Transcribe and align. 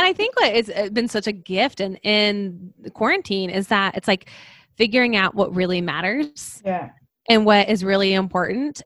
and 0.00 0.06
I 0.06 0.14
think 0.14 0.34
what 0.40 0.54
it's 0.54 0.70
uh, 0.70 0.88
been 0.88 1.08
such 1.08 1.26
a 1.26 1.32
gift 1.32 1.78
in 1.78 1.96
in 1.96 2.72
quarantine 2.94 3.50
is 3.50 3.68
that 3.68 3.98
it's 3.98 4.08
like 4.08 4.30
figuring 4.76 5.14
out 5.14 5.34
what 5.34 5.54
really 5.54 5.82
matters. 5.82 6.62
Yeah. 6.64 6.88
And 7.28 7.44
what 7.44 7.68
is 7.68 7.84
really 7.84 8.14
important. 8.14 8.80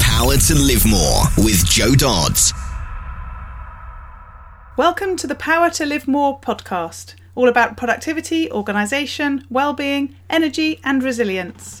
Power 0.00 0.36
to 0.36 0.54
live 0.56 0.84
more 0.84 1.22
with 1.38 1.64
Jo 1.66 1.94
Dodds. 1.94 2.52
Welcome 4.76 5.14
to 5.18 5.28
the 5.28 5.36
Power 5.36 5.70
to 5.70 5.86
Live 5.86 6.08
More 6.08 6.40
podcast, 6.40 7.14
all 7.36 7.48
about 7.48 7.76
productivity, 7.76 8.50
organisation, 8.50 9.46
well-being, 9.50 10.16
energy, 10.28 10.80
and 10.82 11.00
resilience. 11.00 11.80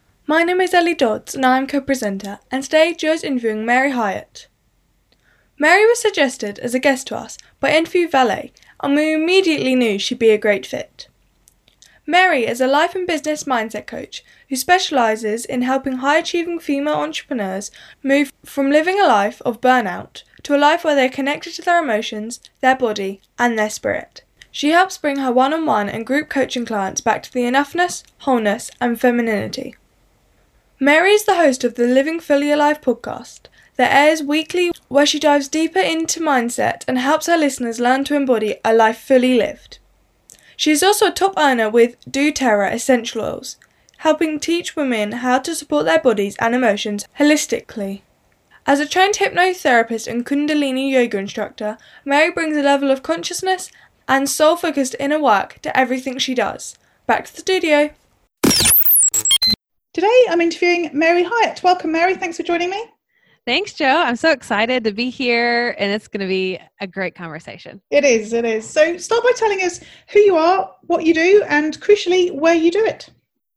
my 0.31 0.43
name 0.43 0.61
is 0.61 0.73
Ellie 0.73 0.95
Dodds 0.95 1.35
and 1.35 1.45
I 1.45 1.57
am 1.57 1.67
co-presenter, 1.67 2.39
and 2.49 2.63
today 2.63 2.93
Jo 2.93 3.11
is 3.11 3.21
interviewing 3.21 3.65
Mary 3.65 3.91
Hyatt. 3.91 4.47
Mary 5.59 5.85
was 5.85 6.01
suggested 6.01 6.57
as 6.59 6.73
a 6.73 6.79
guest 6.79 7.07
to 7.07 7.17
us 7.17 7.37
by 7.59 7.73
Interview 7.73 8.07
Valet, 8.07 8.53
and 8.79 8.95
we 8.95 9.13
immediately 9.13 9.75
knew 9.75 9.99
she'd 9.99 10.19
be 10.19 10.29
a 10.29 10.37
great 10.37 10.65
fit. 10.65 11.09
Mary 12.07 12.47
is 12.47 12.61
a 12.61 12.67
life 12.67 12.95
and 12.95 13.05
business 13.05 13.43
mindset 13.43 13.85
coach 13.85 14.23
who 14.47 14.55
specialises 14.55 15.43
in 15.43 15.63
helping 15.63 15.97
high 15.97 16.19
achieving 16.19 16.59
female 16.59 16.93
entrepreneurs 16.93 17.69
move 18.01 18.31
from 18.45 18.71
living 18.71 19.01
a 19.01 19.07
life 19.07 19.41
of 19.41 19.59
burnout 19.59 20.23
to 20.43 20.55
a 20.55 20.57
life 20.57 20.85
where 20.85 20.95
they're 20.95 21.09
connected 21.09 21.53
to 21.55 21.61
their 21.61 21.83
emotions, 21.83 22.39
their 22.61 22.77
body, 22.77 23.19
and 23.37 23.59
their 23.59 23.69
spirit. 23.69 24.23
She 24.49 24.69
helps 24.69 24.97
bring 24.97 25.17
her 25.17 25.31
one 25.33 25.53
on 25.53 25.65
one 25.65 25.89
and 25.89 26.07
group 26.07 26.29
coaching 26.29 26.65
clients 26.65 27.01
back 27.01 27.21
to 27.23 27.33
the 27.33 27.41
enoughness, 27.41 28.03
wholeness, 28.19 28.71
and 28.79 28.97
femininity. 28.97 29.75
Mary 30.83 31.11
is 31.11 31.25
the 31.25 31.35
host 31.35 31.63
of 31.63 31.75
the 31.75 31.85
Living 31.85 32.19
Fully 32.19 32.51
Alive 32.51 32.81
podcast 32.81 33.41
that 33.75 33.93
airs 33.95 34.23
weekly, 34.23 34.71
where 34.87 35.05
she 35.05 35.19
dives 35.19 35.47
deeper 35.47 35.77
into 35.77 36.19
mindset 36.19 36.83
and 36.87 36.97
helps 36.97 37.27
her 37.27 37.37
listeners 37.37 37.79
learn 37.79 38.03
to 38.03 38.15
embody 38.15 38.55
a 38.65 38.73
life 38.73 38.97
fully 38.97 39.35
lived. 39.35 39.77
She 40.57 40.71
is 40.71 40.81
also 40.81 41.09
a 41.09 41.11
top 41.11 41.35
earner 41.37 41.69
with 41.69 42.03
doTERRA 42.09 42.73
Essential 42.73 43.21
Oils, 43.21 43.57
helping 43.97 44.39
teach 44.39 44.75
women 44.75 45.11
how 45.11 45.37
to 45.37 45.53
support 45.53 45.85
their 45.85 45.99
bodies 45.99 46.35
and 46.37 46.55
emotions 46.55 47.05
holistically. 47.19 48.01
As 48.65 48.79
a 48.79 48.87
trained 48.87 49.17
hypnotherapist 49.17 50.07
and 50.07 50.25
Kundalini 50.25 50.89
yoga 50.89 51.19
instructor, 51.19 51.77
Mary 52.03 52.31
brings 52.31 52.57
a 52.57 52.63
level 52.63 52.89
of 52.89 53.03
consciousness 53.03 53.69
and 54.07 54.27
soul 54.27 54.55
focused 54.55 54.95
inner 54.99 55.21
work 55.21 55.59
to 55.61 55.77
everything 55.77 56.17
she 56.17 56.33
does. 56.33 56.75
Back 57.05 57.25
to 57.25 57.35
the 57.35 57.41
studio. 57.41 57.91
Today 59.93 60.25
I'm 60.29 60.39
interviewing 60.39 60.89
Mary 60.93 61.25
Hyatt. 61.27 61.61
Welcome, 61.63 61.91
Mary. 61.91 62.15
Thanks 62.15 62.37
for 62.37 62.43
joining 62.43 62.69
me. 62.69 62.81
Thanks, 63.45 63.73
Jo. 63.73 63.87
I'm 63.87 64.15
so 64.15 64.31
excited 64.31 64.85
to 64.85 64.93
be 64.93 65.09
here, 65.09 65.75
and 65.77 65.91
it's 65.91 66.07
going 66.07 66.21
to 66.21 66.29
be 66.29 66.57
a 66.79 66.87
great 66.87 67.13
conversation. 67.13 67.81
It 67.89 68.05
is, 68.05 68.31
it 68.31 68.45
is. 68.45 68.65
So, 68.65 68.95
start 68.95 69.21
by 69.21 69.33
telling 69.35 69.59
us 69.63 69.81
who 70.13 70.19
you 70.19 70.37
are, 70.37 70.73
what 70.83 71.05
you 71.05 71.13
do, 71.13 71.43
and 71.49 71.77
crucially, 71.81 72.31
where 72.33 72.53
you 72.53 72.71
do 72.71 72.85
it. 72.85 73.09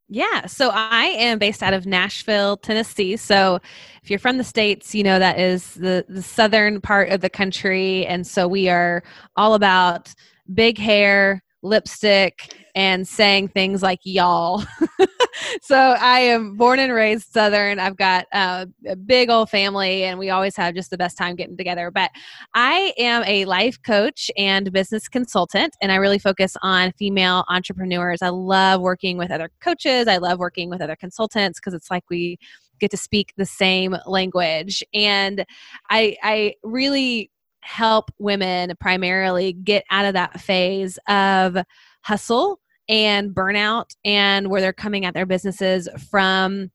Yeah, 0.08 0.46
so 0.46 0.70
I 0.72 1.04
am 1.04 1.38
based 1.38 1.62
out 1.62 1.72
of 1.72 1.86
Nashville, 1.86 2.56
Tennessee. 2.56 3.16
So, 3.16 3.60
if 4.02 4.10
you're 4.10 4.18
from 4.18 4.36
the 4.36 4.42
States, 4.42 4.92
you 4.92 5.04
know 5.04 5.20
that 5.20 5.38
is 5.38 5.74
the, 5.74 6.04
the 6.08 6.22
southern 6.22 6.80
part 6.80 7.10
of 7.10 7.20
the 7.20 7.30
country. 7.30 8.06
And 8.06 8.26
so, 8.26 8.48
we 8.48 8.68
are 8.68 9.04
all 9.36 9.54
about 9.54 10.12
big 10.52 10.78
hair, 10.78 11.44
lipstick, 11.62 12.56
and 12.74 13.06
saying 13.06 13.48
things 13.48 13.84
like 13.84 14.00
y'all. 14.02 14.64
so 15.60 15.76
I 15.76 16.20
am 16.20 16.56
born 16.56 16.78
and 16.78 16.92
raised 16.92 17.32
Southern. 17.32 17.78
I've 17.78 17.96
got 17.96 18.26
uh, 18.32 18.66
a 18.86 18.96
big 18.96 19.30
old 19.30 19.50
family, 19.50 20.04
and 20.04 20.18
we 20.18 20.30
always 20.30 20.56
have 20.56 20.74
just 20.74 20.90
the 20.90 20.98
best 20.98 21.16
time 21.18 21.36
getting 21.36 21.56
together. 21.56 21.90
But 21.90 22.10
I 22.54 22.92
am 22.98 23.22
a 23.26 23.44
life 23.44 23.80
coach 23.82 24.30
and 24.36 24.70
business 24.72 25.08
consultant, 25.08 25.76
and 25.80 25.92
I 25.92 25.96
really 25.96 26.18
focus 26.18 26.56
on 26.62 26.92
female 26.92 27.44
entrepreneurs. 27.48 28.22
I 28.22 28.28
love 28.28 28.80
working 28.80 29.18
with 29.18 29.30
other 29.30 29.50
coaches, 29.60 30.08
I 30.08 30.18
love 30.18 30.38
working 30.38 30.70
with 30.70 30.80
other 30.80 30.96
consultants 30.96 31.60
because 31.60 31.74
it's 31.74 31.90
like 31.90 32.04
we 32.10 32.38
get 32.80 32.90
to 32.90 32.96
speak 32.96 33.32
the 33.36 33.46
same 33.46 33.96
language. 34.06 34.82
And 34.92 35.44
I, 35.90 36.16
I 36.22 36.54
really 36.62 37.30
help 37.60 38.10
women 38.18 38.74
primarily 38.78 39.52
get 39.52 39.84
out 39.90 40.04
of 40.04 40.14
that 40.14 40.40
phase 40.40 40.98
of 41.08 41.56
hustle 42.02 42.60
and 42.88 43.34
burnout 43.34 43.90
and 44.04 44.48
where 44.48 44.60
they're 44.60 44.72
coming 44.72 45.04
at 45.04 45.14
their 45.14 45.26
businesses 45.26 45.88
from 46.10 46.70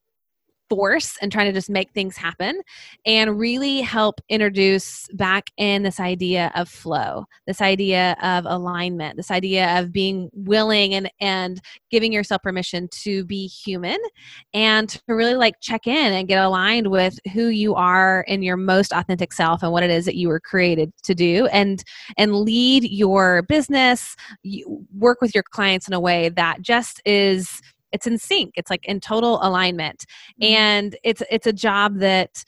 force 0.70 1.18
and 1.22 1.32
trying 1.32 1.48
to 1.48 1.54
just 1.54 1.70
make 1.70 1.92
things 1.92 2.16
happen 2.16 2.62
and 3.06 3.40
really 3.40 3.82
help 3.82 4.22
introduce 4.30 5.08
back 5.14 5.50
in 5.58 5.84
this 5.84 6.00
idea 6.00 6.52
of 6.56 6.70
flow 6.70 7.26
this 7.48 7.62
idea 7.62 8.16
of 8.22 8.46
alignment 8.46 9.18
this 9.18 9.32
idea 9.32 9.80
of 9.80 9.92
being 9.92 10.30
willing 10.34 10.94
and 10.94 11.10
and 11.20 11.60
giving 11.90 12.14
yourself 12.14 12.42
permission 12.44 12.88
to 12.92 13.26
be 13.26 13.48
human 13.48 13.98
and 14.54 14.90
to 14.90 15.02
really 15.08 15.36
like 15.36 15.56
check 15.60 15.88
in 15.88 16.14
and 16.14 16.28
get 16.28 16.44
aligned 16.44 16.88
with 16.88 17.20
who 17.34 17.48
you 17.48 17.76
are 17.76 18.24
in 18.28 18.44
your 18.44 18.58
most 18.58 18.92
authentic 18.94 19.34
self 19.34 19.64
and 19.64 19.72
what 19.72 19.84
it 19.84 19.90
is 19.90 20.06
that 20.06 20.16
you 20.16 20.28
were 20.28 20.40
created 20.40 20.92
to 21.04 21.16
do 21.16 21.48
and 21.48 21.84
and 22.18 22.36
lead 22.36 22.84
your 22.84 23.42
business 23.44 24.16
work 24.98 25.22
with 25.22 25.34
your 25.34 25.44
clients 25.44 25.88
in 25.88 25.94
a 25.94 26.00
way 26.00 26.30
that 26.30 26.62
just 26.62 27.02
is 27.06 27.62
it's 27.92 28.08
in 28.08 28.18
sync 28.18 28.52
it's 28.56 28.70
like 28.70 28.86
in 28.86 29.00
total 29.00 29.40
alignment. 29.42 30.06
Mm-hmm. 30.42 30.54
and 30.54 30.98
it's 31.04 31.24
it's 31.30 31.48
a 31.48 31.54
job 31.54 31.98
that 32.00 32.44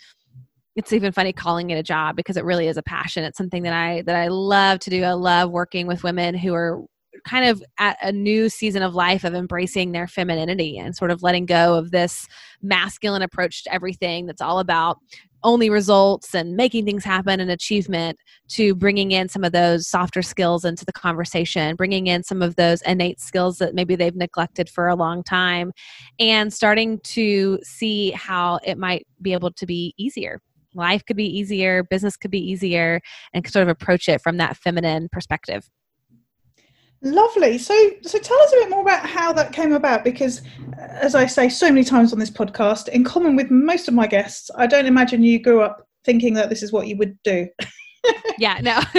it's 0.75 0.93
even 0.93 1.11
funny 1.11 1.33
calling 1.33 1.69
it 1.69 1.75
a 1.75 1.83
job 1.83 2.15
because 2.15 2.37
it 2.37 2.45
really 2.45 2.67
is 2.67 2.77
a 2.77 2.83
passion. 2.83 3.23
It's 3.23 3.37
something 3.37 3.63
that 3.63 3.73
i 3.73 4.01
that 4.03 4.15
i 4.15 4.27
love 4.27 4.79
to 4.79 4.89
do. 4.89 5.03
I 5.03 5.13
love 5.13 5.51
working 5.51 5.87
with 5.87 6.03
women 6.03 6.35
who 6.35 6.53
are 6.53 6.83
kind 7.25 7.45
of 7.45 7.61
at 7.77 7.97
a 8.01 8.11
new 8.11 8.49
season 8.49 8.81
of 8.81 8.95
life 8.95 9.23
of 9.23 9.35
embracing 9.35 9.91
their 9.91 10.07
femininity 10.07 10.77
and 10.77 10.95
sort 10.95 11.11
of 11.11 11.21
letting 11.21 11.45
go 11.45 11.75
of 11.75 11.91
this 11.91 12.27
masculine 12.61 13.21
approach 13.21 13.63
to 13.63 13.73
everything 13.73 14.25
that's 14.25 14.41
all 14.41 14.59
about 14.59 14.97
only 15.43 15.69
results 15.69 16.33
and 16.35 16.55
making 16.55 16.85
things 16.85 17.03
happen 17.03 17.39
and 17.39 17.51
achievement 17.51 18.17
to 18.49 18.75
bringing 18.75 19.11
in 19.11 19.29
some 19.29 19.43
of 19.43 19.51
those 19.51 19.87
softer 19.87 20.21
skills 20.21 20.65
into 20.65 20.85
the 20.85 20.93
conversation, 20.93 21.75
bringing 21.75 22.07
in 22.07 22.23
some 22.23 22.41
of 22.41 22.55
those 22.55 22.81
innate 22.83 23.19
skills 23.19 23.57
that 23.57 23.73
maybe 23.73 23.95
they've 23.95 24.15
neglected 24.15 24.69
for 24.69 24.87
a 24.87 24.95
long 24.95 25.23
time, 25.23 25.71
and 26.19 26.53
starting 26.53 26.99
to 26.99 27.59
see 27.63 28.11
how 28.11 28.59
it 28.63 28.77
might 28.77 29.05
be 29.21 29.33
able 29.33 29.51
to 29.51 29.65
be 29.65 29.93
easier. 29.97 30.39
Life 30.73 31.05
could 31.05 31.17
be 31.17 31.25
easier, 31.25 31.83
business 31.83 32.15
could 32.15 32.31
be 32.31 32.39
easier, 32.39 33.01
and 33.33 33.45
sort 33.47 33.63
of 33.63 33.69
approach 33.69 34.07
it 34.07 34.21
from 34.21 34.37
that 34.37 34.55
feminine 34.57 35.09
perspective. 35.11 35.69
Lovely. 37.03 37.57
So, 37.57 37.73
so 38.03 38.19
tell 38.19 38.39
us 38.41 38.53
a 38.53 38.57
bit 38.57 38.69
more 38.69 38.81
about 38.81 39.05
how 39.05 39.33
that 39.33 39.53
came 39.53 39.73
about, 39.73 40.03
because, 40.03 40.41
uh, 40.77 40.81
as 40.81 41.15
I 41.15 41.25
say 41.25 41.49
so 41.49 41.67
many 41.67 41.83
times 41.83 42.13
on 42.13 42.19
this 42.19 42.29
podcast, 42.29 42.89
in 42.89 43.03
common 43.03 43.35
with 43.35 43.49
most 43.49 43.87
of 43.87 43.93
my 43.93 44.05
guests, 44.05 44.51
I 44.55 44.67
don't 44.67 44.85
imagine 44.85 45.23
you 45.23 45.39
grew 45.39 45.61
up 45.61 45.87
thinking 46.05 46.33
that 46.35 46.49
this 46.49 46.61
is 46.61 46.71
what 46.71 46.87
you 46.87 46.97
would 46.97 47.17
do. 47.23 47.47
yeah, 48.37 48.59
no, 48.61 48.79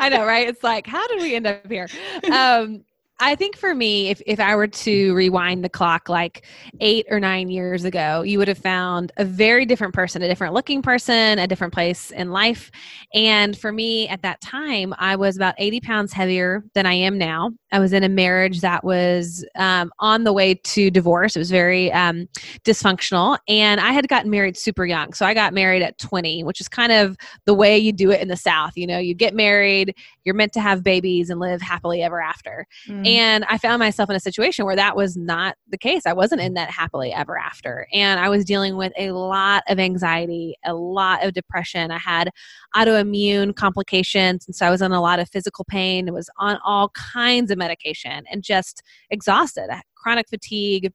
I 0.00 0.08
know, 0.10 0.24
right? 0.24 0.48
It's 0.48 0.62
like, 0.62 0.86
how 0.86 1.06
did 1.08 1.20
we 1.20 1.34
end 1.34 1.46
up 1.46 1.70
here? 1.70 1.88
Um, 2.32 2.84
I 3.20 3.36
think 3.36 3.56
for 3.56 3.76
me, 3.76 4.08
if, 4.08 4.20
if 4.26 4.40
I 4.40 4.56
were 4.56 4.66
to 4.66 5.14
rewind 5.14 5.62
the 5.62 5.68
clock 5.68 6.08
like 6.08 6.44
eight 6.80 7.06
or 7.08 7.20
nine 7.20 7.48
years 7.48 7.84
ago, 7.84 8.22
you 8.22 8.38
would 8.38 8.48
have 8.48 8.58
found 8.58 9.12
a 9.18 9.24
very 9.24 9.64
different 9.64 9.94
person, 9.94 10.20
a 10.20 10.28
different 10.28 10.52
looking 10.52 10.82
person, 10.82 11.38
a 11.38 11.46
different 11.46 11.72
place 11.72 12.10
in 12.10 12.32
life. 12.32 12.72
And 13.14 13.56
for 13.56 13.70
me 13.70 14.08
at 14.08 14.22
that 14.22 14.40
time, 14.40 14.94
I 14.98 15.14
was 15.14 15.36
about 15.36 15.54
80 15.58 15.80
pounds 15.82 16.12
heavier 16.12 16.64
than 16.74 16.86
I 16.86 16.94
am 16.94 17.16
now. 17.16 17.52
I 17.70 17.78
was 17.78 17.92
in 17.92 18.02
a 18.02 18.08
marriage 18.08 18.60
that 18.62 18.82
was 18.82 19.44
um, 19.56 19.92
on 20.00 20.24
the 20.24 20.32
way 20.32 20.54
to 20.54 20.90
divorce. 20.90 21.36
It 21.36 21.38
was 21.38 21.52
very 21.52 21.92
um, 21.92 22.28
dysfunctional. 22.64 23.38
And 23.46 23.80
I 23.80 23.92
had 23.92 24.08
gotten 24.08 24.30
married 24.30 24.56
super 24.56 24.84
young. 24.84 25.12
So 25.12 25.24
I 25.24 25.34
got 25.34 25.54
married 25.54 25.82
at 25.82 25.98
20, 25.98 26.42
which 26.42 26.60
is 26.60 26.68
kind 26.68 26.90
of 26.90 27.16
the 27.46 27.54
way 27.54 27.78
you 27.78 27.92
do 27.92 28.10
it 28.10 28.20
in 28.20 28.26
the 28.26 28.36
South. 28.36 28.72
You 28.74 28.88
know, 28.88 28.98
you 28.98 29.14
get 29.14 29.34
married 29.34 29.94
you're 30.24 30.34
meant 30.34 30.52
to 30.54 30.60
have 30.60 30.82
babies 30.82 31.30
and 31.30 31.38
live 31.38 31.60
happily 31.60 32.02
ever 32.02 32.20
after. 32.20 32.66
Mm. 32.88 33.06
And 33.06 33.44
I 33.44 33.58
found 33.58 33.78
myself 33.78 34.10
in 34.10 34.16
a 34.16 34.20
situation 34.20 34.64
where 34.64 34.76
that 34.76 34.96
was 34.96 35.16
not 35.16 35.56
the 35.68 35.78
case. 35.78 36.06
I 36.06 36.12
wasn't 36.12 36.40
in 36.40 36.54
that 36.54 36.70
happily 36.70 37.12
ever 37.12 37.38
after. 37.38 37.86
And 37.92 38.18
I 38.18 38.28
was 38.28 38.44
dealing 38.44 38.76
with 38.76 38.92
a 38.98 39.12
lot 39.12 39.62
of 39.68 39.78
anxiety, 39.78 40.56
a 40.64 40.74
lot 40.74 41.24
of 41.24 41.34
depression. 41.34 41.90
I 41.90 41.98
had 41.98 42.30
autoimmune 42.74 43.54
complications. 43.54 44.46
And 44.46 44.56
so 44.56 44.66
I 44.66 44.70
was 44.70 44.82
in 44.82 44.92
a 44.92 45.00
lot 45.00 45.18
of 45.18 45.28
physical 45.28 45.64
pain. 45.64 46.08
It 46.08 46.14
was 46.14 46.30
on 46.38 46.58
all 46.64 46.88
kinds 46.90 47.50
of 47.50 47.58
medication 47.58 48.24
and 48.30 48.42
just 48.42 48.82
exhausted, 49.10 49.68
chronic 49.94 50.28
fatigue. 50.28 50.92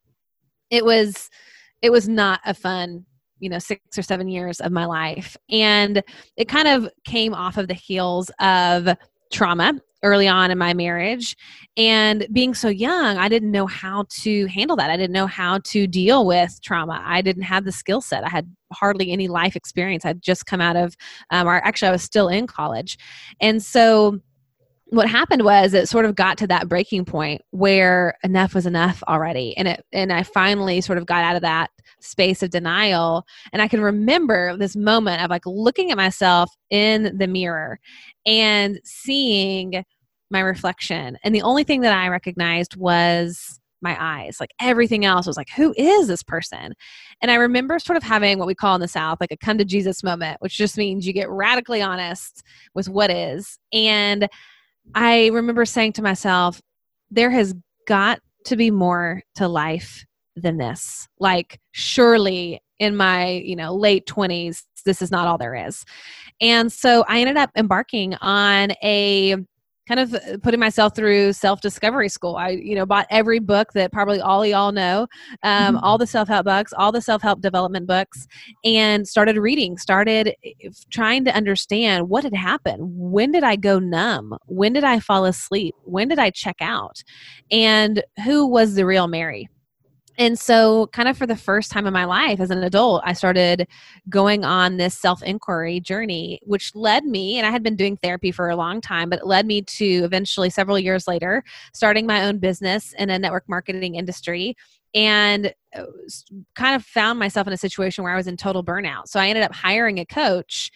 It 0.69 0.85
was 0.85 1.29
it 1.81 1.91
was 1.91 2.09
not 2.09 2.41
a 2.45 2.53
fun 2.53 3.05
you 3.39 3.49
know 3.49 3.59
six 3.59 3.97
or 3.97 4.01
seven 4.01 4.27
years 4.27 4.59
of 4.59 4.71
my 4.71 4.85
life 4.85 5.37
and 5.49 6.03
it 6.35 6.47
kind 6.47 6.67
of 6.67 6.89
came 7.05 7.33
off 7.33 7.57
of 7.57 7.67
the 7.67 7.73
heels 7.73 8.29
of 8.39 8.89
trauma 9.31 9.79
early 10.03 10.27
on 10.27 10.49
in 10.49 10.57
my 10.57 10.73
marriage. 10.73 11.35
And 11.75 12.25
being 12.31 12.53
so 12.53 12.69
young 12.69 13.17
i 13.17 13.27
didn't 13.27 13.51
know 13.51 13.67
how 13.67 14.05
to 14.21 14.45
handle 14.47 14.75
that. 14.77 14.89
I 14.89 14.97
didn't 14.97 15.13
know 15.13 15.27
how 15.27 15.59
to 15.65 15.87
deal 15.87 16.25
with 16.25 16.59
trauma. 16.61 17.01
I 17.05 17.21
didn't 17.21 17.43
have 17.43 17.65
the 17.65 17.71
skill 17.71 18.01
set. 18.01 18.23
I 18.23 18.29
had 18.29 18.53
hardly 18.71 19.11
any 19.11 19.27
life 19.27 19.55
experience. 19.55 20.05
I'd 20.05 20.21
just 20.21 20.45
come 20.45 20.61
out 20.61 20.75
of 20.75 20.95
um, 21.31 21.47
or 21.47 21.55
actually 21.55 21.89
i 21.89 21.91
was 21.91 22.03
still 22.03 22.27
in 22.27 22.47
college. 22.47 22.97
And 23.41 23.61
so 23.61 24.19
what 24.91 25.07
happened 25.07 25.43
was 25.43 25.75
it 25.75 25.87
sort 25.87 26.05
of 26.05 26.15
got 26.15 26.37
to 26.39 26.47
that 26.47 26.67
breaking 26.67 27.05
point 27.05 27.43
where 27.51 28.17
enough 28.23 28.55
was 28.55 28.65
enough 28.65 29.03
already. 29.07 29.55
And 29.57 29.67
it 29.67 29.85
and 29.93 30.11
i 30.11 30.23
finally 30.23 30.81
sort 30.81 30.97
of 30.97 31.05
got 31.05 31.23
out 31.23 31.35
of 31.35 31.41
that 31.41 31.69
space 32.01 32.41
of 32.41 32.49
denial. 32.49 33.25
And 33.53 33.61
i 33.61 33.67
can 33.67 33.81
remember 33.81 34.57
this 34.57 34.75
moment 34.75 35.21
of 35.23 35.29
like 35.29 35.45
looking 35.45 35.91
at 35.91 35.97
myself 35.97 36.49
in 36.69 37.17
the 37.17 37.27
mirror 37.27 37.79
and 38.25 38.79
seeing 38.83 39.83
my 40.31 40.39
reflection. 40.39 41.17
And 41.23 41.33
the 41.33 41.41
only 41.41 41.63
thing 41.63 41.81
that 41.81 41.93
i 41.97 42.07
recognized 42.07 42.75
was 42.75 43.59
my 43.81 43.95
eyes. 43.97 44.37
Like 44.41 44.51
everything 44.59 45.05
else 45.05 45.25
was 45.25 45.37
like 45.37 45.49
who 45.55 45.73
is 45.77 46.07
this 46.07 46.23
person? 46.23 46.73
And 47.21 47.31
i 47.31 47.35
remember 47.35 47.79
sort 47.79 47.97
of 47.97 48.03
having 48.03 48.37
what 48.37 48.47
we 48.47 48.55
call 48.55 48.75
in 48.75 48.81
the 48.81 48.87
south 48.87 49.19
like 49.21 49.31
a 49.31 49.37
come 49.37 49.57
to 49.57 49.65
jesus 49.65 50.03
moment 50.03 50.37
which 50.39 50.57
just 50.57 50.77
means 50.77 51.07
you 51.07 51.13
get 51.13 51.29
radically 51.29 51.81
honest 51.81 52.43
with 52.73 52.89
what 52.89 53.09
is. 53.09 53.57
And 53.73 54.27
I 54.95 55.27
remember 55.27 55.65
saying 55.65 55.93
to 55.93 56.01
myself, 56.01 56.61
there 57.11 57.29
has 57.29 57.53
got 57.87 58.19
to 58.45 58.55
be 58.55 58.71
more 58.71 59.21
to 59.35 59.47
life 59.47 60.05
than 60.35 60.57
this. 60.57 61.07
Like, 61.19 61.59
surely 61.71 62.61
in 62.79 62.95
my, 62.95 63.27
you 63.27 63.55
know, 63.55 63.75
late 63.75 64.05
20s, 64.07 64.63
this 64.83 65.01
is 65.01 65.11
not 65.11 65.27
all 65.27 65.37
there 65.37 65.55
is. 65.55 65.85
And 66.41 66.71
so 66.71 67.03
I 67.07 67.19
ended 67.21 67.37
up 67.37 67.51
embarking 67.55 68.15
on 68.15 68.71
a 68.83 69.35
kind 69.89 69.99
of 69.99 70.13
uh, 70.13 70.37
putting 70.43 70.59
myself 70.59 70.95
through 70.95 71.33
self 71.33 71.61
discovery 71.61 72.07
school. 72.07 72.35
I, 72.35 72.49
you 72.49 72.75
know, 72.75 72.85
bought 72.85 73.07
every 73.09 73.39
book 73.39 73.73
that 73.73 73.91
probably 73.91 74.21
all 74.21 74.45
y'all 74.45 74.71
know, 74.71 75.07
um, 75.43 75.75
mm-hmm. 75.75 75.83
all 75.83 75.97
the 75.97 76.07
self 76.07 76.27
help 76.27 76.45
books, 76.45 76.71
all 76.77 76.91
the 76.91 77.01
self 77.01 77.21
help 77.21 77.41
development 77.41 77.87
books, 77.87 78.27
and 78.63 79.07
started 79.07 79.37
reading, 79.37 79.77
started 79.77 80.33
eh, 80.45 80.69
trying 80.91 81.25
to 81.25 81.35
understand 81.35 82.07
what 82.07 82.23
had 82.23 82.35
happened. 82.35 82.81
When 82.83 83.31
did 83.31 83.43
I 83.43 83.55
go 83.55 83.79
numb? 83.79 84.37
When 84.45 84.73
did 84.73 84.83
I 84.83 84.99
fall 84.99 85.25
asleep? 85.25 85.75
When 85.83 86.07
did 86.07 86.19
I 86.19 86.29
check 86.29 86.57
out? 86.61 87.03
And 87.51 88.03
who 88.23 88.45
was 88.45 88.75
the 88.75 88.85
real 88.85 89.07
Mary? 89.07 89.49
And 90.19 90.37
so, 90.37 90.87
kind 90.87 91.07
of 91.07 91.17
for 91.17 91.25
the 91.25 91.37
first 91.37 91.71
time 91.71 91.87
in 91.87 91.93
my 91.93 92.03
life 92.03 92.41
as 92.41 92.51
an 92.51 92.61
adult, 92.61 93.01
I 93.05 93.13
started 93.13 93.65
going 94.09 94.43
on 94.43 94.75
this 94.75 94.93
self 94.97 95.23
inquiry 95.23 95.79
journey, 95.79 96.41
which 96.43 96.75
led 96.75 97.05
me, 97.05 97.37
and 97.37 97.47
I 97.47 97.51
had 97.51 97.63
been 97.63 97.77
doing 97.77 97.95
therapy 97.95 98.33
for 98.33 98.49
a 98.49 98.57
long 98.57 98.81
time, 98.81 99.09
but 99.09 99.19
it 99.19 99.25
led 99.25 99.45
me 99.45 99.61
to 99.61 99.85
eventually, 100.03 100.49
several 100.49 100.77
years 100.77 101.07
later, 101.07 101.41
starting 101.73 102.05
my 102.05 102.25
own 102.25 102.37
business 102.37 102.93
in 102.99 103.09
a 103.09 103.17
network 103.17 103.47
marketing 103.47 103.95
industry 103.95 104.57
and 104.93 105.53
uh, 105.73 105.85
kind 106.53 106.75
of 106.75 106.83
found 106.83 107.17
myself 107.17 107.47
in 107.47 107.53
a 107.53 107.57
situation 107.57 108.03
where 108.03 108.11
I 108.11 108.17
was 108.17 108.27
in 108.27 108.35
total 108.35 108.61
burnout. 108.63 109.07
So, 109.07 109.21
I 109.21 109.29
ended 109.29 109.45
up 109.45 109.55
hiring 109.55 109.99
a 109.99 110.05
coach 110.05 110.69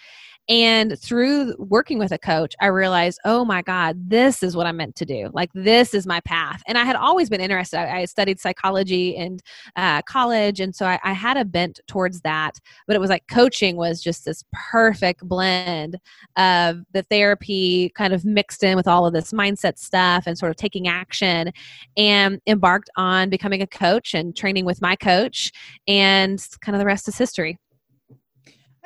and 0.50 1.00
through 1.00 1.56
working 1.58 2.00
with 2.00 2.12
a 2.12 2.18
coach, 2.18 2.54
I 2.60 2.68
realized, 2.68 3.20
oh 3.24 3.46
my 3.46 3.62
God, 3.62 4.10
this 4.10 4.44
is 4.44 4.58
what 4.58 4.68
I'm 4.68 4.76
meant 4.76 4.96
to 4.98 5.06
do. 5.06 5.30
Like, 5.34 5.50
this 5.54 5.94
is 5.94 6.06
my 6.06 6.20
path. 6.22 6.62
And 6.68 6.78
I 6.78 6.84
had 6.84 6.98
always 6.98 7.30
been 7.30 7.40
interested. 7.40 7.78
I, 7.80 8.00
I 8.00 8.06
studied 8.06 8.42
psychology 8.42 9.12
in 9.12 9.40
uh, 9.78 10.02
college. 10.02 10.60
And 10.60 10.76
so 10.76 10.86
I, 10.86 11.00
I 11.04 11.14
had 11.14 11.38
a 11.38 11.46
bent 11.46 11.80
towards 11.88 12.22
that. 12.22 12.60
But 12.88 12.98
it 12.98 13.00
was 13.00 13.10
like 13.10 13.28
coaching 13.28 13.78
was 13.78 14.02
just 14.02 14.26
this 14.26 14.44
perfect 14.52 15.26
blend 15.26 15.98
of 16.36 16.82
the 16.92 17.04
therapy 17.04 17.90
kind 17.96 18.14
of 18.14 18.26
mixed 18.26 18.64
in 18.64 18.76
with 18.76 18.88
all 18.88 19.06
of 19.06 19.14
this 19.14 19.32
mindset 19.32 19.78
stuff 19.78 20.26
and 20.28 20.38
sort 20.38 20.50
of 20.50 20.58
taking 20.58 20.90
action 20.90 21.54
and 21.96 22.42
embarked 22.48 22.90
on 22.98 23.30
becoming 23.30 23.62
a 23.62 23.68
coach 23.68 24.14
and 24.14 24.36
training 24.36 24.66
with 24.66 24.82
my 24.82 24.98
coach. 24.98 25.52
And 25.88 26.46
kind 26.60 26.76
of 26.76 26.80
the 26.80 26.86
rest 26.86 27.08
is 27.08 27.18
history. 27.18 27.58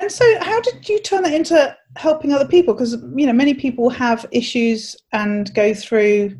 And 0.00 0.12
so, 0.12 0.24
how 0.40 0.60
did 0.60 0.88
you 0.88 1.00
turn 1.00 1.22
that 1.24 1.34
into 1.34 1.76
helping 1.96 2.32
other 2.32 2.46
people? 2.46 2.74
Because 2.74 2.92
you 3.16 3.26
know, 3.26 3.32
many 3.32 3.54
people 3.54 3.90
have 3.90 4.26
issues 4.30 4.96
and 5.12 5.52
go 5.54 5.74
through 5.74 6.38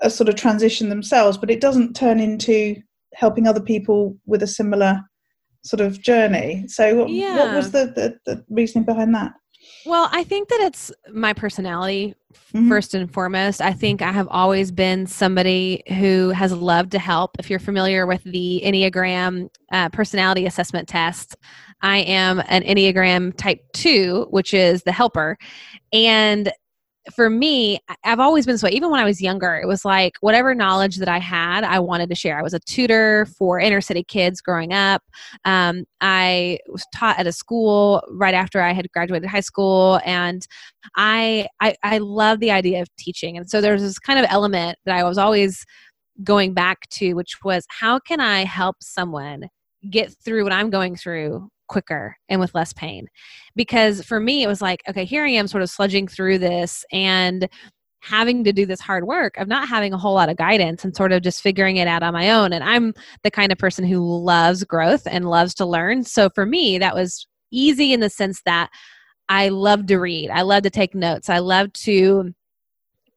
a 0.00 0.08
sort 0.08 0.28
of 0.28 0.36
transition 0.36 0.88
themselves, 0.88 1.36
but 1.36 1.50
it 1.50 1.60
doesn't 1.60 1.94
turn 1.94 2.20
into 2.20 2.76
helping 3.14 3.46
other 3.46 3.60
people 3.60 4.16
with 4.26 4.42
a 4.42 4.46
similar 4.46 5.00
sort 5.64 5.80
of 5.80 6.00
journey. 6.00 6.64
So, 6.68 6.94
what, 6.94 7.10
yeah. 7.10 7.36
what 7.36 7.54
was 7.54 7.72
the, 7.72 7.86
the, 7.86 8.18
the 8.24 8.44
reasoning 8.48 8.84
behind 8.84 9.14
that? 9.14 9.32
Well, 9.84 10.08
I 10.12 10.24
think 10.24 10.48
that 10.48 10.60
it's 10.60 10.92
my 11.12 11.32
personality 11.32 12.14
mm-hmm. 12.54 12.68
first 12.68 12.94
and 12.94 13.12
foremost. 13.12 13.60
I 13.60 13.72
think 13.72 14.02
I 14.02 14.12
have 14.12 14.28
always 14.30 14.70
been 14.70 15.06
somebody 15.06 15.82
who 15.88 16.30
has 16.30 16.52
loved 16.52 16.92
to 16.92 16.98
help. 16.98 17.36
If 17.38 17.50
you're 17.50 17.58
familiar 17.58 18.06
with 18.06 18.22
the 18.24 18.62
Enneagram 18.64 19.48
uh, 19.72 19.88
personality 19.90 20.46
assessment 20.46 20.88
test, 20.88 21.36
I 21.82 21.98
am 21.98 22.42
an 22.48 22.62
Enneagram 22.62 23.36
type 23.36 23.60
two, 23.72 24.26
which 24.30 24.52
is 24.54 24.82
the 24.82 24.92
helper. 24.92 25.36
And 25.92 26.52
for 27.14 27.30
me, 27.30 27.78
I've 28.04 28.20
always 28.20 28.46
been 28.46 28.54
this 28.54 28.62
way. 28.62 28.70
Even 28.70 28.90
when 28.90 29.00
I 29.00 29.04
was 29.04 29.20
younger, 29.20 29.56
it 29.56 29.66
was 29.66 29.84
like 29.84 30.14
whatever 30.20 30.54
knowledge 30.54 30.96
that 30.96 31.08
I 31.08 31.18
had, 31.18 31.64
I 31.64 31.78
wanted 31.78 32.08
to 32.10 32.14
share. 32.14 32.38
I 32.38 32.42
was 32.42 32.54
a 32.54 32.60
tutor 32.60 33.26
for 33.38 33.58
inner 33.58 33.80
city 33.80 34.04
kids 34.04 34.40
growing 34.40 34.72
up. 34.72 35.02
Um, 35.44 35.84
I 36.00 36.58
was 36.68 36.84
taught 36.94 37.18
at 37.18 37.26
a 37.26 37.32
school 37.32 38.02
right 38.10 38.34
after 38.34 38.60
I 38.60 38.72
had 38.72 38.90
graduated 38.92 39.28
high 39.28 39.40
school, 39.40 40.00
and 40.04 40.46
I, 40.96 41.46
I 41.60 41.76
I 41.82 41.98
love 41.98 42.40
the 42.40 42.50
idea 42.50 42.82
of 42.82 42.88
teaching. 42.96 43.36
And 43.36 43.48
so 43.48 43.60
there's 43.60 43.82
this 43.82 43.98
kind 43.98 44.18
of 44.18 44.26
element 44.28 44.78
that 44.84 44.96
I 44.96 45.04
was 45.04 45.18
always 45.18 45.64
going 46.24 46.52
back 46.52 46.88
to, 46.90 47.14
which 47.14 47.36
was 47.44 47.64
how 47.68 47.98
can 47.98 48.20
I 48.20 48.44
help 48.44 48.76
someone 48.80 49.48
get 49.90 50.12
through 50.24 50.42
what 50.42 50.52
I'm 50.52 50.70
going 50.70 50.96
through 50.96 51.48
quicker 51.68 52.16
and 52.28 52.40
with 52.40 52.54
less 52.54 52.72
pain. 52.72 53.06
Because 53.54 54.02
for 54.04 54.18
me, 54.20 54.42
it 54.42 54.48
was 54.48 54.60
like, 54.60 54.82
okay, 54.88 55.04
here 55.04 55.24
I 55.24 55.30
am 55.30 55.46
sort 55.46 55.62
of 55.62 55.70
sludging 55.70 56.10
through 56.10 56.38
this 56.38 56.84
and 56.92 57.48
having 58.00 58.44
to 58.44 58.52
do 58.52 58.64
this 58.64 58.80
hard 58.80 59.04
work 59.04 59.36
of 59.38 59.48
not 59.48 59.68
having 59.68 59.92
a 59.92 59.98
whole 59.98 60.14
lot 60.14 60.28
of 60.28 60.36
guidance 60.36 60.84
and 60.84 60.96
sort 60.96 61.12
of 61.12 61.22
just 61.22 61.42
figuring 61.42 61.76
it 61.76 61.88
out 61.88 62.02
on 62.02 62.12
my 62.12 62.30
own. 62.30 62.52
And 62.52 62.62
I'm 62.62 62.94
the 63.24 63.30
kind 63.30 63.50
of 63.52 63.58
person 63.58 63.84
who 63.84 63.98
loves 64.22 64.64
growth 64.64 65.06
and 65.06 65.28
loves 65.28 65.54
to 65.54 65.66
learn. 65.66 66.04
So 66.04 66.30
for 66.30 66.46
me, 66.46 66.78
that 66.78 66.94
was 66.94 67.26
easy 67.50 67.92
in 67.92 68.00
the 68.00 68.10
sense 68.10 68.42
that 68.44 68.70
I 69.28 69.48
love 69.50 69.86
to 69.86 69.98
read, 69.98 70.30
I 70.30 70.42
love 70.42 70.62
to 70.62 70.70
take 70.70 70.94
notes, 70.94 71.28
I 71.28 71.38
love 71.38 71.72
to 71.84 72.32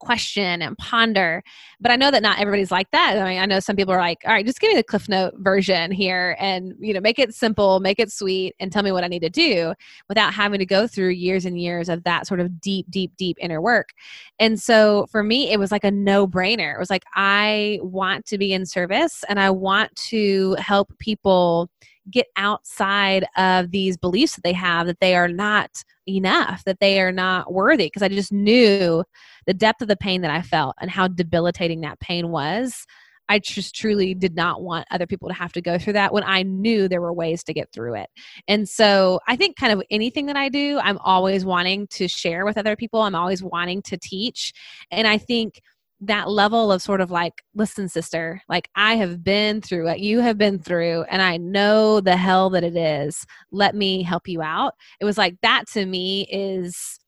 question 0.02 0.60
and 0.60 0.76
ponder. 0.78 1.42
But 1.80 1.92
I 1.92 1.96
know 1.96 2.10
that 2.10 2.22
not 2.22 2.40
everybody's 2.40 2.70
like 2.70 2.90
that. 2.90 3.16
I 3.16 3.24
mean, 3.28 3.40
I 3.40 3.46
know 3.46 3.60
some 3.60 3.76
people 3.76 3.94
are 3.94 4.00
like, 4.00 4.18
all 4.26 4.32
right, 4.32 4.44
just 4.44 4.60
give 4.60 4.68
me 4.70 4.76
the 4.76 4.82
Cliff 4.82 5.08
Note 5.08 5.34
version 5.38 5.90
here 5.92 6.36
and, 6.38 6.74
you 6.80 6.92
know, 6.92 7.00
make 7.00 7.18
it 7.18 7.34
simple, 7.34 7.80
make 7.80 8.00
it 8.00 8.10
sweet, 8.10 8.54
and 8.58 8.72
tell 8.72 8.82
me 8.82 8.92
what 8.92 9.04
I 9.04 9.08
need 9.08 9.22
to 9.22 9.30
do 9.30 9.74
without 10.08 10.34
having 10.34 10.58
to 10.58 10.66
go 10.66 10.86
through 10.86 11.10
years 11.10 11.44
and 11.44 11.58
years 11.58 11.88
of 11.88 12.02
that 12.04 12.26
sort 12.26 12.40
of 12.40 12.60
deep, 12.60 12.90
deep, 12.90 13.16
deep 13.16 13.36
inner 13.40 13.60
work. 13.60 13.90
And 14.38 14.60
so 14.60 15.06
for 15.10 15.22
me, 15.22 15.52
it 15.52 15.58
was 15.58 15.70
like 15.70 15.84
a 15.84 15.90
no 15.90 16.26
brainer. 16.26 16.74
It 16.74 16.78
was 16.80 16.90
like, 16.90 17.04
I 17.14 17.78
want 17.82 18.26
to 18.26 18.38
be 18.38 18.52
in 18.52 18.66
service 18.66 19.24
and 19.28 19.38
I 19.38 19.50
want 19.50 19.94
to 20.08 20.56
help 20.58 20.98
people 20.98 21.70
get 22.10 22.26
outside 22.36 23.24
of 23.36 23.70
these 23.70 23.96
beliefs 23.96 24.34
that 24.34 24.42
they 24.42 24.52
have 24.52 24.88
that 24.88 24.98
they 25.00 25.14
are 25.14 25.28
not 25.28 25.70
enough, 26.08 26.64
that 26.64 26.80
they 26.80 27.00
are 27.00 27.12
not 27.12 27.52
worthy. 27.52 27.86
Because 27.86 28.02
I 28.02 28.08
just 28.08 28.32
knew 28.32 29.04
the 29.46 29.54
depth 29.54 29.82
of 29.82 29.88
the 29.88 29.96
pain 29.96 30.22
that 30.22 30.30
I 30.30 30.42
felt 30.42 30.74
and 30.80 30.90
how 30.90 31.08
debilitating 31.08 31.80
that 31.82 32.00
pain 32.00 32.28
was. 32.30 32.86
I 33.28 33.38
just 33.38 33.74
truly 33.74 34.14
did 34.14 34.34
not 34.34 34.62
want 34.62 34.86
other 34.90 35.06
people 35.06 35.28
to 35.28 35.34
have 35.34 35.52
to 35.52 35.62
go 35.62 35.78
through 35.78 35.94
that 35.94 36.12
when 36.12 36.24
I 36.24 36.42
knew 36.42 36.88
there 36.88 37.00
were 37.00 37.12
ways 37.12 37.42
to 37.44 37.54
get 37.54 37.72
through 37.72 37.94
it. 37.94 38.10
And 38.48 38.68
so 38.68 39.20
I 39.26 39.36
think, 39.36 39.56
kind 39.56 39.72
of 39.72 39.82
anything 39.90 40.26
that 40.26 40.36
I 40.36 40.48
do, 40.48 40.78
I'm 40.82 40.98
always 40.98 41.44
wanting 41.44 41.86
to 41.92 42.08
share 42.08 42.44
with 42.44 42.58
other 42.58 42.76
people. 42.76 43.00
I'm 43.00 43.14
always 43.14 43.42
wanting 43.42 43.80
to 43.82 43.96
teach. 43.96 44.52
And 44.90 45.06
I 45.06 45.18
think 45.18 45.62
that 46.00 46.28
level 46.28 46.72
of 46.72 46.82
sort 46.82 47.00
of 47.00 47.12
like, 47.12 47.42
listen, 47.54 47.88
sister, 47.88 48.42
like 48.48 48.68
I 48.74 48.96
have 48.96 49.22
been 49.22 49.60
through 49.60 49.84
what 49.84 50.00
you 50.00 50.18
have 50.18 50.36
been 50.36 50.58
through, 50.58 51.04
and 51.08 51.22
I 51.22 51.36
know 51.36 52.00
the 52.00 52.16
hell 52.16 52.50
that 52.50 52.64
it 52.64 52.76
is. 52.76 53.24
Let 53.52 53.76
me 53.76 54.02
help 54.02 54.26
you 54.26 54.42
out. 54.42 54.74
It 55.00 55.04
was 55.04 55.16
like 55.16 55.36
that 55.42 55.68
to 55.68 55.86
me 55.86 56.26
is 56.30 56.98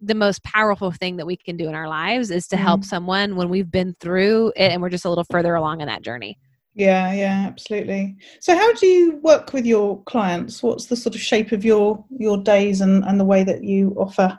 the 0.00 0.14
most 0.14 0.42
powerful 0.44 0.90
thing 0.90 1.16
that 1.16 1.26
we 1.26 1.36
can 1.36 1.56
do 1.56 1.68
in 1.68 1.74
our 1.74 1.88
lives 1.88 2.30
is 2.30 2.46
to 2.48 2.56
mm. 2.56 2.60
help 2.60 2.84
someone 2.84 3.36
when 3.36 3.48
we've 3.48 3.70
been 3.70 3.94
through 4.00 4.52
it 4.56 4.72
and 4.72 4.80
we're 4.80 4.88
just 4.88 5.04
a 5.04 5.08
little 5.08 5.26
further 5.30 5.54
along 5.54 5.80
in 5.80 5.88
that 5.88 6.02
journey. 6.02 6.38
Yeah, 6.74 7.12
yeah, 7.12 7.44
absolutely. 7.46 8.16
So 8.38 8.56
how 8.56 8.72
do 8.74 8.86
you 8.86 9.16
work 9.16 9.52
with 9.52 9.66
your 9.66 10.02
clients? 10.04 10.62
What's 10.62 10.86
the 10.86 10.96
sort 10.96 11.14
of 11.14 11.20
shape 11.20 11.52
of 11.52 11.64
your 11.64 12.04
your 12.18 12.38
days 12.38 12.80
and, 12.80 13.04
and 13.04 13.18
the 13.18 13.24
way 13.24 13.44
that 13.44 13.64
you 13.64 13.94
offer 13.98 14.38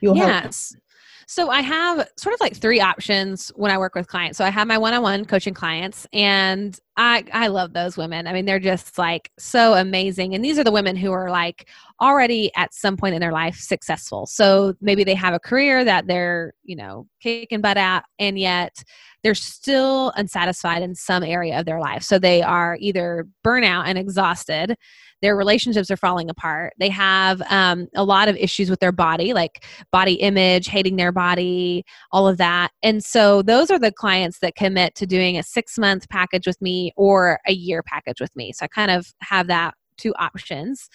your 0.00 0.14
yes. 0.14 0.72
help? 0.72 0.82
So 1.26 1.48
I 1.48 1.60
have 1.60 2.08
sort 2.16 2.34
of 2.34 2.40
like 2.40 2.56
three 2.56 2.80
options 2.80 3.52
when 3.54 3.70
I 3.70 3.78
work 3.78 3.94
with 3.94 4.08
clients. 4.08 4.36
So 4.36 4.44
I 4.44 4.50
have 4.50 4.66
my 4.66 4.76
one-on-one 4.76 5.26
coaching 5.26 5.54
clients 5.54 6.04
and 6.12 6.76
I 6.96 7.24
I 7.32 7.46
love 7.46 7.72
those 7.72 7.96
women. 7.96 8.26
I 8.26 8.32
mean, 8.32 8.46
they're 8.46 8.58
just 8.58 8.98
like 8.98 9.30
so 9.38 9.74
amazing. 9.74 10.34
And 10.34 10.44
these 10.44 10.58
are 10.58 10.64
the 10.64 10.72
women 10.72 10.96
who 10.96 11.12
are 11.12 11.30
like 11.30 11.68
already 12.00 12.50
at 12.56 12.72
some 12.72 12.96
point 12.96 13.14
in 13.14 13.20
their 13.20 13.32
life 13.32 13.56
successful. 13.56 14.26
So 14.26 14.74
maybe 14.80 15.04
they 15.04 15.14
have 15.14 15.34
a 15.34 15.38
career 15.38 15.84
that 15.84 16.06
they're, 16.06 16.54
you 16.64 16.76
know, 16.76 17.06
kicking 17.22 17.60
butt 17.60 17.76
at 17.76 18.04
and 18.18 18.38
yet 18.38 18.82
they're 19.22 19.34
still 19.34 20.12
unsatisfied 20.16 20.82
in 20.82 20.94
some 20.94 21.22
area 21.22 21.58
of 21.60 21.66
their 21.66 21.78
life. 21.78 22.02
So 22.02 22.18
they 22.18 22.42
are 22.42 22.78
either 22.80 23.28
burnout 23.44 23.84
and 23.86 23.98
exhausted. 23.98 24.76
Their 25.20 25.36
relationships 25.36 25.90
are 25.90 25.98
falling 25.98 26.30
apart. 26.30 26.72
They 26.78 26.88
have 26.88 27.42
um, 27.50 27.88
a 27.94 28.04
lot 28.04 28.28
of 28.28 28.36
issues 28.36 28.70
with 28.70 28.80
their 28.80 28.92
body 28.92 29.34
like 29.34 29.66
body 29.92 30.14
image 30.14 30.68
hating 30.68 30.96
their 30.96 31.12
body 31.12 31.84
all 32.12 32.26
of 32.26 32.38
that. 32.38 32.70
And 32.82 33.04
so 33.04 33.42
those 33.42 33.70
are 33.70 33.78
the 33.78 33.92
clients 33.92 34.38
that 34.38 34.54
commit 34.54 34.94
to 34.94 35.06
doing 35.06 35.36
a 35.36 35.42
six 35.42 35.76
month 35.76 36.08
package 36.08 36.46
with 36.46 36.60
me 36.62 36.92
or 36.96 37.40
a 37.46 37.52
year 37.52 37.82
package 37.82 38.20
with 38.20 38.34
me. 38.34 38.52
So 38.52 38.64
i 38.64 38.68
kind 38.68 38.90
of 38.90 39.12
have 39.20 39.48
that 39.48 39.74
two 39.98 40.14
options 40.18 40.88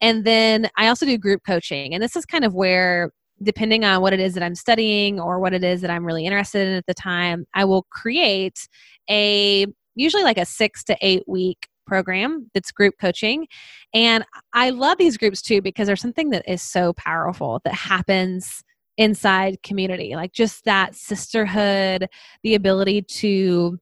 and 0.00 0.24
then 0.24 0.68
i 0.76 0.88
also 0.88 1.06
do 1.06 1.18
group 1.18 1.42
coaching 1.46 1.94
and 1.94 2.02
this 2.02 2.16
is 2.16 2.24
kind 2.24 2.44
of 2.44 2.54
where 2.54 3.10
depending 3.42 3.84
on 3.84 4.00
what 4.00 4.12
it 4.12 4.20
is 4.20 4.34
that 4.34 4.42
I'm 4.42 4.54
studying 4.54 5.20
or 5.20 5.38
what 5.38 5.52
it 5.52 5.62
is 5.62 5.80
that 5.82 5.90
I'm 5.90 6.04
really 6.04 6.24
interested 6.24 6.66
in 6.66 6.74
at 6.74 6.86
the 6.86 6.94
time, 6.94 7.46
I 7.54 7.64
will 7.64 7.86
create 7.90 8.66
a 9.10 9.66
usually 9.94 10.22
like 10.22 10.38
a 10.38 10.46
six 10.46 10.84
to 10.84 10.96
eight 11.00 11.24
week 11.26 11.68
program 11.86 12.50
that's 12.52 12.72
group 12.72 12.94
coaching. 13.00 13.46
And 13.94 14.24
I 14.52 14.70
love 14.70 14.98
these 14.98 15.16
groups 15.16 15.40
too 15.40 15.62
because 15.62 15.86
there's 15.86 16.00
something 16.00 16.30
that 16.30 16.48
is 16.48 16.62
so 16.62 16.92
powerful 16.94 17.60
that 17.64 17.74
happens 17.74 18.62
inside 18.98 19.62
community, 19.62 20.16
like 20.16 20.32
just 20.32 20.64
that 20.64 20.94
sisterhood, 20.94 22.08
the 22.42 22.54
ability 22.54 23.02
to 23.02 23.78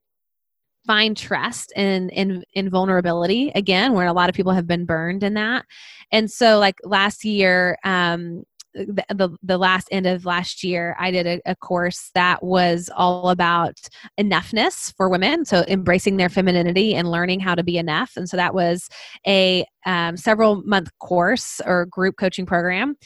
find 0.87 1.17
trust 1.17 1.73
in 1.77 2.09
in 2.11 2.45
in 2.53 2.71
vulnerability 2.71 3.51
again 3.55 3.93
where 3.93 4.07
a 4.07 4.13
lot 4.13 4.29
of 4.29 4.35
people 4.35 4.53
have 4.53 4.67
been 4.67 4.85
burned 4.85 5.23
in 5.23 5.35
that 5.35 5.65
and 6.13 6.31
so 6.31 6.59
like 6.59 6.77
last 6.85 7.25
year 7.25 7.77
um 7.85 8.45
the, 8.75 9.05
the, 9.09 9.37
the 9.43 9.59
last 9.59 9.89
end 9.93 10.07
of 10.07 10.25
last 10.25 10.65
year, 10.65 10.97
I 10.99 11.11
did 11.11 11.27
a, 11.27 11.41
a, 11.47 11.55
course 11.55 12.11
that 12.15 12.43
was 12.43 12.91
all 12.95 13.31
about 13.31 13.79
enoughness 14.21 14.93
for 14.97 15.09
women. 15.09 15.45
So 15.45 15.65
embracing 15.69 16.17
their 16.17 16.29
femininity 16.29 16.95
and 16.95 17.11
learning 17.11 17.41
how 17.41 17.55
to 17.55 17.63
be 17.63 17.79
enough. 17.79 18.13
And 18.17 18.29
so 18.29 18.37
that 18.37 18.55
was 18.55 18.89
a 19.27 19.65
um, 19.87 20.17
several 20.17 20.63
month 20.65 20.91
course 20.99 21.61
or 21.65 21.87
group 21.87 22.17
coaching 22.19 22.47
program. 22.47 22.97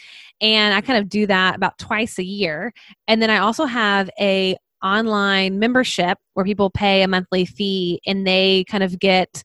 And 0.40 0.74
I 0.74 0.80
kind 0.80 0.98
of 0.98 1.08
do 1.08 1.26
that 1.26 1.56
about 1.56 1.78
twice 1.78 2.18
a 2.18 2.24
year. 2.24 2.72
And 3.06 3.20
then 3.20 3.30
I 3.30 3.38
also 3.38 3.66
have 3.66 4.08
a 4.18 4.56
online 4.82 5.58
membership 5.58 6.18
where 6.34 6.44
people 6.44 6.70
pay 6.70 7.02
a 7.02 7.08
monthly 7.08 7.44
fee 7.44 8.00
and 8.06 8.26
they 8.26 8.64
kind 8.68 8.82
of 8.84 8.98
get 8.98 9.42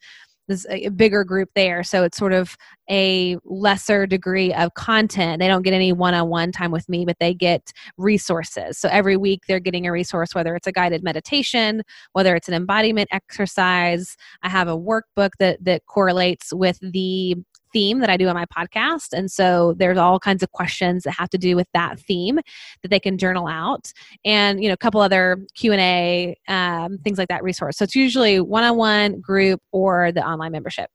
this 0.48 0.66
a 0.70 0.90
bigger 0.90 1.24
group 1.24 1.50
there. 1.56 1.84
So 1.84 2.04
it's 2.04 2.18
sort 2.18 2.34
of 2.34 2.56
a 2.90 3.38
lesser 3.46 4.06
degree 4.06 4.54
of 4.54 4.74
content 4.74 5.40
they 5.40 5.48
don't 5.48 5.64
get 5.64 5.74
any 5.74 5.94
one-on-one 5.94 6.52
time 6.52 6.72
with 6.72 6.88
me 6.90 7.06
but 7.06 7.18
they 7.20 7.34
get 7.34 7.72
resources 7.98 8.78
so 8.78 8.90
every 8.90 9.18
week 9.18 9.42
they're 9.48 9.60
getting 9.60 9.88
a 9.88 9.92
resource 9.92 10.36
whether 10.36 10.56
it's 10.56 10.68
a 10.68 10.72
guided 10.72 11.04
meditation 11.04 11.82
whether 12.14 12.36
it's 12.36 12.48
an 12.48 12.54
embodiment 12.54 13.08
exercise 13.12 14.16
i 14.44 14.50
have 14.50 14.68
a 14.68 14.78
workbook 14.78 15.32
that 15.40 15.64
that 15.64 15.86
correlates 15.86 16.54
with 16.54 16.80
the 16.82 17.36
theme 17.74 18.00
that 18.00 18.10
I 18.10 18.16
do 18.16 18.28
on 18.28 18.36
my 18.36 18.46
podcast. 18.46 19.12
And 19.12 19.30
so 19.30 19.74
there's 19.78 19.98
all 19.98 20.20
kinds 20.20 20.44
of 20.44 20.52
questions 20.52 21.04
that 21.04 21.12
have 21.12 21.30
to 21.32 21.38
do 21.38 21.56
with 21.56 21.68
that 21.74 22.00
theme 22.00 22.40
that 22.84 22.90
they 22.90 23.00
can 23.00 23.18
journal 23.18 23.48
out 23.48 23.92
and, 24.24 24.62
you 24.62 24.70
know, 24.70 24.74
a 24.74 24.78
couple 24.78 25.02
other 25.02 25.44
Q&A, 25.56 26.38
um, 26.48 27.00
things 27.00 27.18
like 27.18 27.30
that 27.30 27.44
resource. 27.44 27.78
So 27.78 27.84
it's 27.84 27.96
usually 27.96 28.40
one-on-one 28.40 29.20
group 29.20 29.60
or 29.72 30.12
the 30.12 30.26
online 30.26 30.52
membership. 30.52 30.90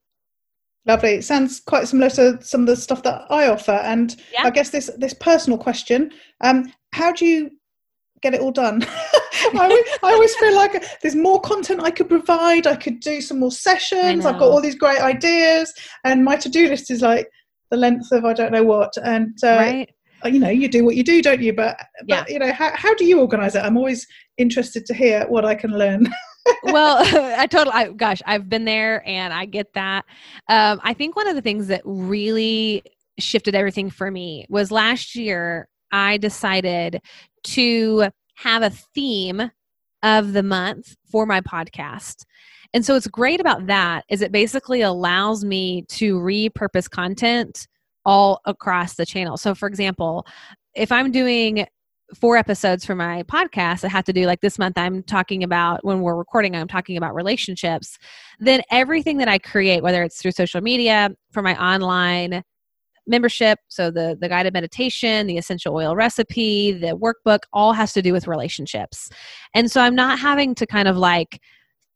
Lovely. 0.88 1.10
It 1.10 1.24
sounds 1.24 1.60
quite 1.60 1.86
similar 1.86 2.10
to 2.10 2.42
some 2.42 2.62
of 2.62 2.66
the 2.66 2.76
stuff 2.76 3.02
that 3.02 3.26
I 3.30 3.48
offer. 3.48 3.72
And 3.72 4.16
yeah. 4.32 4.44
I 4.44 4.50
guess 4.50 4.70
this 4.70 4.90
this 4.98 5.14
personal 5.14 5.58
question: 5.58 6.10
um, 6.40 6.72
How 6.92 7.12
do 7.12 7.26
you 7.26 7.50
get 8.22 8.34
it 8.34 8.40
all 8.40 8.52
done. 8.52 8.82
I, 8.84 9.50
always, 9.54 9.84
I, 10.02 10.12
always, 10.12 10.34
feel 10.36 10.54
like 10.54 11.00
there's 11.00 11.14
more 11.14 11.40
content 11.40 11.82
I 11.82 11.90
could 11.90 12.08
provide. 12.08 12.66
I 12.66 12.76
could 12.76 13.00
do 13.00 13.20
some 13.20 13.38
more 13.38 13.52
sessions. 13.52 14.26
I've 14.26 14.38
got 14.38 14.48
all 14.48 14.60
these 14.60 14.74
great 14.74 15.00
ideas, 15.00 15.72
and 16.04 16.24
my 16.24 16.36
to 16.36 16.48
do 16.48 16.68
list 16.68 16.90
is 16.90 17.02
like 17.02 17.28
the 17.70 17.76
length 17.76 18.10
of 18.12 18.24
I 18.24 18.32
don't 18.32 18.52
know 18.52 18.64
what. 18.64 18.92
And 19.02 19.36
uh, 19.42 19.46
right. 19.46 19.94
you 20.24 20.40
know, 20.40 20.50
you 20.50 20.68
do 20.68 20.84
what 20.84 20.96
you 20.96 21.04
do, 21.04 21.22
don't 21.22 21.40
you? 21.40 21.52
But, 21.52 21.78
yeah. 22.06 22.22
but 22.22 22.30
you 22.30 22.38
know, 22.38 22.52
how, 22.52 22.72
how 22.74 22.94
do 22.94 23.04
you 23.04 23.20
organise 23.20 23.54
it? 23.54 23.60
I'm 23.60 23.76
always 23.76 24.06
interested 24.36 24.86
to 24.86 24.94
hear 24.94 25.26
what 25.28 25.44
I 25.44 25.54
can 25.54 25.76
learn. 25.76 26.08
well, 26.64 26.98
I 27.38 27.46
totally, 27.46 27.74
I, 27.74 27.88
gosh, 27.92 28.22
I've 28.26 28.48
been 28.48 28.64
there 28.64 29.06
and 29.06 29.32
I 29.32 29.44
get 29.44 29.72
that. 29.74 30.04
Um, 30.48 30.80
I 30.82 30.94
think 30.94 31.16
one 31.16 31.28
of 31.28 31.34
the 31.34 31.42
things 31.42 31.68
that 31.68 31.82
really 31.84 32.82
shifted 33.18 33.54
everything 33.54 33.90
for 33.90 34.10
me 34.10 34.46
was 34.48 34.70
last 34.70 35.14
year 35.14 35.68
I 35.90 36.18
decided 36.18 37.00
to 37.44 38.10
have 38.36 38.62
a 38.62 38.70
theme 38.70 39.50
of 40.02 40.32
the 40.32 40.42
month 40.42 40.96
for 41.10 41.26
my 41.26 41.40
podcast. 41.40 42.24
And 42.72 42.84
so 42.84 42.94
what's 42.94 43.06
great 43.06 43.40
about 43.40 43.66
that 43.66 44.04
is 44.08 44.22
it 44.22 44.30
basically 44.30 44.82
allows 44.82 45.44
me 45.44 45.82
to 45.88 46.18
repurpose 46.18 46.88
content 46.88 47.66
all 48.04 48.40
across 48.44 48.94
the 48.94 49.06
channel. 49.06 49.36
So 49.36 49.54
for 49.54 49.66
example, 49.66 50.26
if 50.74 50.92
I'm 50.92 51.10
doing 51.10 51.66
four 52.14 52.36
episodes 52.36 52.84
for 52.84 52.94
my 52.94 53.22
podcast 53.24 53.84
I 53.84 53.88
have 53.88 54.04
to 54.04 54.12
do 54.12 54.24
like 54.24 54.40
this 54.40 54.58
month 54.58 54.78
I'm 54.78 55.02
talking 55.02 55.42
about 55.42 55.84
when 55.84 56.00
we're 56.00 56.16
recording 56.16 56.56
I'm 56.56 56.68
talking 56.68 56.96
about 56.96 57.14
relationships 57.14 57.98
then 58.40 58.62
everything 58.70 59.18
that 59.18 59.28
I 59.28 59.38
create 59.38 59.82
whether 59.82 60.02
it's 60.02 60.20
through 60.20 60.32
social 60.32 60.60
media 60.60 61.10
for 61.32 61.42
my 61.42 61.54
online 61.62 62.42
membership 63.06 63.58
so 63.68 63.90
the 63.90 64.16
the 64.20 64.28
guided 64.28 64.52
meditation 64.52 65.26
the 65.26 65.36
essential 65.36 65.74
oil 65.74 65.94
recipe 65.94 66.72
the 66.72 66.96
workbook 66.96 67.40
all 67.52 67.72
has 67.72 67.92
to 67.92 68.02
do 68.02 68.12
with 68.12 68.26
relationships. 68.26 69.10
And 69.54 69.70
so 69.70 69.80
i'm 69.80 69.94
not 69.94 70.18
having 70.18 70.54
to 70.56 70.66
kind 70.66 70.88
of 70.88 70.96
like 70.96 71.40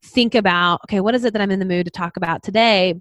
think 0.05 0.35
about 0.35 0.81
okay 0.85 1.01
what 1.01 1.15
is 1.15 1.25
it 1.25 1.33
that 1.33 1.41
i'm 1.41 1.51
in 1.51 1.59
the 1.59 1.65
mood 1.65 1.87
to 1.87 1.91
talk 1.91 2.17
about 2.17 2.43
today? 2.43 3.01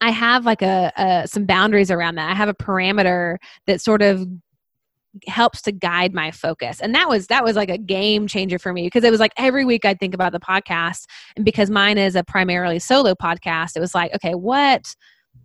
I 0.00 0.10
have 0.10 0.46
like 0.46 0.62
a, 0.62 0.92
a 0.96 1.26
some 1.26 1.44
boundaries 1.44 1.90
around 1.90 2.14
that. 2.16 2.30
I 2.30 2.34
have 2.34 2.48
a 2.48 2.54
parameter 2.54 3.38
that 3.66 3.80
sort 3.80 4.02
of 4.02 4.28
helps 5.26 5.62
to 5.62 5.72
guide 5.72 6.14
my 6.14 6.30
focus 6.30 6.80
and 6.80 6.94
that 6.94 7.08
was 7.08 7.26
that 7.26 7.44
was 7.44 7.56
like 7.56 7.70
a 7.70 7.78
game 7.78 8.26
changer 8.26 8.58
for 8.58 8.72
me 8.72 8.86
because 8.86 9.04
it 9.04 9.10
was 9.10 9.20
like 9.20 9.32
every 9.36 9.64
week 9.64 9.84
i'd 9.84 9.98
think 9.98 10.14
about 10.14 10.32
the 10.32 10.40
podcast 10.40 11.06
and 11.36 11.44
because 11.44 11.70
mine 11.70 11.98
is 11.98 12.14
a 12.14 12.24
primarily 12.24 12.78
solo 12.78 13.14
podcast 13.14 13.76
it 13.76 13.80
was 13.80 13.94
like 13.94 14.14
okay 14.14 14.34
what 14.34 14.94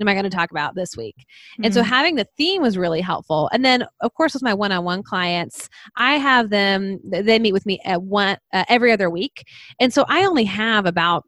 am 0.01 0.07
I 0.07 0.13
going 0.13 0.23
to 0.23 0.29
talk 0.29 0.51
about 0.51 0.75
this 0.75 0.97
week? 0.97 1.15
Mm-hmm. 1.17 1.65
And 1.65 1.73
so 1.73 1.81
mm-hmm. 1.81 1.89
having 1.89 2.15
the 2.15 2.27
theme 2.37 2.61
was 2.61 2.77
really 2.77 3.01
helpful. 3.01 3.49
And 3.53 3.63
then, 3.63 3.85
of 4.01 4.13
course, 4.15 4.33
with 4.33 4.41
my 4.41 4.53
one-on-one 4.53 5.03
clients, 5.03 5.69
I 5.95 6.15
have 6.15 6.49
them. 6.49 6.99
They 7.03 7.39
meet 7.39 7.53
with 7.53 7.65
me 7.65 7.79
at 7.85 8.01
one 8.01 8.37
uh, 8.51 8.65
every 8.69 8.91
other 8.91 9.09
week, 9.09 9.43
and 9.79 9.93
so 9.93 10.05
I 10.07 10.25
only 10.25 10.45
have 10.45 10.85
about 10.85 11.25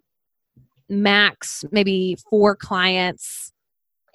max 0.89 1.65
maybe 1.71 2.17
four 2.29 2.55
clients 2.55 3.51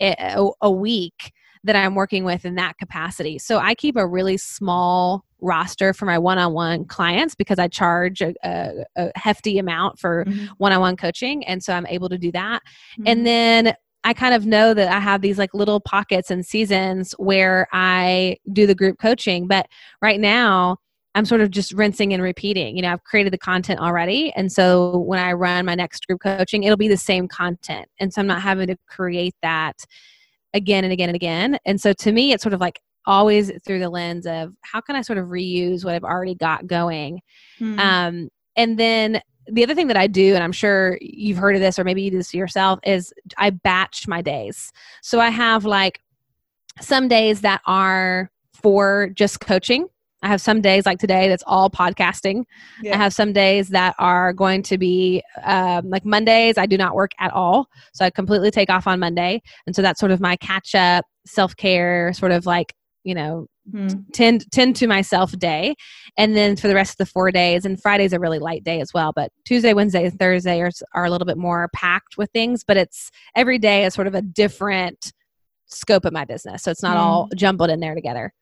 a, 0.00 0.46
a 0.60 0.70
week 0.70 1.32
that 1.64 1.76
I'm 1.76 1.95
working 1.95 2.25
with 2.25 2.45
in 2.45 2.55
that 2.55 2.79
capacity. 2.79 3.38
So 3.38 3.59
I 3.59 3.75
keep 3.75 3.97
a 3.97 4.07
really 4.07 4.37
small 4.37 5.25
roster 5.40 5.93
for 5.93 6.07
my 6.07 6.19
one-on-one 6.19 6.87
clients 6.87 7.35
because 7.35 7.59
I 7.59 7.69
charge 7.69 8.23
a, 8.23 8.35
a, 8.45 8.85
a 8.97 9.12
hefty 9.14 9.59
amount 9.59 9.99
for 9.99 10.25
mm-hmm. 10.25 10.47
one-on-one 10.59 10.97
coaching, 10.97 11.45
and 11.47 11.62
so 11.62 11.73
I'm 11.73 11.87
able 11.87 12.09
to 12.09 12.19
do 12.19 12.33
that. 12.33 12.62
Mm-hmm. 12.93 13.02
And 13.07 13.26
then 13.26 13.75
I 14.05 14.14
kind 14.14 14.35
of 14.35 14.47
know 14.47 14.73
that 14.73 14.90
I 14.90 15.00
have 15.00 15.21
these 15.21 15.38
like 15.38 15.52
little 15.52 15.81
pockets 15.81 16.31
and 16.31 16.45
seasons 16.45 17.12
where 17.19 17.69
I 17.73 18.38
do 18.52 18.67
the 18.67 18.75
group 18.75 18.99
coaching. 18.99 19.47
But 19.47 19.67
right 20.00 20.19
now, 20.19 20.79
I'm 21.14 21.26
sort 21.26 21.40
of 21.40 21.50
just 21.50 21.73
rinsing 21.73 22.14
and 22.14 22.23
repeating. 22.23 22.76
You 22.76 22.83
know, 22.83 22.93
I've 22.93 23.05
created 23.05 23.33
the 23.33 23.38
content 23.38 23.81
already. 23.81 24.33
And 24.37 24.50
so 24.50 24.99
when 24.99 25.19
I 25.19 25.33
run 25.33 25.67
my 25.67 25.75
next 25.75 26.07
group 26.07 26.21
coaching, 26.23 26.62
it'll 26.62 26.76
be 26.76 26.88
the 26.88 26.97
same 26.97 27.29
content. 27.29 27.88
And 27.99 28.14
so 28.14 28.21
I'm 28.21 28.26
not 28.26 28.40
having 28.40 28.69
to 28.69 28.76
create 28.88 29.35
that 29.43 29.76
again 30.54 30.85
and 30.85 30.92
again 30.92 31.09
and 31.09 31.16
again. 31.16 31.59
And 31.64 31.80
so 31.80 31.92
to 31.92 32.12
me, 32.12 32.33
it's 32.33 32.42
sort 32.42 32.52
of 32.52 32.61
like 32.61 32.80
always 33.07 33.50
through 33.64 33.78
the 33.78 33.90
lens 33.90 34.26
of 34.26 34.54
how 34.62 34.80
can 34.80 34.97
I 34.97 35.02
sort 35.02 35.19
of 35.19 35.28
reuse 35.28 35.85
what 35.85 35.95
I've 35.95 36.04
already 36.04 36.35
got 36.35 36.66
going. 36.66 37.21
Mm. 37.59 37.78
Um, 37.78 38.28
and 38.57 38.78
then 38.78 39.23
the 39.47 39.62
other 39.62 39.75
thing 39.75 39.88
that 39.88 39.97
I 39.97 40.07
do, 40.07 40.35
and 40.35 40.45
I'm 40.45 40.52
sure 40.52 40.99
you've 41.00 41.38
heard 41.38 41.54
of 41.54 41.61
this 41.61 41.78
or 41.78 41.85
maybe 41.85 42.02
you 42.02 42.11
do 42.11 42.19
this 42.19 42.35
yourself, 42.35 42.78
is 42.85 43.12
I 43.38 43.50
batch 43.50 44.07
my 44.07 44.23
days. 44.23 44.73
So 45.02 45.19
I 45.21 45.30
have 45.30 45.64
like 45.64 46.00
some 46.80 47.09
days 47.09 47.40
that 47.40 47.61
are 47.66 48.30
for 48.52 49.11
just 49.14 49.40
coaching. 49.40 49.88
I 50.22 50.28
have 50.28 50.40
some 50.40 50.60
days 50.60 50.84
like 50.86 50.98
today 50.98 51.28
that's 51.28 51.44
all 51.46 51.70
podcasting. 51.70 52.44
Yeah. 52.82 52.94
I 52.94 52.98
have 52.98 53.14
some 53.14 53.32
days 53.32 53.68
that 53.70 53.94
are 53.98 54.32
going 54.32 54.62
to 54.64 54.76
be 54.78 55.22
um, 55.44 55.88
like 55.88 56.04
Mondays. 56.04 56.58
I 56.58 56.66
do 56.66 56.76
not 56.76 56.94
work 56.94 57.12
at 57.18 57.32
all, 57.32 57.68
so 57.94 58.04
I 58.04 58.10
completely 58.10 58.50
take 58.50 58.68
off 58.70 58.86
on 58.86 59.00
Monday, 59.00 59.40
and 59.66 59.74
so 59.74 59.82
that's 59.82 59.98
sort 60.00 60.12
of 60.12 60.20
my 60.20 60.36
catch 60.36 60.74
up, 60.74 61.04
self 61.26 61.56
care, 61.56 62.12
sort 62.12 62.32
of 62.32 62.46
like 62.46 62.74
you 63.04 63.14
know 63.14 63.46
Hmm. 63.70 63.86
tend 64.12 64.50
tend 64.50 64.74
to 64.76 64.88
myself 64.88 65.30
day 65.38 65.76
and 66.16 66.34
then 66.34 66.56
for 66.56 66.66
the 66.66 66.74
rest 66.74 66.92
of 66.94 66.96
the 66.96 67.06
four 67.06 67.30
days 67.30 67.64
and 67.64 67.80
friday's 67.80 68.12
a 68.12 68.18
really 68.18 68.40
light 68.40 68.64
day 68.64 68.80
as 68.80 68.92
well 68.92 69.12
but 69.14 69.30
tuesday 69.44 69.74
wednesday 69.74 70.06
and 70.06 70.18
thursday 70.18 70.60
are, 70.60 70.70
are 70.94 71.04
a 71.04 71.10
little 71.10 71.26
bit 71.26 71.36
more 71.38 71.68
packed 71.72 72.16
with 72.16 72.28
things 72.32 72.64
but 72.64 72.76
it's 72.76 73.10
every 73.36 73.58
day 73.58 73.84
is 73.84 73.94
sort 73.94 74.08
of 74.08 74.14
a 74.16 74.22
different 74.22 75.12
scope 75.66 76.04
of 76.04 76.12
my 76.12 76.24
business 76.24 76.64
so 76.64 76.70
it's 76.72 76.82
not 76.82 76.96
Mm. 76.96 77.00
all 77.00 77.28
jumbled 77.36 77.70
in 77.70 77.78
there 77.78 77.94
together 77.94 78.32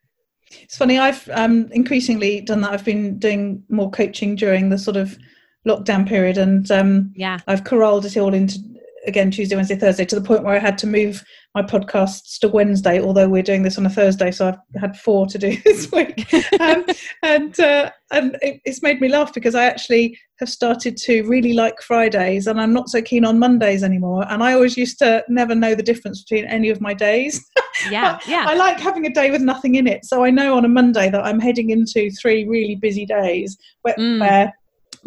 It's 0.50 0.76
funny. 0.76 0.98
I've 0.98 1.28
um, 1.32 1.68
increasingly 1.72 2.40
done 2.40 2.60
that. 2.62 2.72
I've 2.72 2.84
been 2.84 3.18
doing 3.18 3.62
more 3.68 3.90
coaching 3.90 4.34
during 4.34 4.68
the 4.70 4.78
sort 4.78 4.96
of 4.96 5.18
lockdown 5.66 6.08
period, 6.08 6.38
and 6.38 6.70
um, 6.70 7.12
yeah 7.14 7.38
I've 7.46 7.64
corralled 7.64 8.06
it 8.06 8.16
all 8.16 8.34
into 8.34 8.58
again 9.06 9.30
Tuesday, 9.30 9.56
Wednesday, 9.56 9.76
Thursday 9.76 10.04
to 10.06 10.18
the 10.18 10.26
point 10.26 10.44
where 10.44 10.54
I 10.54 10.58
had 10.58 10.78
to 10.78 10.86
move 10.86 11.24
my 11.54 11.62
podcasts 11.62 12.38
to 12.40 12.48
Wednesday. 12.48 13.00
Although 13.00 13.28
we're 13.28 13.42
doing 13.42 13.62
this 13.62 13.78
on 13.78 13.86
a 13.86 13.90
Thursday, 13.90 14.30
so 14.30 14.48
I've 14.48 14.80
had 14.80 14.96
four 14.96 15.26
to 15.26 15.38
do 15.38 15.56
this 15.64 15.90
week, 15.92 16.32
um, 16.60 16.84
and 17.22 17.58
uh, 17.60 17.90
and 18.12 18.36
it, 18.42 18.60
it's 18.64 18.82
made 18.82 19.00
me 19.00 19.08
laugh 19.08 19.32
because 19.34 19.54
I 19.54 19.64
actually 19.64 20.18
have 20.40 20.48
started 20.48 20.96
to 20.98 21.22
really 21.22 21.52
like 21.52 21.80
Fridays, 21.82 22.46
and 22.46 22.60
I'm 22.60 22.72
not 22.72 22.88
so 22.88 23.02
keen 23.02 23.24
on 23.24 23.38
Mondays 23.38 23.82
anymore. 23.82 24.24
And 24.30 24.42
I 24.42 24.52
always 24.52 24.76
used 24.76 24.98
to 24.98 25.24
never 25.28 25.54
know 25.54 25.74
the 25.74 25.82
difference 25.82 26.22
between 26.22 26.46
any 26.46 26.68
of 26.70 26.80
my 26.80 26.94
days. 26.94 27.44
yeah 27.90 28.18
yeah 28.28 28.44
I 28.48 28.54
like 28.54 28.78
having 28.80 29.06
a 29.06 29.10
day 29.12 29.30
with 29.30 29.42
nothing 29.42 29.76
in 29.76 29.86
it. 29.86 30.04
So 30.04 30.24
I 30.24 30.30
know 30.30 30.56
on 30.56 30.64
a 30.64 30.68
Monday 30.68 31.10
that 31.10 31.24
I'm 31.24 31.40
heading 31.40 31.70
into 31.70 32.10
three 32.10 32.46
really 32.46 32.74
busy 32.74 33.06
days 33.06 33.56
where, 33.82 33.94
Mm. 33.98 34.20
where 34.20 34.52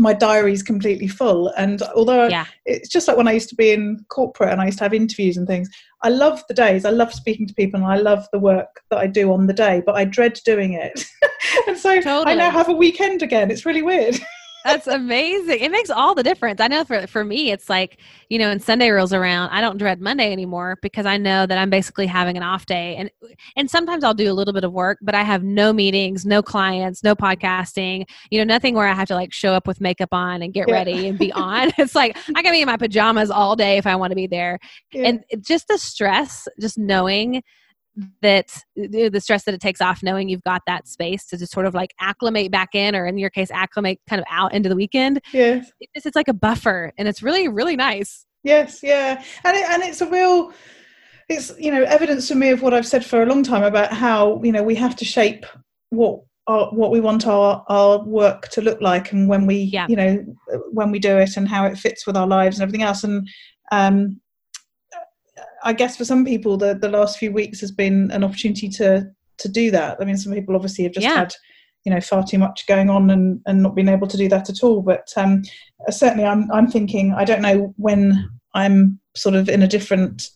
my 0.01 0.13
diary's 0.13 0.63
completely 0.63 1.07
full. 1.07 1.49
And 1.49 1.81
although 1.95 2.27
yeah 2.27 2.45
it's 2.65 2.89
just 2.89 3.07
like 3.07 3.17
when 3.17 3.27
I 3.27 3.33
used 3.33 3.49
to 3.49 3.55
be 3.55 3.71
in 3.71 4.05
corporate 4.09 4.51
and 4.51 4.61
I 4.61 4.65
used 4.65 4.79
to 4.79 4.85
have 4.85 4.93
interviews 4.93 5.37
and 5.37 5.47
things, 5.47 5.69
I 6.03 6.09
love 6.09 6.43
the 6.47 6.53
days. 6.53 6.85
I 6.85 6.89
love 6.89 7.13
speaking 7.13 7.47
to 7.47 7.53
people 7.53 7.79
and 7.79 7.91
I 7.91 7.97
love 7.97 8.27
the 8.31 8.39
work 8.39 8.81
that 8.89 8.97
I 8.97 9.07
do 9.07 9.31
on 9.31 9.47
the 9.47 9.53
day, 9.53 9.81
but 9.85 9.95
I 9.95 10.05
dread 10.05 10.39
doing 10.45 10.73
it. 10.73 11.05
and 11.67 11.77
so 11.77 11.89
I 11.91 12.35
now 12.35 12.49
have 12.49 12.69
a 12.69 12.73
weekend 12.73 13.21
again. 13.21 13.51
It's 13.51 13.65
really 13.65 13.81
weird. 13.81 14.19
That's 14.63 14.85
amazing. 14.87 15.59
It 15.59 15.71
makes 15.71 15.89
all 15.89 16.13
the 16.13 16.23
difference. 16.23 16.61
I 16.61 16.67
know 16.67 16.83
for 16.83 17.07
for 17.07 17.23
me, 17.23 17.51
it's 17.51 17.69
like 17.69 17.97
you 18.29 18.37
know, 18.37 18.49
when 18.49 18.59
Sunday 18.59 18.89
rolls 18.91 19.11
around, 19.11 19.49
I 19.49 19.59
don't 19.59 19.77
dread 19.77 19.99
Monday 19.99 20.31
anymore 20.31 20.77
because 20.81 21.05
I 21.05 21.17
know 21.17 21.45
that 21.45 21.57
I'm 21.57 21.69
basically 21.69 22.05
having 22.05 22.37
an 22.37 22.43
off 22.43 22.65
day, 22.65 22.95
and 22.95 23.09
and 23.55 23.69
sometimes 23.71 24.03
I'll 24.03 24.13
do 24.13 24.31
a 24.31 24.35
little 24.35 24.53
bit 24.53 24.63
of 24.63 24.71
work, 24.71 24.99
but 25.01 25.15
I 25.15 25.23
have 25.23 25.43
no 25.43 25.73
meetings, 25.73 26.25
no 26.25 26.41
clients, 26.43 27.03
no 27.03 27.15
podcasting. 27.15 28.07
You 28.29 28.39
know, 28.39 28.43
nothing 28.45 28.75
where 28.75 28.87
I 28.87 28.93
have 28.93 29.07
to 29.07 29.15
like 29.15 29.33
show 29.33 29.53
up 29.53 29.67
with 29.67 29.81
makeup 29.81 30.09
on 30.11 30.41
and 30.41 30.53
get 30.53 30.67
Yeah. 30.67 30.75
ready 30.75 31.07
and 31.07 31.17
be 31.17 31.31
on. 31.33 31.71
It's 31.77 31.95
like 31.95 32.17
I 32.35 32.43
can 32.43 32.51
be 32.51 32.61
in 32.61 32.67
my 32.67 32.77
pajamas 32.77 33.31
all 33.31 33.55
day 33.55 33.77
if 33.77 33.87
I 33.87 33.95
want 33.95 34.11
to 34.11 34.15
be 34.15 34.27
there, 34.27 34.59
Yeah. 34.93 35.07
and 35.07 35.23
just 35.43 35.67
the 35.69 35.77
stress, 35.77 36.47
just 36.59 36.77
knowing 36.77 37.41
that 38.21 38.63
the 38.75 39.19
stress 39.19 39.43
that 39.43 39.53
it 39.53 39.59
takes 39.59 39.81
off 39.81 40.01
knowing 40.01 40.29
you've 40.29 40.43
got 40.43 40.61
that 40.65 40.87
space 40.87 41.25
to 41.25 41.37
just 41.37 41.51
sort 41.51 41.65
of 41.65 41.73
like 41.73 41.93
acclimate 41.99 42.49
back 42.49 42.69
in 42.73 42.95
or 42.95 43.05
in 43.05 43.17
your 43.17 43.29
case 43.29 43.51
acclimate 43.51 43.99
kind 44.07 44.19
of 44.19 44.25
out 44.29 44.53
into 44.53 44.69
the 44.69 44.75
weekend 44.75 45.19
yes. 45.33 45.71
it's, 45.93 46.05
it's 46.05 46.15
like 46.15 46.29
a 46.29 46.33
buffer 46.33 46.93
and 46.97 47.07
it's 47.07 47.21
really 47.21 47.47
really 47.49 47.75
nice 47.75 48.25
Yes, 48.43 48.81
yeah, 48.81 49.23
and 49.43 49.55
it, 49.55 49.69
and 49.69 49.83
it's 49.83 50.01
a 50.01 50.09
real, 50.09 50.51
it's 51.29 51.53
you 51.59 51.71
know 51.71 51.83
evidence 51.83 52.27
for 52.27 52.35
me 52.35 52.49
of 52.49 52.61
what 52.61 52.73
I've 52.73 52.87
said 52.87 53.05
for 53.05 53.21
a 53.21 53.25
long 53.25 53.43
time 53.43 53.63
about 53.63 53.93
how 53.93 54.41
you 54.43 54.51
know 54.51 54.63
we 54.63 54.75
have 54.75 54.95
to 54.97 55.05
shape 55.05 55.45
what 55.89 56.21
our, 56.47 56.71
what 56.71 56.91
we 56.91 56.99
want 56.99 57.27
our 57.27 57.63
our 57.69 58.03
work 58.03 58.49
to 58.49 58.61
look 58.61 58.81
like 58.81 59.11
and 59.11 59.29
when 59.29 59.45
we 59.45 59.57
Yeah. 59.57 59.85
you 59.87 59.95
know 59.95 60.25
when 60.71 60.91
we 60.91 60.99
do 60.99 61.17
it 61.17 61.37
and 61.37 61.47
how 61.47 61.65
it 61.65 61.77
fits 61.77 62.07
with 62.07 62.17
our 62.17 62.27
lives 62.27 62.57
and 62.57 62.63
everything 62.63 62.81
else 62.81 63.03
and 63.03 63.29
um 63.71 64.19
I 65.63 65.73
guess 65.73 65.97
for 65.97 66.05
some 66.05 66.25
people 66.25 66.57
the 66.57 66.75
the 66.75 66.89
last 66.89 67.17
few 67.17 67.31
weeks 67.31 67.59
has 67.61 67.71
been 67.71 68.11
an 68.11 68.23
opportunity 68.23 68.69
to 68.69 69.07
to 69.37 69.49
do 69.49 69.71
that. 69.71 69.97
I 69.99 70.05
mean 70.05 70.17
some 70.17 70.33
people 70.33 70.55
obviously 70.55 70.83
have 70.85 70.93
just 70.93 71.03
Yeah. 71.05 71.15
had 71.19 71.33
you 71.85 71.91
know 71.91 72.01
far 72.01 72.23
too 72.23 72.37
much 72.37 72.65
going 72.67 72.89
on 72.89 73.09
and 73.09 73.41
and 73.47 73.63
not 73.63 73.75
been 73.75 73.89
able 73.89 74.07
to 74.07 74.17
do 74.17 74.29
that 74.29 74.49
at 74.49 74.63
all 74.63 74.81
but 74.83 75.07
um 75.17 75.41
certainly 75.89 76.25
I'm 76.25 76.51
I'm 76.51 76.67
thinking 76.69 77.13
I 77.13 77.25
don't 77.25 77.41
know 77.41 77.73
when 77.77 78.29
I'm 78.53 78.99
sort 79.15 79.33
of 79.35 79.49
in 79.49 79.63
a 79.63 79.67
different 79.67 80.29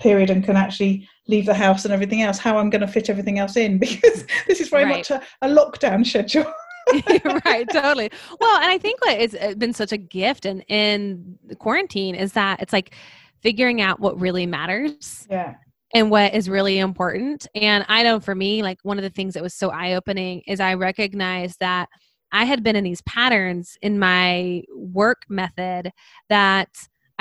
period 0.00 0.28
and 0.30 0.42
can 0.42 0.56
actually 0.56 1.08
leave 1.28 1.46
the 1.46 1.54
house 1.54 1.84
and 1.84 1.94
everything 1.94 2.22
else 2.22 2.38
how 2.38 2.58
I'm 2.58 2.68
going 2.70 2.80
to 2.80 2.88
fit 2.88 3.08
everything 3.08 3.38
else 3.38 3.56
in 3.56 3.78
because 3.86 4.26
this 4.48 4.60
is 4.60 4.68
very 4.70 4.84
Right. 4.84 4.96
much 5.08 5.10
a, 5.12 5.22
a 5.42 5.48
lockdown 5.48 6.04
schedule. 6.04 6.52
right 7.46 7.68
totally 7.70 8.10
well 8.40 8.56
and 8.60 8.68
i 8.68 8.76
think 8.76 9.00
what 9.06 9.16
it's 9.16 9.34
uh, 9.34 9.54
been 9.56 9.72
such 9.72 9.92
a 9.92 9.96
gift 9.96 10.44
in 10.44 10.62
in 10.62 11.38
quarantine 11.60 12.16
is 12.16 12.32
that 12.32 12.60
it's 12.60 12.72
like 12.72 12.92
figuring 13.42 13.80
out 13.80 14.00
what 14.00 14.20
really 14.20 14.46
matters 14.46 15.26
Yeah. 15.30 15.54
and 15.94 16.10
what 16.10 16.34
is 16.34 16.48
really 16.48 16.78
important. 16.78 17.46
And 17.54 17.84
I 17.88 18.02
know 18.02 18.20
for 18.20 18.34
me, 18.34 18.62
like 18.62 18.78
one 18.82 18.98
of 18.98 19.02
the 19.02 19.10
things 19.10 19.34
that 19.34 19.42
was 19.42 19.54
so 19.54 19.70
eye 19.70 19.94
opening 19.94 20.42
is 20.46 20.60
I 20.60 20.74
recognized 20.74 21.58
that 21.60 21.88
I 22.32 22.44
had 22.44 22.62
been 22.62 22.76
in 22.76 22.84
these 22.84 23.02
patterns 23.02 23.76
in 23.82 23.98
my 23.98 24.62
work 24.74 25.22
method 25.28 25.90
that 26.30 26.68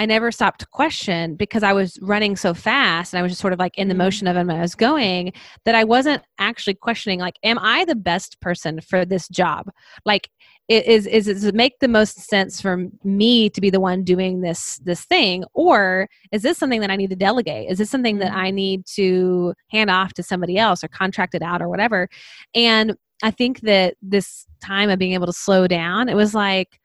I 0.01 0.05
never 0.07 0.31
stopped 0.31 0.61
to 0.61 0.65
question 0.65 1.35
because 1.35 1.61
I 1.61 1.73
was 1.73 1.99
running 2.01 2.35
so 2.35 2.55
fast 2.55 3.13
and 3.13 3.19
I 3.19 3.21
was 3.21 3.33
just 3.33 3.41
sort 3.41 3.53
of 3.53 3.59
like 3.59 3.77
in 3.77 3.87
the 3.87 3.93
Mhm. 3.93 3.99
motion 3.99 4.25
of 4.27 4.35
it 4.35 4.47
when 4.47 4.55
I 4.57 4.61
was 4.61 4.73
going 4.73 5.31
that 5.63 5.75
I 5.75 5.83
wasn't 5.83 6.23
actually 6.39 6.73
questioning 6.73 7.19
like, 7.19 7.35
am 7.43 7.59
I 7.59 7.85
the 7.85 7.93
best 7.95 8.39
person 8.41 8.81
for 8.81 9.05
this 9.05 9.27
job? 9.27 9.69
Like, 10.03 10.29
i- 10.71 10.73
is 10.87 11.05
is 11.05 11.27
it 11.27 11.53
make 11.53 11.77
the 11.81 11.87
most 11.87 12.17
sense 12.19 12.59
for 12.59 12.87
me 13.03 13.47
to 13.51 13.61
be 13.61 13.69
the 13.69 13.79
one 13.79 14.03
doing 14.03 14.41
this 14.41 14.79
this 14.79 15.05
thing, 15.05 15.43
or 15.53 16.07
is 16.31 16.41
this 16.41 16.57
something 16.57 16.81
that 16.81 16.89
I 16.89 16.95
need 16.95 17.11
to 17.11 17.15
delegate? 17.15 17.69
Is 17.69 17.77
this 17.77 17.91
something 17.91 18.17
that 18.17 18.31
Mhm. 18.31 18.37
I 18.37 18.49
need 18.51 18.85
to 18.95 19.53
hand 19.69 19.91
off 19.91 20.13
to 20.15 20.23
somebody 20.23 20.57
else 20.57 20.83
or 20.83 20.87
contract 20.87 21.35
it 21.35 21.43
out 21.43 21.61
or 21.61 21.69
whatever? 21.69 22.09
And 22.55 22.95
I 23.21 23.29
think 23.29 23.61
that 23.61 23.97
this 24.01 24.47
time 24.63 24.89
of 24.89 24.97
being 24.97 25.13
able 25.13 25.27
to 25.27 25.33
slow 25.33 25.67
down, 25.67 26.09
it 26.09 26.15
was 26.15 26.33
like, 26.33 26.79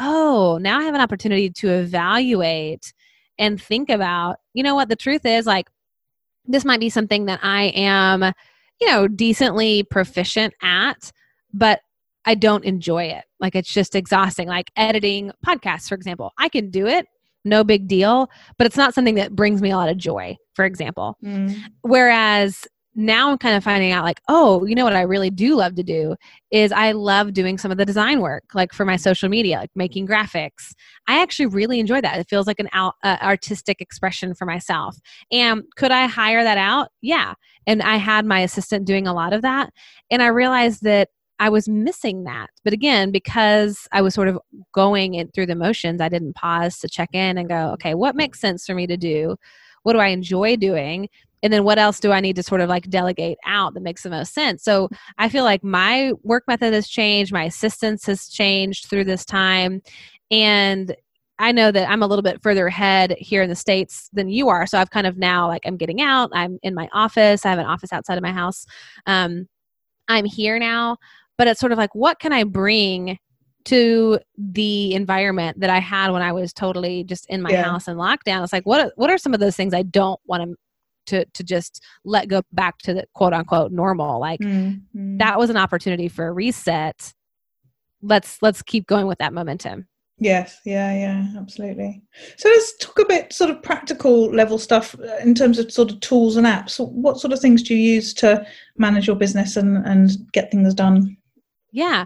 oh, 0.00 0.58
now 0.60 0.78
I 0.78 0.84
have 0.84 0.94
an 0.94 1.00
opportunity 1.00 1.50
to 1.50 1.68
evaluate 1.68 2.92
and 3.38 3.60
think 3.60 3.90
about, 3.90 4.36
you 4.54 4.62
know 4.62 4.74
what, 4.74 4.88
the 4.88 4.96
truth 4.96 5.24
is 5.24 5.46
like, 5.46 5.68
this 6.44 6.64
might 6.64 6.80
be 6.80 6.90
something 6.90 7.26
that 7.26 7.40
I 7.42 7.64
am, 7.74 8.22
you 8.80 8.86
know, 8.86 9.06
decently 9.06 9.82
proficient 9.82 10.54
at, 10.62 11.12
but 11.52 11.80
I 12.24 12.34
don't 12.34 12.64
enjoy 12.64 13.04
it. 13.04 13.24
Like 13.40 13.54
it's 13.54 13.72
just 13.72 13.94
exhausting. 13.94 14.48
Like 14.48 14.70
editing 14.76 15.32
podcasts, 15.46 15.88
for 15.88 15.94
example, 15.94 16.32
I 16.38 16.48
can 16.48 16.70
do 16.70 16.86
it, 16.86 17.06
no 17.44 17.64
big 17.64 17.86
deal, 17.86 18.30
but 18.56 18.66
it's 18.66 18.76
not 18.76 18.94
something 18.94 19.14
that 19.16 19.34
brings 19.34 19.62
me 19.62 19.70
a 19.70 19.76
lot 19.76 19.88
of 19.88 19.96
joy, 19.96 20.36
for 20.54 20.64
example. 20.64 21.16
Mm. 21.24 21.56
Whereas 21.82 22.66
now 22.98 23.30
I'm 23.30 23.38
kind 23.38 23.56
of 23.56 23.62
finding 23.62 23.92
out 23.92 24.04
like, 24.04 24.20
oh, 24.26 24.66
you 24.66 24.74
know 24.74 24.82
what 24.82 24.96
I 24.96 25.02
really 25.02 25.30
do 25.30 25.54
love 25.54 25.76
to 25.76 25.84
do 25.84 26.16
is 26.50 26.72
I 26.72 26.90
love 26.90 27.32
doing 27.32 27.56
some 27.56 27.70
of 27.70 27.78
the 27.78 27.84
design 27.84 28.20
work, 28.20 28.42
like 28.54 28.72
for 28.72 28.84
my 28.84 28.96
social 28.96 29.28
media, 29.28 29.58
like 29.58 29.70
making 29.76 30.08
graphics. 30.08 30.74
I 31.06 31.22
actually 31.22 31.46
really 31.46 31.78
enjoy 31.78 32.00
that. 32.00 32.18
It 32.18 32.28
feels 32.28 32.48
like 32.48 32.58
an 32.58 32.68
out, 32.72 32.96
uh, 33.04 33.18
artistic 33.22 33.80
expression 33.80 34.34
for 34.34 34.46
myself. 34.46 34.98
And 35.30 35.62
could 35.76 35.92
I 35.92 36.08
hire 36.08 36.42
that 36.42 36.58
out? 36.58 36.88
Yeah. 37.00 37.34
And 37.68 37.82
I 37.82 37.98
had 37.98 38.26
my 38.26 38.40
assistant 38.40 38.84
doing 38.84 39.06
a 39.06 39.14
lot 39.14 39.32
of 39.32 39.42
that. 39.42 39.70
And 40.10 40.20
I 40.20 40.26
realized 40.26 40.82
that 40.82 41.10
I 41.38 41.50
was 41.50 41.68
missing 41.68 42.24
that. 42.24 42.48
But 42.64 42.72
again, 42.72 43.12
because 43.12 43.86
I 43.92 44.02
was 44.02 44.12
sort 44.12 44.26
of 44.26 44.40
going 44.72 45.14
it 45.14 45.32
through 45.32 45.46
the 45.46 45.54
motions, 45.54 46.00
I 46.00 46.08
didn't 46.08 46.34
pause 46.34 46.78
to 46.80 46.88
check 46.88 47.10
in 47.12 47.38
and 47.38 47.48
go, 47.48 47.70
okay, 47.74 47.94
what 47.94 48.16
makes 48.16 48.40
sense 48.40 48.66
for 48.66 48.74
me 48.74 48.88
to 48.88 48.96
do? 48.96 49.36
What 49.84 49.92
do 49.92 50.00
I 50.00 50.08
enjoy 50.08 50.56
doing? 50.56 51.08
And 51.42 51.52
then 51.52 51.64
what 51.64 51.78
else 51.78 52.00
do 52.00 52.12
I 52.12 52.20
need 52.20 52.36
to 52.36 52.42
sort 52.42 52.60
of 52.60 52.68
like 52.68 52.88
delegate 52.90 53.38
out 53.46 53.74
that 53.74 53.82
makes 53.82 54.02
the 54.02 54.10
most 54.10 54.34
sense? 54.34 54.62
So 54.62 54.88
I 55.18 55.28
feel 55.28 55.44
like 55.44 55.62
my 55.62 56.12
work 56.22 56.44
method 56.48 56.74
has 56.74 56.88
changed, 56.88 57.32
my 57.32 57.44
assistance 57.44 58.06
has 58.06 58.28
changed 58.28 58.86
through 58.86 59.04
this 59.04 59.24
time. 59.24 59.82
And 60.30 60.94
I 61.38 61.52
know 61.52 61.70
that 61.70 61.88
I'm 61.88 62.02
a 62.02 62.06
little 62.06 62.22
bit 62.22 62.42
further 62.42 62.66
ahead 62.66 63.14
here 63.18 63.42
in 63.42 63.48
the 63.48 63.54
States 63.54 64.10
than 64.12 64.28
you 64.28 64.48
are. 64.48 64.66
So 64.66 64.78
I've 64.78 64.90
kind 64.90 65.06
of 65.06 65.18
now 65.18 65.46
like 65.46 65.62
I'm 65.64 65.76
getting 65.76 66.00
out, 66.00 66.30
I'm 66.32 66.58
in 66.62 66.74
my 66.74 66.88
office, 66.92 67.46
I 67.46 67.50
have 67.50 67.60
an 67.60 67.66
office 67.66 67.92
outside 67.92 68.18
of 68.18 68.22
my 68.22 68.32
house. 68.32 68.66
Um, 69.06 69.48
I'm 70.08 70.24
here 70.24 70.58
now, 70.58 70.96
but 71.36 71.46
it's 71.46 71.60
sort 71.60 71.70
of 71.70 71.78
like, 71.78 71.94
what 71.94 72.18
can 72.18 72.32
I 72.32 72.42
bring 72.42 73.18
to 73.66 74.18
the 74.36 74.94
environment 74.94 75.60
that 75.60 75.70
I 75.70 75.78
had 75.78 76.10
when 76.10 76.22
I 76.22 76.32
was 76.32 76.52
totally 76.52 77.04
just 77.04 77.26
in 77.28 77.42
my 77.42 77.52
Yeah. 77.52 77.62
house 77.64 77.86
in 77.86 77.96
lockdown? 77.96 78.42
It's 78.42 78.52
like, 78.52 78.66
what 78.66 78.92
what 78.96 79.10
are 79.10 79.18
some 79.18 79.34
of 79.34 79.40
those 79.40 79.54
things 79.56 79.74
I 79.74 79.82
don't 79.82 80.18
want 80.26 80.42
to 80.42 80.56
to 81.08 81.24
to 81.24 81.44
just 81.44 81.82
let 82.04 82.28
go 82.28 82.42
back 82.52 82.78
to 82.78 82.94
the 82.94 83.04
quote 83.14 83.32
unquote 83.32 83.72
normal? 83.72 84.20
Like 84.20 84.40
Mm-hmm. 84.40 85.18
that 85.18 85.38
was 85.38 85.50
an 85.50 85.56
opportunity 85.56 86.08
for 86.08 86.26
a 86.28 86.32
reset. 86.32 87.12
Let's 88.02 88.40
let's 88.42 88.62
keep 88.62 88.86
going 88.86 89.06
with 89.06 89.18
that 89.18 89.32
momentum. 89.32 89.86
Yes, 90.20 90.58
yeah, 90.64 90.92
yeah, 90.92 91.26
absolutely. 91.38 92.02
So 92.36 92.48
let's 92.48 92.76
talk 92.78 92.98
a 92.98 93.04
bit 93.04 93.32
sort 93.32 93.50
of 93.50 93.62
practical 93.62 94.28
level 94.34 94.58
stuff 94.58 94.96
uh, 94.98 95.16
in 95.18 95.32
terms 95.32 95.60
of 95.60 95.70
sort 95.70 95.92
of 95.92 96.00
tools 96.00 96.36
and 96.36 96.44
apps. 96.44 96.80
What 96.80 97.20
sort 97.20 97.32
of 97.32 97.38
things 97.38 97.62
do 97.62 97.74
you 97.74 97.94
use 97.94 98.12
to 98.14 98.44
manage 98.76 99.06
your 99.06 99.14
business 99.14 99.56
and, 99.56 99.86
and 99.86 100.10
get 100.32 100.50
things 100.50 100.74
done? 100.74 101.16
Yeah, 101.70 102.04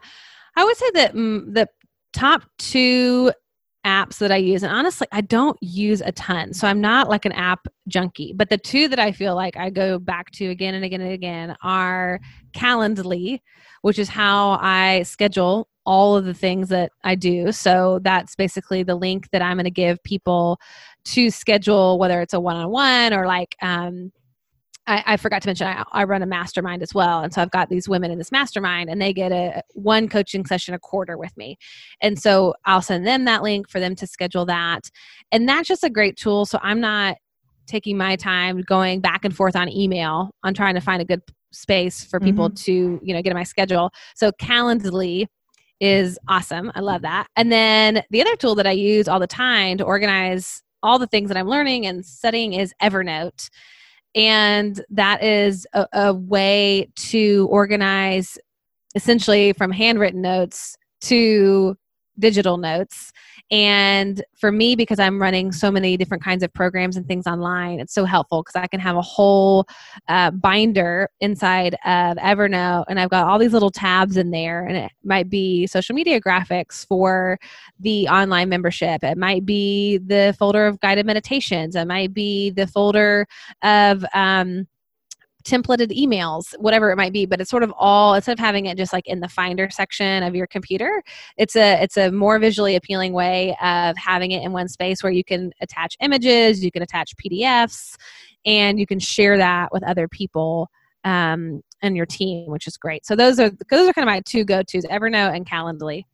I 0.57 0.65
would 0.65 0.77
say 0.77 0.91
that 0.95 1.15
mm, 1.15 1.55
the 1.55 1.69
top 2.13 2.43
two 2.59 3.33
apps 3.85 4.19
that 4.19 4.31
I 4.31 4.37
use, 4.37 4.63
and 4.63 4.73
honestly, 4.73 5.07
I 5.13 5.21
don't 5.21 5.57
use 5.61 6.01
a 6.01 6.13
ton. 6.13 6.53
So 6.55 6.69
I'm 6.69 6.81
not 6.81 7.09
like 7.09 7.25
an 7.25 7.33
app 7.33 7.67
junkie, 7.89 8.33
but 8.35 8.49
the 8.49 8.59
two 8.59 8.89
that 8.89 8.99
I 8.99 9.13
feel 9.13 9.35
like 9.35 9.57
I 9.57 9.71
go 9.71 9.99
back 9.99 10.31
to 10.33 10.47
again 10.47 10.75
and 10.75 10.85
again 10.85 11.01
and 11.01 11.13
again 11.13 11.57
are 11.63 12.21
Calendly, 12.55 13.41
which 13.83 13.99
is 13.99 14.09
how 14.09 14.59
I 14.61 15.03
schedule 15.03 15.69
all 15.85 16.17
of 16.17 16.25
the 16.25 16.35
things 16.35 16.69
that 16.69 16.93
I 17.03 17.15
do. 17.15 17.51
So 17.51 17.99
that's 18.03 18.37
basically 18.37 18.83
the 18.83 18.95
link 18.95 19.29
that 19.31 19.43
I'm 19.43 19.57
going 19.57 19.65
to 19.65 19.71
give 19.71 20.03
people 20.05 20.61
to 21.07 21.31
schedule, 21.31 21.99
whether 21.99 22.21
it's 22.21 22.35
a 22.35 22.41
one 22.41 22.57
on 22.57 22.71
one 22.71 23.13
or 23.13 23.27
like, 23.27 23.57
um, 23.63 24.13
I, 24.87 25.03
I, 25.07 25.17
forgot 25.17 25.43
to 25.43 25.49
mention 25.49 25.67
I, 25.69 25.85
I, 25.93 26.05
run 26.05 26.23
a 26.23 26.27
mastermind 26.27 26.83
as 26.83 26.93
well, 26.93 27.21
and 27.21 27.33
so 27.33 27.41
I've 27.41 27.51
got 27.51 27.69
these 27.69 27.89
women 27.89 28.11
in 28.11 28.19
this 28.19 28.33
mastermind, 28.33 28.91
and 28.91 29.01
they 29.01 29.13
get 29.13 29.31
a 29.31 29.63
one 29.75 30.09
coaching 30.09 30.45
session 30.45 30.75
a 30.75 30.79
quarter 30.79 31.17
with 31.17 31.37
me, 31.37 31.57
and 32.01 32.21
so 32.21 32.55
I'll 32.65 32.83
send 32.83 33.07
them 33.07 33.25
that 33.27 33.43
link 33.43 33.69
for 33.69 33.81
them 33.81 33.95
to 33.97 34.07
schedule 34.07 34.45
that, 34.47 34.91
and 35.31 35.49
that's 35.49 35.69
just 35.69 35.85
a 35.85 35.91
great 35.91 36.17
tool. 36.17 36.47
So 36.47 36.59
I'm 36.63 36.81
not 36.81 37.17
taking 37.67 37.97
my 37.97 38.17
time 38.17 38.61
going 38.63 39.01
back 39.01 39.25
and 39.25 39.35
forth 39.35 39.55
on 39.55 39.69
email 39.69 40.31
on 40.43 40.53
trying 40.53 40.75
to 40.75 40.81
find 40.81 41.01
a 41.01 41.05
good 41.05 41.23
space 41.53 42.03
for 42.03 42.19
people 42.19 42.49
mm-hmm. 42.49 42.55
to 42.55 43.01
you 43.03 43.15
know 43.15 43.23
get 43.23 43.31
in 43.31 43.37
my 43.37 43.45
schedule. 43.45 43.91
So 44.17 44.33
Calendly 44.33 45.27
is 45.81 46.19
awesome. 46.29 46.71
I 46.75 46.81
love 46.81 47.03
that. 47.03 47.27
And 47.37 47.51
then 47.51 48.03
the 48.11 48.21
other 48.21 48.37
tool 48.37 48.55
that 48.55 48.67
I 48.67 48.73
use 48.73 49.09
all 49.09 49.19
the 49.19 49.27
time 49.27 49.79
to 49.79 49.85
organize 49.85 50.63
all 50.83 50.99
the 50.99 51.07
things 51.07 51.29
that 51.29 51.37
I'm 51.37 51.49
learning 51.49 51.87
and 51.87 52.05
studying 52.05 52.53
is 52.53 52.73
Evernote. 52.83 53.51
And 54.15 54.85
that 54.91 55.23
is 55.23 55.67
a, 55.73 55.87
a 55.93 56.15
way 56.15 56.91
to 56.97 57.49
organize 57.51 58.39
essentially 58.95 59.53
from 59.55 59.73
handwritten 59.73 60.21
notes 60.21 60.77
to 61.03 61.77
digital 62.19 62.59
notes 62.59 63.13
and 63.53 64.25
for 64.35 64.51
me, 64.51 64.75
because 64.75 64.99
I'm 64.99 65.21
running 65.21 65.53
so 65.53 65.71
many 65.71 65.99
different 65.99 66.25
kinds 66.25 66.43
of 66.43 66.51
programs 66.55 66.97
and 66.97 67.07
things 67.07 67.27
online, 67.27 67.81
it's 67.81 67.93
so 67.93 68.07
helpful 68.07 68.43
because 68.43 68.59
I 68.59 68.67
can 68.67 68.81
have 68.81 68.97
a 68.97 69.03
whole 69.03 69.67
uh, 70.09 70.31
binder 70.31 71.11
inside 71.21 71.75
of 71.85 72.17
Evernote 72.17 72.87
and 72.89 72.99
I've 72.99 73.11
got 73.11 73.29
all 73.29 73.39
these 73.39 73.53
little 73.53 73.71
tabs 73.71 74.17
in 74.17 74.31
there. 74.31 74.65
And 74.67 74.79
it 74.79 74.91
might 75.05 75.29
be 75.29 75.67
social 75.67 75.95
media 75.95 76.19
graphics 76.19 76.87
for 76.87 77.39
the 77.79 78.09
online 78.09 78.49
membership, 78.49 79.05
it 79.05 79.19
might 79.19 79.45
be 79.45 79.99
the 79.99 80.35
folder 80.39 80.67
of 80.67 80.81
guided 80.81 81.05
meditations, 81.05 81.77
it 81.77 81.87
might 81.87 82.15
be 82.15 82.49
the 82.51 82.67
folder 82.67 83.27
of, 83.63 84.03
um, 84.15 84.67
templated 85.43 85.97
emails, 85.97 86.55
whatever 86.59 86.91
it 86.91 86.97
might 86.97 87.13
be, 87.13 87.27
but 87.27 87.41
it's 87.41 87.51
sort 87.51 87.63
of 87.63 87.73
all 87.77 88.15
instead 88.15 88.33
of 88.33 88.39
having 88.39 88.67
it 88.67 88.77
just 88.77 88.93
like 88.93 89.07
in 89.07 89.21
the 89.21 89.29
finder 89.29 89.69
section 89.71 90.23
of 90.23 90.35
your 90.35 90.47
computer, 90.47 91.03
it's 91.37 91.57
a 91.57 91.83
it's 91.83 91.97
a 91.97 92.11
more 92.11 92.39
visually 92.39 92.77
appealing 92.77 93.13
way 93.13 93.57
of 93.63 93.97
having 93.97 94.33
it 94.33 94.43
in 94.43 94.53
one 94.53 94.69
space 94.69 95.03
where 95.03 95.13
you 95.13 95.25
can 95.25 95.53
attach 95.61 95.97
images, 96.01 96.65
you 96.65 96.71
can 96.71 96.83
attach 96.83 97.15
PDFs, 97.17 97.97
and 98.45 98.79
you 98.79 98.87
can 98.87 98.99
share 98.99 99.37
that 99.39 99.73
with 99.73 99.83
other 99.85 100.09
people 100.09 100.69
um, 101.05 101.63
and 101.83 101.97
your 101.97 102.07
team, 102.07 102.51
which 102.51 102.67
is 102.67 102.77
great. 102.77 103.05
So 103.07 103.17
those 103.17 103.39
are 103.39 103.51
those 103.71 103.89
are 103.89 103.93
kind 103.93 104.09
of 104.09 104.13
my 104.13 104.21
two 104.25 104.45
go 104.45 104.63
tos: 104.63 104.85
Evernote 104.85 105.35
and 105.35 105.47
Calendly. 105.47 106.05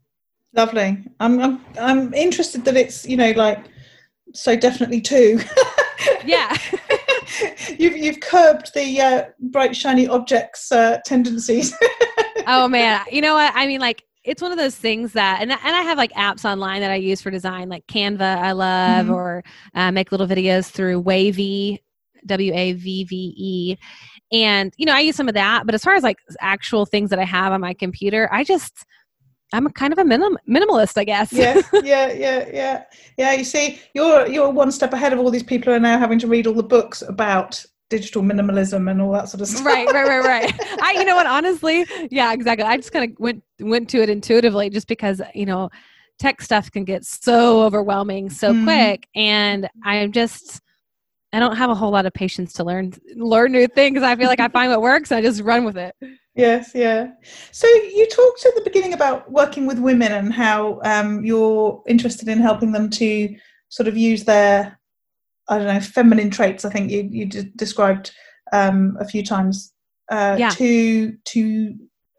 Lovely. 0.55 1.05
I'm 1.21 1.41
I'm 1.41 1.65
I'm 1.79 2.15
interested 2.15 2.65
that 2.65 2.77
it's 2.77 3.07
you 3.07 3.17
know 3.17 3.33
like 3.33 3.65
so 4.35 4.57
definitely 4.57 5.01
two. 5.01 5.41
yeah. 6.25 6.57
you've 7.79 7.97
you've 7.97 8.21
curbed 8.21 8.73
the 8.75 9.01
uh, 9.01 9.25
bright 9.41 9.77
shiny 9.77 10.07
objects 10.07 10.71
uh, 10.73 10.99
tendencies. 11.05 11.75
oh 12.47 12.69
man, 12.69 13.05
you 13.11 13.21
know 13.21 13.35
what? 13.35 13.53
I 13.55 13.67
mean, 13.67 13.81
like 13.81 14.05
it's 14.25 14.43
one 14.43 14.53
of 14.53 14.59
those 14.59 14.77
things 14.77 15.15
that 15.15 15.41
and, 15.41 15.51
and 15.51 15.61
i 15.63 15.81
have 15.81 15.97
like 15.97 16.13
apps 16.13 16.45
online 16.45 16.81
that 16.81 16.91
i 16.91 16.97
use 16.97 17.21
for 17.21 17.31
design 17.31 17.69
like 17.69 17.87
canva 17.87 18.37
i 18.39 18.53
love 18.53 19.07
mm-hmm. 19.07 19.15
or 19.15 19.43
uh, 19.75 19.91
make 19.91 20.13
little 20.13 20.27
videos 20.27 20.69
through 20.69 21.03
Wavve 21.03 21.79
w-a-v-v-e 22.27 23.79
and 24.33 24.75
you 24.77 24.85
know 24.85 24.93
i 24.93 25.01
use 25.01 25.17
some 25.17 25.29
of 25.29 25.35
that 25.35 25.65
but 25.65 25.75
as 25.75 25.83
far 25.83 25.95
as 25.95 26.03
like 26.03 26.19
actual 26.41 26.85
things 26.85 27.11
that 27.11 27.19
i 27.19 27.25
have 27.25 27.53
on 27.53 27.61
my 27.61 27.73
computer 27.73 28.29
i 28.31 28.45
just 28.45 28.85
I'm 29.53 29.69
kind 29.71 29.93
of 29.93 29.99
a 29.99 30.05
minim- 30.05 30.39
minimalist, 30.49 30.99
I 30.99 31.05
guess. 31.05 31.33
yeah, 31.33 31.61
yeah, 31.73 32.13
yeah, 32.13 32.49
yeah, 32.53 32.85
yeah. 33.17 33.33
You 33.33 33.45
see, 33.45 33.81
you're 33.95 34.27
you're 34.27 34.51
one 34.51 34.71
step 34.71 34.93
ahead 34.93 35.13
of 35.13 35.19
all 35.19 35.31
these 35.31 35.43
people 35.43 35.73
who 35.73 35.77
are 35.77 35.81
now 35.81 35.99
having 35.99 36.19
to 36.21 36.27
read 36.27 36.47
all 36.47 36.55
the 36.55 36.63
books 36.63 37.03
about 37.03 37.65
digital 37.91 38.23
minimalism 38.23 38.91
and 38.91 39.01
all 39.01 39.13
that 39.13 39.29
sort 39.29 39.41
of 39.41 39.49
stuff. 39.49 39.65
Right, 39.65 39.91
right, 39.91 40.07
right, 40.07 40.25
right. 40.25 40.53
I, 40.83 40.93
you 40.93 41.05
know 41.05 41.17
what? 41.17 41.27
Honestly, 41.27 41.87
yeah, 42.11 42.33
exactly. 42.33 42.67
I 42.67 42.77
just 42.77 42.93
kind 42.93 43.11
of 43.11 43.19
went 43.19 43.43
went 43.61 43.89
to 43.91 44.03
it 44.03 44.11
intuitively, 44.11 44.69
just 44.71 44.87
because 44.87 45.23
you 45.35 45.47
know, 45.47 45.71
tech 46.19 46.43
stuff 46.43 46.71
can 46.71 46.85
get 46.85 47.05
so 47.05 47.63
overwhelming 47.63 48.29
so 48.31 48.53
mm. 48.53 48.65
quick, 48.65 49.09
and 49.15 49.69
I'm 49.85 50.13
just. 50.13 50.61
I 51.31 51.41
don't 51.41 51.57
have 51.57 51.69
a 51.69 51.75
whole 51.75 51.91
lot 51.91 52.07
of 52.07 52.15
patience 52.15 52.55
to 52.55 52.65
learn 52.65 52.95
learn 53.15 53.53
new 53.53 53.67
things. 53.67 54.03
I 54.03 54.17
feel 54.17 54.29
like 54.29 54.41
I 54.41 54.49
find 54.49 54.71
what 54.71 54.81
works 54.81 55.11
and 55.11 55.19
I 55.19 55.21
just 55.21 55.43
run 55.43 55.63
with 55.63 55.77
it. 55.77 55.95
Yes, 56.39 56.71
yeah. 56.73 57.09
So 57.51 57.67
you 57.67 58.07
talked 58.07 58.47
at 58.47 58.55
the 58.55 58.63
beginning 58.63 58.93
about 58.93 59.29
working 59.29 59.67
with 59.67 59.81
women 59.81 60.13
and 60.13 60.33
how 60.33 60.81
um, 60.85 61.25
you're 61.25 61.83
interested 61.89 62.29
in 62.29 62.39
helping 62.39 62.71
them 62.71 62.91
to 62.91 63.35
sort 63.71 63.89
of 63.89 63.97
use 63.97 64.23
their, 64.23 64.79
I 65.49 65.59
don't 65.59 65.67
know, 65.67 65.81
feminine 65.81 66.31
traits. 66.31 66.65
I 66.65 66.71
think 66.71 66.93
you 66.93 67.09
you 67.11 67.27
d- 67.27 67.51
described 67.57 68.13
um, 68.53 68.97
a 69.01 69.05
few 69.05 69.25
times 69.25 69.73
uh, 70.13 70.37
yeah. 70.39 70.51
to 70.51 71.13
to 71.13 71.75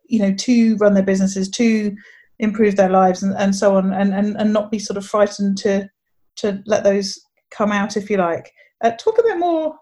you 0.09 0.19
know 0.19 0.33
to 0.33 0.75
run 0.75 0.95
their 0.95 1.03
businesses, 1.03 1.49
to 1.51 1.95
improve 2.39 2.75
their 2.75 2.89
lives, 2.89 3.23
and, 3.23 3.33
and 3.37 3.55
so 3.55 3.77
on, 3.77 3.93
and, 3.93 4.13
and 4.13 4.35
and 4.35 4.51
not 4.51 4.69
be 4.69 4.79
sort 4.79 4.97
of 4.97 5.05
frightened 5.05 5.57
to 5.59 5.89
to 6.35 6.61
let 6.65 6.83
those 6.83 7.17
come 7.51 7.71
out, 7.71 7.95
if 7.95 8.09
you 8.09 8.17
like. 8.17 8.51
Uh, 8.83 8.91
talk 8.91 9.17
a 9.17 9.23
bit 9.23 9.39
more 9.39 9.75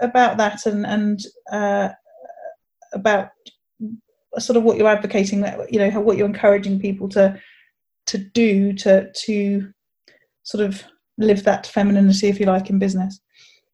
about 0.00 0.36
that 0.36 0.66
and 0.66 0.84
and 0.84 1.20
uh, 1.52 1.90
about 2.92 3.30
sort 4.38 4.56
of 4.56 4.62
what 4.62 4.76
you're 4.76 4.88
advocating 4.88 5.44
you 5.70 5.78
know 5.78 6.00
what 6.00 6.16
you're 6.16 6.26
encouraging 6.26 6.80
people 6.80 7.08
to 7.08 7.40
to 8.06 8.18
do 8.18 8.72
to 8.72 9.10
to 9.12 9.72
sort 10.42 10.64
of 10.64 10.82
live 11.16 11.44
that 11.44 11.66
femininity 11.66 12.28
if 12.28 12.40
you 12.40 12.46
like 12.46 12.70
in 12.70 12.78
business? 12.78 13.20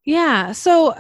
Yeah 0.05 0.53
so 0.53 0.95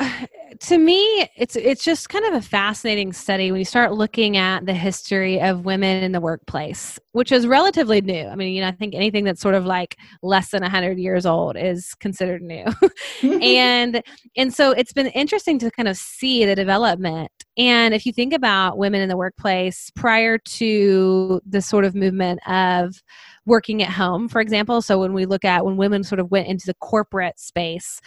to 0.58 0.78
me 0.78 1.28
it's 1.36 1.54
it's 1.54 1.84
just 1.84 2.08
kind 2.08 2.24
of 2.24 2.34
a 2.34 2.40
fascinating 2.40 3.12
study 3.12 3.52
when 3.52 3.58
you 3.58 3.64
start 3.64 3.92
looking 3.92 4.36
at 4.36 4.66
the 4.66 4.74
history 4.74 5.40
of 5.40 5.64
women 5.64 6.02
in 6.02 6.12
the 6.12 6.20
workplace 6.20 6.98
which 7.12 7.32
is 7.32 7.46
relatively 7.46 8.00
new. 8.00 8.26
I 8.26 8.34
mean 8.34 8.54
you 8.54 8.60
know 8.60 8.68
i 8.68 8.72
think 8.72 8.94
anything 8.94 9.24
that's 9.24 9.40
sort 9.40 9.54
of 9.54 9.66
like 9.66 9.96
less 10.22 10.50
than 10.50 10.62
100 10.62 10.98
years 10.98 11.26
old 11.26 11.56
is 11.56 11.94
considered 11.94 12.42
new. 12.42 12.64
And 13.40 14.02
and 14.36 14.52
so 14.52 14.72
it's 14.72 14.92
been 14.92 15.08
interesting 15.08 15.58
to 15.60 15.70
kind 15.70 15.88
of 15.88 15.96
see 15.96 16.44
the 16.44 16.54
development. 16.54 17.30
And 17.56 17.94
if 17.94 18.06
you 18.06 18.12
think 18.12 18.32
about 18.32 18.78
women 18.78 19.00
in 19.00 19.08
the 19.08 19.16
workplace 19.16 19.90
prior 19.94 20.38
to 20.38 21.40
the 21.46 21.60
sort 21.60 21.84
of 21.84 21.94
movement 21.94 22.40
of 22.48 23.02
working 23.46 23.82
at 23.82 23.90
home 23.90 24.28
for 24.28 24.40
example 24.40 24.82
so 24.82 24.98
when 24.98 25.12
we 25.12 25.26
look 25.26 25.44
at 25.44 25.64
when 25.64 25.76
women 25.76 26.04
sort 26.04 26.20
of 26.20 26.30
went 26.30 26.46
into 26.46 26.66
the 26.66 26.74
corporate 26.74 27.38
space 27.40 28.00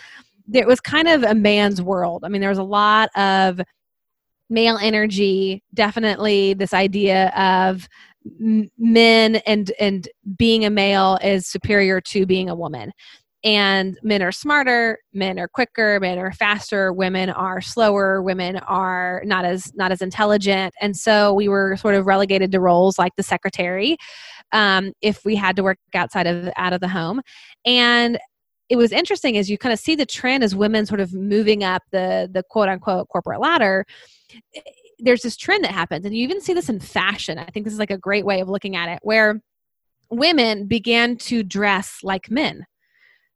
it 0.51 0.67
was 0.67 0.79
kind 0.79 1.07
of 1.07 1.23
a 1.23 1.35
man's 1.35 1.81
world. 1.81 2.23
I 2.25 2.29
mean, 2.29 2.41
there 2.41 2.49
was 2.49 2.57
a 2.57 2.63
lot 2.63 3.09
of 3.15 3.61
male 4.49 4.77
energy, 4.81 5.63
definitely 5.73 6.53
this 6.53 6.73
idea 6.73 7.29
of 7.29 7.87
men 8.77 9.35
and 9.45 9.71
and 9.79 10.07
being 10.37 10.63
a 10.63 10.69
male 10.69 11.17
is 11.21 11.47
superior 11.47 11.99
to 11.99 12.25
being 12.25 12.49
a 12.49 12.55
woman. 12.55 12.91
And 13.43 13.99
men 14.01 14.21
are 14.21 14.31
smarter 14.31 14.99
men 15.13 15.37
are 15.37 15.49
quicker 15.49 15.99
men 15.99 16.17
are 16.17 16.31
faster 16.31 16.93
women 16.93 17.29
are 17.29 17.59
slower 17.59 18.21
women 18.21 18.57
are 18.59 19.21
not 19.25 19.43
as 19.43 19.73
not 19.75 19.91
as 19.91 20.01
intelligent. 20.01 20.73
And 20.79 20.95
so 20.95 21.33
we 21.33 21.49
were 21.49 21.75
sort 21.75 21.95
of 21.95 22.05
relegated 22.05 22.51
to 22.53 22.61
roles 22.61 22.97
like 22.97 23.13
the 23.17 23.23
secretary 23.23 23.97
um, 24.53 24.93
if 25.01 25.25
we 25.25 25.35
had 25.35 25.57
to 25.57 25.63
work 25.63 25.79
outside 25.93 26.27
of 26.27 26.49
out 26.55 26.71
of 26.71 26.79
the 26.79 26.87
home. 26.87 27.21
And 27.65 28.17
it 28.69 28.75
was 28.75 28.91
interesting 28.91 29.37
as 29.37 29.49
you 29.49 29.57
kind 29.57 29.73
of 29.73 29.79
see 29.79 29.95
the 29.95 30.05
trend 30.05 30.43
as 30.43 30.55
women 30.55 30.85
sort 30.85 30.99
of 30.99 31.13
moving 31.13 31.63
up 31.63 31.83
the 31.91 32.29
the 32.31 32.43
quote 32.49 32.69
unquote 32.69 33.07
corporate 33.09 33.39
ladder 33.39 33.85
there's 34.99 35.21
this 35.21 35.37
trend 35.37 35.63
that 35.63 35.71
happens 35.71 36.05
and 36.05 36.15
you 36.15 36.23
even 36.23 36.41
see 36.41 36.53
this 36.53 36.69
in 36.69 36.79
fashion. 36.79 37.37
I 37.37 37.45
think 37.45 37.65
this 37.65 37.73
is 37.73 37.79
like 37.79 37.91
a 37.91 37.97
great 37.97 38.25
way 38.25 38.39
of 38.39 38.49
looking 38.49 38.75
at 38.75 38.89
it 38.89 38.99
where 39.01 39.41
women 40.09 40.65
began 40.65 41.17
to 41.17 41.43
dress 41.43 41.99
like 42.03 42.31
men. 42.31 42.65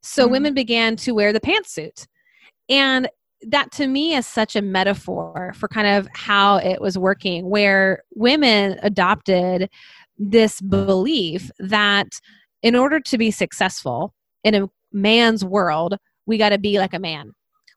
So 0.01 0.23
mm-hmm. 0.23 0.31
women 0.31 0.53
began 0.53 0.95
to 0.97 1.13
wear 1.13 1.33
the 1.33 1.39
pantsuit. 1.39 2.07
And 2.69 3.09
that 3.41 3.71
to 3.73 3.87
me 3.87 4.15
is 4.15 4.25
such 4.25 4.55
a 4.55 4.61
metaphor 4.61 5.53
for 5.55 5.67
kind 5.67 5.87
of 5.87 6.07
how 6.13 6.57
it 6.57 6.81
was 6.81 6.97
working 6.97 7.49
where 7.49 8.03
women 8.15 8.79
adopted 8.81 9.69
this 10.17 10.59
belief 10.61 11.51
that 11.59 12.07
in 12.63 12.75
order 12.75 12.99
to 12.99 13.17
be 13.17 13.29
successful 13.29 14.13
in 14.43 14.55
a 14.55 14.69
man's 14.91 15.43
world, 15.43 15.97
we 16.25 16.37
got 16.37 16.49
to 16.49 16.57
be 16.57 16.79
like 16.79 16.93
a 16.93 16.99
man. 16.99 17.31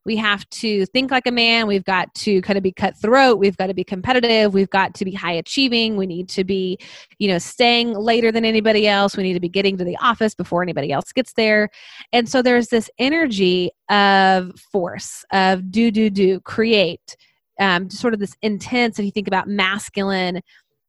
We 0.07 0.17
have 0.17 0.49
to 0.49 0.87
think 0.87 1.11
like 1.11 1.27
a 1.27 1.31
man. 1.31 1.67
We've 1.67 1.85
got 1.85 2.13
to 2.15 2.41
kind 2.41 2.57
of 2.57 2.63
be 2.63 2.73
cutthroat. 2.73 3.39
We've 3.39 3.57
got 3.57 3.67
to 3.67 3.75
be 3.75 3.85
competitive. 3.85 4.55
We've 4.55 4.71
got 4.71 4.95
to 4.95 5.05
be 5.05 5.13
high 5.13 5.33
achieving. 5.33 5.97
We 5.97 6.07
need 6.07 6.29
to 6.31 6.43
be, 6.43 6.79
you 7.19 7.29
know, 7.29 7.37
staying 7.37 7.93
later 7.93 8.33
than 8.33 8.47
anybody 8.47 8.89
else. 8.89 9.15
We 9.15 9.23
need 9.23 9.35
to 9.35 9.41
be 9.41 9.49
getting 9.49 9.77
to 9.77 9.85
the 9.85 9.99
office 9.99 10.35
before 10.35 10.63
anybody 10.63 10.91
else 10.91 11.13
gets 11.13 11.35
there. 11.35 11.69
And 12.15 12.29
so 12.29 12.41
there's 12.41 12.69
this 12.69 12.89
energy 12.99 13.73
of 13.91 14.59
force, 14.73 15.23
of 15.33 15.71
do, 15.71 15.91
do, 15.91 16.09
do, 16.09 16.41
create, 16.41 17.17
um, 17.59 17.91
sort 17.91 18.15
of 18.15 18.21
this 18.21 18.35
intense, 18.41 18.99
if 18.99 19.05
you 19.05 19.11
think 19.11 19.29
about 19.29 19.49
masculine 19.49 20.41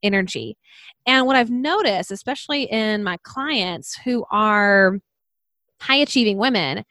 energy. 0.04 0.58
And 1.06 1.26
what 1.26 1.36
I've 1.36 1.52
noticed, 1.52 2.12
especially 2.12 2.64
in 2.64 3.04
my 3.04 3.18
clients 3.24 3.98
who 4.06 4.24
are 4.32 5.00
high 5.82 5.98
achieving 5.98 6.38
women, 6.38 6.86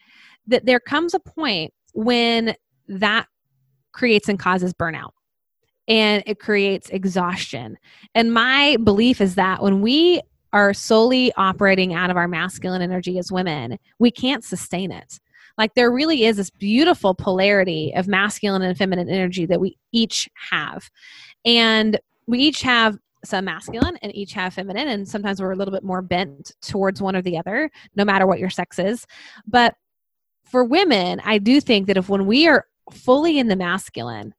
that 0.46 0.66
there 0.66 0.80
comes 0.80 1.14
a 1.14 1.20
point 1.20 1.72
when 1.94 2.54
that 2.88 3.26
creates 3.92 4.28
and 4.28 4.38
causes 4.38 4.72
burnout 4.74 5.10
and 5.88 6.22
it 6.26 6.38
creates 6.38 6.90
exhaustion. 6.90 7.76
And 8.14 8.32
my 8.32 8.76
belief 8.84 9.20
is 9.20 9.34
that 9.36 9.62
when 9.62 9.80
we 9.80 10.20
are 10.52 10.74
solely 10.74 11.32
operating 11.36 11.94
out 11.94 12.10
of 12.10 12.16
our 12.16 12.28
masculine 12.28 12.82
energy 12.82 13.18
as 13.18 13.32
women, 13.32 13.78
we 13.98 14.10
can't 14.10 14.44
sustain 14.44 14.90
it. 14.90 15.20
Like 15.58 15.74
there 15.74 15.90
really 15.90 16.24
is 16.24 16.36
this 16.36 16.50
beautiful 16.50 17.14
polarity 17.14 17.92
of 17.94 18.08
masculine 18.08 18.62
and 18.62 18.76
feminine 18.76 19.08
energy 19.08 19.46
that 19.46 19.60
we 19.60 19.76
each 19.92 20.28
have. 20.50 20.90
And 21.44 22.00
we 22.26 22.38
each 22.38 22.62
have 22.62 22.96
some 23.24 23.44
masculine 23.44 23.96
and 24.02 24.14
each 24.14 24.32
have 24.32 24.54
feminine 24.54 24.88
and 24.88 25.08
sometimes 25.08 25.40
we're 25.40 25.52
a 25.52 25.56
little 25.56 25.72
bit 25.72 25.84
more 25.84 26.00
bent 26.00 26.52
towards 26.62 27.02
one 27.02 27.14
or 27.14 27.22
the 27.22 27.36
other 27.36 27.70
no 27.94 28.04
matter 28.04 28.26
what 28.26 28.38
your 28.38 28.50
sex 28.50 28.78
is 28.78 29.06
but 29.46 29.74
for 30.50 30.64
women, 30.64 31.20
I 31.24 31.38
do 31.38 31.60
think 31.60 31.86
that 31.86 31.96
if 31.96 32.08
when 32.08 32.26
we 32.26 32.48
are 32.48 32.66
fully 32.92 33.38
in 33.38 33.46
the 33.46 33.56
masculine, 33.56 34.34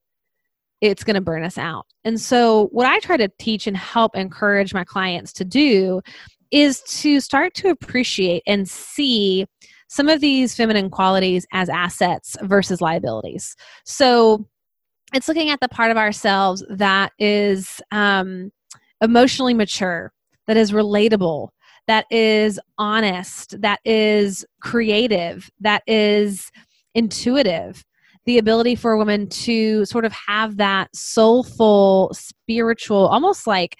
it's 0.81 1.03
going 1.03 1.15
to 1.15 1.21
burn 1.21 1.43
us 1.43 1.57
out. 1.57 1.85
And 2.03 2.19
so, 2.19 2.67
what 2.71 2.85
I 2.85 2.99
try 2.99 3.17
to 3.17 3.31
teach 3.39 3.67
and 3.67 3.77
help 3.77 4.15
encourage 4.15 4.73
my 4.73 4.83
clients 4.83 5.31
to 5.33 5.45
do 5.45 6.01
is 6.51 6.81
to 6.81 7.21
start 7.21 7.53
to 7.55 7.69
appreciate 7.69 8.43
and 8.45 8.67
see 8.67 9.45
some 9.87 10.09
of 10.09 10.19
these 10.19 10.55
feminine 10.55 10.89
qualities 10.89 11.45
as 11.53 11.69
assets 11.69 12.35
versus 12.41 12.81
liabilities. 12.81 13.55
So, 13.85 14.45
it's 15.13 15.27
looking 15.27 15.49
at 15.49 15.59
the 15.61 15.69
part 15.69 15.91
of 15.91 15.97
ourselves 15.97 16.63
that 16.69 17.13
is 17.19 17.81
um, 17.91 18.51
emotionally 19.01 19.53
mature, 19.53 20.11
that 20.47 20.57
is 20.57 20.71
relatable, 20.71 21.49
that 21.87 22.05
is 22.11 22.59
honest, 22.77 23.59
that 23.61 23.79
is 23.85 24.45
creative, 24.61 25.49
that 25.59 25.83
is 25.87 26.51
intuitive. 26.93 27.83
The 28.25 28.37
ability 28.37 28.75
for 28.75 28.91
a 28.91 28.97
woman 28.97 29.27
to 29.29 29.83
sort 29.85 30.05
of 30.05 30.13
have 30.27 30.57
that 30.57 30.95
soulful, 30.95 32.11
spiritual, 32.13 33.07
almost 33.07 33.47
like 33.47 33.77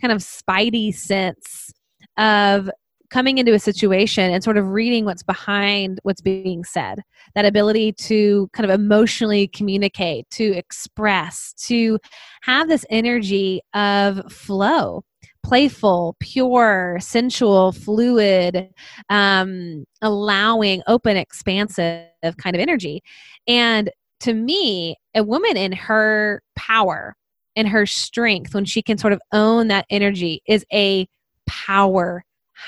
kind 0.00 0.12
of 0.12 0.18
spidey 0.18 0.94
sense 0.94 1.70
of 2.16 2.70
coming 3.12 3.36
into 3.36 3.52
a 3.52 3.58
situation 3.58 4.32
and 4.32 4.42
sort 4.42 4.56
of 4.56 4.68
reading 4.68 5.04
what's 5.04 5.22
behind 5.22 6.00
what's 6.02 6.22
being 6.22 6.64
said. 6.64 7.02
That 7.34 7.44
ability 7.44 7.92
to 7.92 8.48
kind 8.54 8.68
of 8.68 8.74
emotionally 8.74 9.48
communicate, 9.48 10.28
to 10.30 10.44
express, 10.56 11.52
to 11.66 11.98
have 12.42 12.68
this 12.68 12.86
energy 12.90 13.60
of 13.74 14.32
flow 14.32 15.04
playful, 15.44 16.14
pure, 16.20 16.98
sensual, 17.00 17.72
fluid, 17.72 18.70
um, 19.10 19.84
allowing, 20.00 20.82
open, 20.86 21.16
expansive 21.16 22.06
kind 22.38 22.54
of 22.54 22.60
energy. 22.60 23.02
And 23.48 23.90
to 24.20 24.34
me, 24.34 24.94
a 25.16 25.24
woman 25.24 25.56
in 25.56 25.72
her 25.72 26.42
power, 26.54 27.16
in 27.56 27.66
her 27.66 27.86
strength, 27.86 28.54
when 28.54 28.64
she 28.64 28.82
can 28.82 28.98
sort 28.98 29.12
of 29.12 29.20
own 29.32 29.66
that 29.66 29.84
energy, 29.90 30.42
is 30.46 30.64
a 30.72 31.08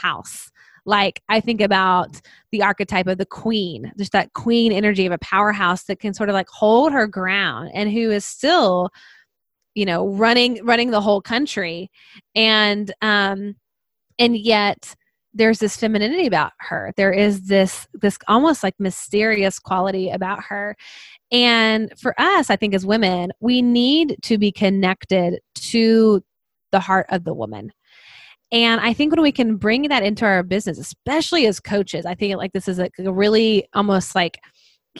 powerhouse. 0.02 0.50
Like 0.86 1.22
I 1.28 1.40
think 1.40 1.60
about 1.60 2.20
the 2.52 2.62
archetype 2.62 3.06
of 3.06 3.18
the 3.18 3.26
queen, 3.26 3.92
just 3.98 4.12
that 4.12 4.34
queen 4.34 4.70
energy 4.70 5.06
of 5.06 5.12
a 5.12 5.18
powerhouse 5.18 5.84
that 5.84 5.98
can 5.98 6.12
sort 6.12 6.28
of 6.28 6.34
like 6.34 6.48
hold 6.48 6.92
her 6.92 7.06
ground 7.06 7.70
and 7.74 7.90
who 7.90 8.10
is 8.10 8.24
still 8.24 8.90
you 9.74 9.86
know 9.86 10.08
running 10.08 10.64
running 10.64 10.90
the 10.90 11.00
whole 11.00 11.22
country. 11.22 11.90
And 12.34 12.92
um 13.00 13.56
and 14.18 14.36
yet 14.36 14.94
there's 15.32 15.58
this 15.58 15.76
femininity 15.76 16.26
about 16.26 16.52
her. 16.60 16.92
There 16.96 17.12
is 17.12 17.46
this 17.46 17.88
this 17.94 18.18
almost 18.28 18.62
like 18.62 18.74
mysterious 18.78 19.58
quality 19.58 20.10
about 20.10 20.44
her. 20.44 20.76
And 21.32 21.92
for 21.98 22.14
us 22.18 22.50
i 22.50 22.56
think 22.56 22.74
as 22.74 22.84
women 22.84 23.32
we 23.40 23.62
need 23.62 24.18
to 24.22 24.36
be 24.36 24.52
connected 24.52 25.40
to 25.54 26.22
the 26.70 26.80
heart 26.80 27.06
of 27.08 27.24
the 27.24 27.32
woman 27.32 27.72
and 28.52 28.80
i 28.80 28.92
think 28.92 29.12
when 29.12 29.22
we 29.22 29.32
can 29.32 29.56
bring 29.56 29.88
that 29.88 30.02
into 30.02 30.24
our 30.24 30.42
business 30.42 30.78
especially 30.78 31.46
as 31.46 31.60
coaches 31.60 32.06
i 32.06 32.14
think 32.14 32.36
like 32.36 32.52
this 32.52 32.68
is 32.68 32.78
a, 32.78 32.90
really 32.98 33.66
almost 33.74 34.14
like 34.14 34.38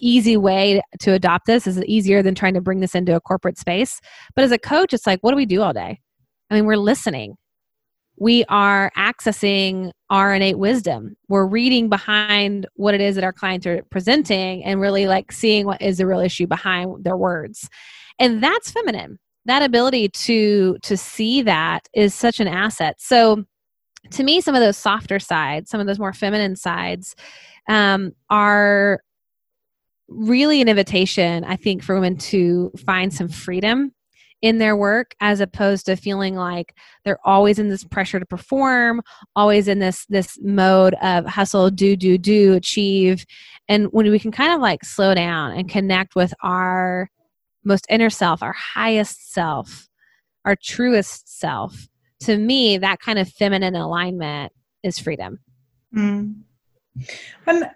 easy 0.01 0.37
way 0.37 0.83
to 1.01 1.13
adopt 1.13 1.47
this 1.47 1.67
is 1.67 1.83
easier 1.85 2.23
than 2.23 2.35
trying 2.35 2.55
to 2.55 2.61
bring 2.61 2.81
this 2.81 2.95
into 2.95 3.15
a 3.15 3.21
corporate 3.21 3.59
space. 3.59 4.01
But 4.35 4.45
as 4.45 4.53
a 4.53 4.59
coach, 4.59 4.93
it's 4.93 5.07
like, 5.07 5.21
what 5.21 5.31
do 5.31 5.37
we 5.37 5.47
do 5.47 5.63
all 5.63 5.73
day? 5.73 6.01
I 6.51 6.55
mean, 6.55 6.67
we're 6.67 6.77
listening. 6.77 7.37
We 8.17 8.45
are 8.49 8.93
accessing 8.97 9.91
our 10.09 10.35
innate 10.35 10.59
wisdom. 10.59 11.17
We're 11.29 11.47
reading 11.47 11.89
behind 11.89 12.67
what 12.75 12.95
it 12.95 13.01
is 13.01 13.17
that 13.17 13.25
our 13.25 13.33
clients 13.33 13.67
are 13.67 13.83
presenting 13.91 14.63
and 14.65 14.81
really 14.81 15.07
like 15.07 15.33
seeing 15.33 15.67
what 15.67 15.83
is 15.83 15.99
the 15.99 16.07
real 16.07 16.21
issue 16.21 16.47
behind 16.47 17.03
their 17.03 17.17
words. 17.17 17.69
And 18.21 18.43
that's 18.43 18.71
feminine. 18.71 19.19
That 19.47 19.63
ability 19.63 20.09
to 20.09 20.79
to 20.83 20.97
see 20.97 21.43
that 21.43 21.89
is 21.95 22.15
such 22.15 22.41
an 22.41 22.49
asset. 22.49 22.97
So 22.99 23.45
to 24.11 24.23
me, 24.23 24.41
some 24.41 24.55
of 24.55 24.61
those 24.61 24.77
softer 24.77 25.19
sides, 25.19 25.71
some 25.71 25.81
of 25.81 25.87
those 25.87 25.99
more 25.99 26.13
feminine 26.13 26.57
sides, 26.57 27.15
um, 27.69 28.13
are 28.31 29.01
really 30.09 30.61
an 30.61 30.69
invitation, 30.69 31.45
I 31.45 31.57
think, 31.57 31.83
for 31.83 31.95
women 31.95 32.17
to 32.19 32.71
find 32.85 33.13
some 33.13 33.29
freedom 33.29 33.93
in 34.45 34.59
their 34.59 34.77
work 34.77 35.15
as 35.21 35.41
opposed 35.41 35.87
to 35.87 35.97
feeling 35.97 36.35
like 36.35 36.77
they're 37.05 37.19
always 37.25 37.59
in 37.59 37.71
this 37.71 37.83
pressure 37.83 38.21
to 38.21 38.27
perform 38.27 39.01
always 39.35 39.69
in 39.69 39.79
this 39.79 40.05
this 40.11 40.39
mode 40.43 40.93
of 41.01 41.25
hustle 41.25 41.71
do 41.71 41.97
do 41.97 42.19
do 42.19 42.53
achieve 42.53 43.25
and 43.69 43.87
when 43.93 44.11
we 44.11 44.19
can 44.19 44.31
kind 44.31 44.53
of 44.53 44.61
like 44.61 44.85
slow 44.85 45.15
down 45.15 45.53
and 45.53 45.71
connect 45.71 46.15
with 46.15 46.35
our 46.43 47.09
most 47.65 47.87
inner 47.89 48.11
self 48.11 48.43
our 48.43 48.53
highest 48.53 49.33
self 49.33 49.89
our 50.45 50.57
truest 50.57 51.39
self 51.39 51.89
to 52.21 52.37
me 52.37 52.79
that 52.79 53.01
kind 53.01 53.19
of 53.19 53.29
feminine 53.29 53.75
alignment 53.75 54.53
is 54.83 54.99
freedom 54.99 55.39
mm. 55.95 56.35
and 57.47 57.71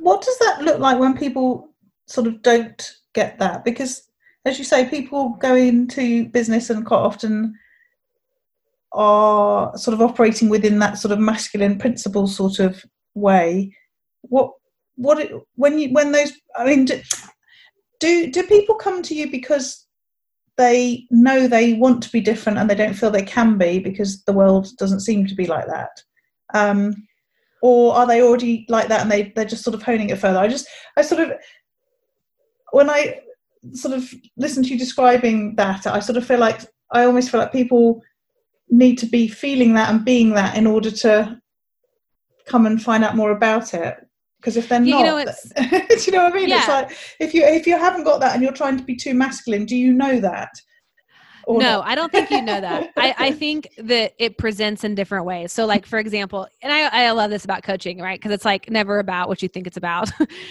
what 0.00 0.22
does 0.22 0.38
that 0.38 0.62
look 0.62 0.80
like 0.80 0.98
when 0.98 1.16
people 1.16 1.70
sort 2.06 2.26
of 2.26 2.42
don't 2.42 2.92
get 3.14 3.38
that? 3.38 3.64
Because, 3.64 4.08
as 4.44 4.58
you 4.58 4.64
say, 4.64 4.88
people 4.88 5.30
go 5.40 5.54
into 5.54 6.28
business 6.30 6.70
and 6.70 6.84
quite 6.84 6.98
often 6.98 7.54
are 8.92 9.76
sort 9.76 9.94
of 9.94 10.00
operating 10.00 10.48
within 10.48 10.80
that 10.80 10.98
sort 10.98 11.12
of 11.12 11.20
masculine 11.20 11.78
principle 11.78 12.26
sort 12.26 12.58
of 12.58 12.84
way. 13.14 13.72
What 14.22 14.52
what 14.96 15.18
it, 15.20 15.32
when 15.54 15.78
you 15.78 15.90
when 15.92 16.12
those 16.12 16.32
I 16.56 16.64
mean 16.66 16.86
do, 16.86 17.00
do 18.00 18.30
do 18.30 18.42
people 18.42 18.74
come 18.74 19.02
to 19.02 19.14
you 19.14 19.30
because 19.30 19.86
they 20.56 21.06
know 21.10 21.46
they 21.46 21.74
want 21.74 22.02
to 22.02 22.12
be 22.12 22.20
different 22.20 22.58
and 22.58 22.68
they 22.68 22.74
don't 22.74 22.94
feel 22.94 23.10
they 23.10 23.22
can 23.22 23.56
be 23.56 23.78
because 23.78 24.22
the 24.24 24.32
world 24.32 24.68
doesn't 24.78 25.00
seem 25.00 25.26
to 25.26 25.34
be 25.34 25.46
like 25.46 25.66
that? 25.66 26.02
Um, 26.52 27.06
or 27.62 27.94
are 27.94 28.06
they 28.06 28.22
already 28.22 28.64
like 28.68 28.88
that 28.88 29.02
and 29.02 29.10
they 29.10 29.32
they're 29.34 29.44
just 29.44 29.64
sort 29.64 29.74
of 29.74 29.82
honing 29.82 30.10
it 30.10 30.18
further 30.18 30.38
i 30.38 30.48
just 30.48 30.66
i 30.96 31.02
sort 31.02 31.20
of 31.20 31.32
when 32.72 32.88
i 32.90 33.20
sort 33.72 33.94
of 33.94 34.12
listen 34.36 34.62
to 34.62 34.70
you 34.70 34.78
describing 34.78 35.54
that 35.56 35.86
i 35.86 36.00
sort 36.00 36.16
of 36.16 36.26
feel 36.26 36.38
like 36.38 36.60
i 36.92 37.04
almost 37.04 37.30
feel 37.30 37.40
like 37.40 37.52
people 37.52 38.02
need 38.70 38.96
to 38.96 39.06
be 39.06 39.28
feeling 39.28 39.74
that 39.74 39.90
and 39.90 40.04
being 40.04 40.30
that 40.30 40.56
in 40.56 40.66
order 40.66 40.90
to 40.90 41.40
come 42.46 42.66
and 42.66 42.82
find 42.82 43.04
out 43.04 43.16
more 43.16 43.32
about 43.32 43.74
it 43.74 43.96
because 44.40 44.56
if 44.56 44.68
they're 44.68 44.80
not 44.80 44.86
you 44.86 45.04
know, 45.04 45.24
do 45.88 45.96
you 46.04 46.12
know 46.12 46.24
what 46.24 46.32
i 46.32 46.36
mean 46.36 46.48
yeah. 46.48 46.58
it's 46.58 46.68
like 46.68 46.98
if 47.20 47.34
you 47.34 47.44
if 47.44 47.66
you 47.66 47.76
haven't 47.76 48.04
got 48.04 48.20
that 48.20 48.34
and 48.34 48.42
you're 48.42 48.52
trying 48.52 48.76
to 48.76 48.82
be 48.84 48.96
too 48.96 49.14
masculine 49.14 49.66
do 49.66 49.76
you 49.76 49.92
know 49.92 50.20
that 50.20 50.50
no, 51.48 51.58
not? 51.58 51.86
I 51.86 51.94
don't 51.94 52.12
think 52.12 52.30
you 52.30 52.42
know 52.42 52.60
that. 52.60 52.90
I, 52.96 53.14
I 53.18 53.32
think 53.32 53.68
that 53.78 54.12
it 54.18 54.38
presents 54.38 54.84
in 54.84 54.94
different 54.94 55.24
ways. 55.24 55.52
So, 55.52 55.66
like 55.66 55.86
for 55.86 55.98
example, 55.98 56.46
and 56.62 56.72
I, 56.72 57.06
I 57.06 57.10
love 57.12 57.30
this 57.30 57.44
about 57.44 57.62
coaching, 57.62 57.98
right? 57.98 58.20
Because 58.20 58.32
it's 58.32 58.44
like 58.44 58.70
never 58.70 58.98
about 58.98 59.28
what 59.28 59.42
you 59.42 59.48
think 59.48 59.66
it's 59.66 59.76
about. 59.76 60.10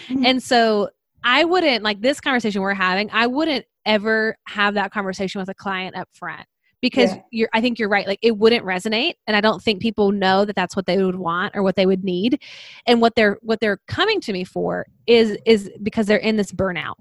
Mm-hmm. 0.09 0.25
and 0.25 0.43
so 0.43 0.89
I 1.23 1.43
wouldn't 1.43 1.83
like 1.83 2.01
this 2.01 2.19
conversation 2.19 2.61
we're 2.61 2.73
having, 2.73 3.09
I 3.11 3.27
wouldn't 3.27 3.65
ever 3.85 4.35
have 4.47 4.73
that 4.73 4.91
conversation 4.91 5.39
with 5.39 5.49
a 5.49 5.53
client 5.53 5.95
up 5.95 6.09
front 6.13 6.45
because 6.81 7.11
Yeah. 7.13 7.21
you're 7.31 7.49
i 7.53 7.61
think 7.61 7.79
you're 7.79 7.89
right 7.89 8.07
like 8.07 8.19
it 8.21 8.37
wouldn't 8.37 8.65
resonate 8.65 9.13
and 9.27 9.35
i 9.35 9.41
don't 9.41 9.61
think 9.61 9.81
people 9.81 10.11
know 10.11 10.45
that 10.45 10.55
that's 10.55 10.75
what 10.75 10.85
they 10.85 11.01
would 11.01 11.15
want 11.15 11.55
or 11.55 11.63
what 11.63 11.75
they 11.75 11.85
would 11.85 12.03
need 12.03 12.41
and 12.85 13.01
what 13.01 13.15
they're 13.15 13.37
what 13.41 13.59
they're 13.59 13.79
coming 13.87 14.21
to 14.21 14.33
me 14.33 14.43
for 14.43 14.85
is 15.07 15.37
is 15.45 15.71
because 15.83 16.05
they're 16.07 16.17
in 16.17 16.37
this 16.37 16.51
burnout 16.51 16.95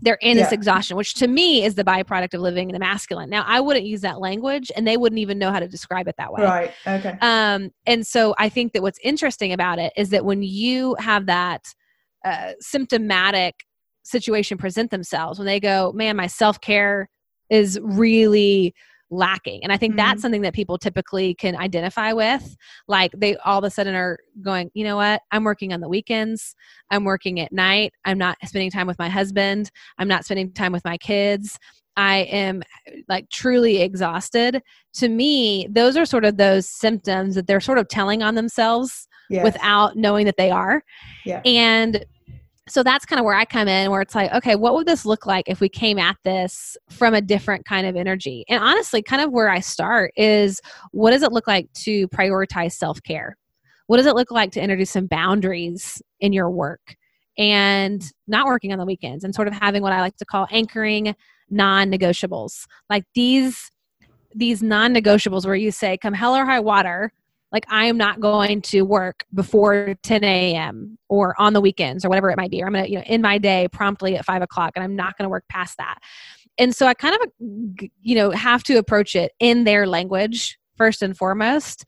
they're 0.00 0.18
in 0.20 0.36
this 0.36 0.52
exhaustion 0.52 0.96
which 0.96 1.14
to 1.14 1.26
me 1.26 1.64
is 1.64 1.74
the 1.74 1.84
byproduct 1.84 2.34
of 2.34 2.40
living 2.40 2.68
in 2.68 2.72
the 2.72 2.78
masculine 2.78 3.28
now 3.28 3.44
i 3.46 3.60
wouldn't 3.60 3.86
use 3.86 4.00
that 4.00 4.20
language 4.20 4.70
and 4.76 4.86
they 4.86 4.96
wouldn't 4.96 5.18
even 5.18 5.38
know 5.38 5.50
how 5.50 5.58
to 5.60 5.68
describe 5.68 6.06
it 6.08 6.14
that 6.18 6.32
way 6.32 6.42
Right. 6.44 6.70
Okay. 6.86 7.14
um, 7.20 7.70
and 7.86 8.06
so 8.06 8.34
I 8.38 8.48
think 8.48 8.72
that 8.72 8.82
what's 8.82 8.98
interesting 9.02 9.52
about 9.52 9.78
it 9.78 9.92
is 9.96 10.10
that 10.10 10.24
when 10.24 10.42
you 10.42 10.94
have 10.98 11.26
that 11.26 11.74
uh, 12.24 12.52
symptomatic 12.60 13.64
situation 14.04 14.56
present 14.58 14.90
themselves, 14.90 15.38
when 15.38 15.46
they 15.46 15.60
go, 15.60 15.92
man, 15.92 16.16
my 16.16 16.26
self 16.26 16.60
care 16.60 17.08
is 17.50 17.78
really 17.82 18.74
lacking. 19.10 19.62
And 19.62 19.72
I 19.72 19.78
think 19.78 19.96
that's 19.96 20.18
Mhm. 20.18 20.22
something 20.22 20.42
that 20.42 20.52
people 20.52 20.76
typically 20.76 21.34
can 21.34 21.56
identify 21.56 22.12
with. 22.12 22.56
Like 22.88 23.10
they 23.16 23.36
all 23.38 23.58
of 23.58 23.64
a 23.64 23.70
sudden 23.70 23.94
are 23.94 24.18
going, 24.42 24.70
you 24.74 24.84
know 24.84 24.96
what? 24.96 25.22
I'm 25.32 25.44
working 25.44 25.72
on 25.72 25.80
the 25.80 25.88
weekends. 25.88 26.54
I'm 26.90 27.04
working 27.04 27.40
at 27.40 27.50
night. 27.50 27.94
I'm 28.04 28.18
not 28.18 28.36
spending 28.44 28.70
time 28.70 28.86
with 28.86 28.98
my 28.98 29.08
husband. 29.08 29.70
I'm 29.96 30.08
not 30.08 30.24
spending 30.26 30.52
time 30.52 30.72
with 30.72 30.84
my 30.84 30.98
kids. 30.98 31.58
I 31.96 32.18
am 32.30 32.62
like 33.08 33.30
truly 33.30 33.80
exhausted. 33.80 34.62
To 34.96 35.08
me, 35.08 35.66
those 35.70 35.96
are 35.96 36.04
sort 36.04 36.26
of 36.26 36.36
those 36.36 36.68
symptoms 36.68 37.34
that 37.34 37.46
they're 37.46 37.60
sort 37.60 37.78
of 37.78 37.88
telling 37.88 38.22
on 38.22 38.34
themselves 38.34 39.08
Yeah. 39.30 39.42
without 39.42 39.96
knowing 39.96 40.26
that 40.26 40.36
they 40.36 40.50
are. 40.50 40.82
Yeah. 41.24 41.40
And 41.46 42.04
so 42.68 42.82
that's 42.82 43.04
kind 43.04 43.18
of 43.18 43.24
where 43.24 43.34
I 43.34 43.44
come 43.44 43.68
in, 43.68 43.90
where 43.90 44.00
it's 44.00 44.14
like, 44.14 44.32
okay, 44.32 44.54
what 44.54 44.74
would 44.74 44.86
this 44.86 45.04
look 45.04 45.26
like 45.26 45.48
if 45.48 45.60
we 45.60 45.68
came 45.68 45.98
at 45.98 46.16
this 46.24 46.76
from 46.90 47.14
a 47.14 47.20
different 47.20 47.64
kind 47.64 47.86
of 47.86 47.96
energy? 47.96 48.44
And 48.48 48.62
honestly, 48.62 49.02
kind 49.02 49.22
of 49.22 49.32
where 49.32 49.50
I 49.50 49.60
start 49.60 50.12
is 50.16 50.60
what 50.92 51.10
does 51.10 51.22
it 51.22 51.32
look 51.32 51.46
like 51.46 51.72
to 51.84 52.08
prioritize 52.08 52.72
self 52.72 53.02
care? 53.02 53.36
What 53.86 53.96
does 53.96 54.06
it 54.06 54.14
look 54.14 54.30
like 54.30 54.52
to 54.52 54.60
introduce 54.60 54.90
some 54.90 55.06
boundaries 55.06 56.02
in 56.20 56.32
your 56.32 56.50
work 56.50 56.96
and 57.38 58.02
not 58.26 58.46
working 58.46 58.72
on 58.72 58.78
the 58.78 58.84
weekends 58.84 59.24
and 59.24 59.34
sort 59.34 59.48
of 59.48 59.54
having 59.54 59.82
what 59.82 59.92
I 59.92 60.00
like 60.00 60.16
to 60.16 60.24
call 60.24 60.46
anchoring 60.50 61.14
non 61.50 61.90
negotiables? 61.90 62.66
Like 62.90 63.04
these 63.14 63.70
these 64.34 64.62
non-negotiables 64.62 65.46
where 65.46 65.54
you 65.54 65.70
say 65.70 65.96
come 65.96 66.12
hell 66.12 66.36
or 66.36 66.44
high 66.44 66.60
water 66.60 67.12
like 67.52 67.64
i 67.70 67.86
am 67.86 67.96
not 67.96 68.20
going 68.20 68.60
to 68.62 68.82
work 68.82 69.24
before 69.34 69.94
10 70.02 70.24
a.m 70.24 70.98
or 71.08 71.34
on 71.40 71.52
the 71.52 71.60
weekends 71.60 72.04
or 72.04 72.08
whatever 72.08 72.30
it 72.30 72.36
might 72.36 72.50
be 72.50 72.62
or 72.62 72.66
i'm 72.66 72.74
to 72.74 72.88
you 72.88 72.96
know 72.96 73.04
in 73.06 73.22
my 73.22 73.38
day 73.38 73.68
promptly 73.72 74.16
at 74.16 74.24
5 74.24 74.42
o'clock 74.42 74.72
and 74.74 74.84
i'm 74.84 74.96
not 74.96 75.16
to 75.24 75.30
work 75.30 75.44
past 75.48 75.76
that. 75.78 75.98
And 76.58 76.74
so 76.74 76.86
i 76.86 76.94
kind 76.94 77.14
of 77.14 77.20
uh, 77.22 77.86
you 78.02 78.14
know 78.14 78.30
have 78.30 78.62
to 78.64 78.76
approach 78.76 79.14
it 79.14 79.32
in 79.38 79.64
their 79.64 79.86
language 79.86 80.58
first 80.76 81.02
and 81.02 81.16
foremost 81.16 81.84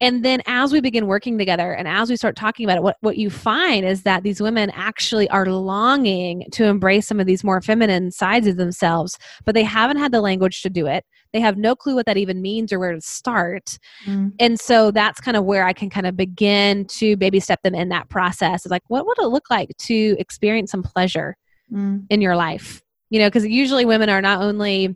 and 0.00 0.24
then 0.24 0.42
as 0.46 0.72
we 0.72 0.80
begin 0.80 1.06
working 1.06 1.38
together 1.38 1.72
and 1.72 1.88
as 1.88 2.10
we 2.10 2.16
start 2.16 2.36
talking 2.36 2.64
about 2.66 2.76
it 2.76 2.82
what, 2.82 2.96
what 3.00 3.16
you 3.16 3.30
find 3.30 3.84
is 3.86 4.02
that 4.02 4.22
these 4.22 4.40
women 4.40 4.70
actually 4.74 5.28
are 5.30 5.46
longing 5.46 6.44
to 6.52 6.64
embrace 6.64 7.06
some 7.06 7.18
of 7.18 7.26
these 7.26 7.42
more 7.42 7.60
feminine 7.62 8.10
sides 8.10 8.46
of 8.46 8.56
themselves 8.56 9.16
but 9.44 9.54
they 9.54 9.62
haven't 9.62 9.96
had 9.98 10.12
the 10.12 10.20
language 10.20 10.62
to 10.62 10.70
do 10.70 10.86
it 10.86 11.04
they 11.32 11.40
have 11.40 11.56
no 11.56 11.74
clue 11.74 11.94
what 11.94 12.06
that 12.06 12.16
even 12.16 12.42
means 12.42 12.72
or 12.72 12.78
where 12.78 12.92
to 12.92 13.00
start 13.00 13.78
Mm. 14.06 14.32
and 14.38 14.60
so 14.60 14.90
that's 14.90 15.20
kind 15.20 15.36
of 15.36 15.44
where 15.44 15.64
i 15.66 15.72
can 15.72 15.88
kind 15.90 16.06
of 16.06 16.16
begin 16.16 16.84
to 16.86 17.16
baby 17.16 17.40
step 17.40 17.62
them 17.62 17.74
in 17.74 17.88
that 17.88 18.08
process 18.08 18.64
of 18.64 18.70
like 18.70 18.82
what 18.88 19.06
would 19.06 19.18
it 19.18 19.26
look 19.28 19.48
like 19.50 19.70
to 19.78 20.16
experience 20.18 20.70
some 20.70 20.82
pleasure 20.82 21.36
Mm. 21.72 22.06
in 22.10 22.20
your 22.20 22.36
life 22.36 22.80
you 23.10 23.18
know 23.18 23.26
because 23.26 23.44
usually 23.44 23.84
women 23.84 24.08
are 24.08 24.22
not 24.22 24.40
only 24.40 24.94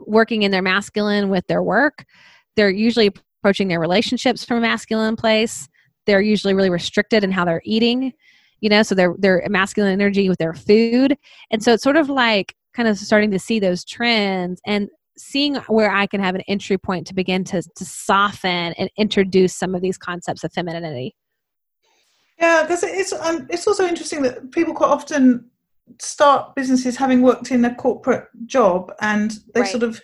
working 0.00 0.42
in 0.42 0.50
their 0.50 0.62
masculine 0.62 1.28
with 1.28 1.46
their 1.46 1.62
work 1.62 2.04
they're 2.56 2.70
usually 2.70 3.12
approaching 3.40 3.68
their 3.68 3.80
relationships 3.80 4.44
from 4.44 4.58
a 4.58 4.60
masculine 4.60 5.16
place. 5.16 5.68
They're 6.06 6.20
usually 6.20 6.54
really 6.54 6.70
restricted 6.70 7.24
in 7.24 7.30
how 7.30 7.44
they're 7.44 7.62
eating 7.64 8.12
you 8.60 8.68
know 8.68 8.82
so 8.82 8.94
they're 8.94 9.14
they're 9.18 9.46
masculine 9.48 9.92
energy 9.92 10.28
with 10.28 10.38
their 10.38 10.54
food. 10.54 11.16
And 11.50 11.62
so 11.62 11.74
it's 11.74 11.82
sort 11.82 11.96
of 11.96 12.08
like 12.08 12.54
kind 12.74 12.88
of 12.88 12.98
starting 12.98 13.30
to 13.30 13.38
see 13.38 13.58
those 13.58 13.84
trends 13.84 14.60
and 14.66 14.88
seeing 15.16 15.56
where 15.66 15.90
i 15.90 16.06
can 16.06 16.20
have 16.20 16.36
an 16.36 16.42
entry 16.42 16.78
point 16.78 17.04
to 17.04 17.14
begin 17.14 17.42
to 17.42 17.60
to 17.74 17.84
soften 17.84 18.72
and 18.78 18.88
introduce 18.96 19.52
some 19.52 19.74
of 19.74 19.82
these 19.82 19.98
concepts 19.98 20.44
of 20.44 20.52
femininity. 20.52 21.14
Yeah, 22.38 22.62
because 22.62 22.84
it's 22.84 23.12
um, 23.12 23.48
it's 23.50 23.66
also 23.66 23.86
interesting 23.86 24.22
that 24.22 24.52
people 24.52 24.74
quite 24.74 24.90
often 24.90 25.50
start 26.00 26.54
businesses 26.54 26.96
having 26.96 27.22
worked 27.22 27.50
in 27.50 27.64
a 27.64 27.74
corporate 27.74 28.28
job, 28.46 28.92
and 29.00 29.32
they 29.54 29.62
Right. 29.62 29.70
sort 29.70 29.82
of 29.82 30.00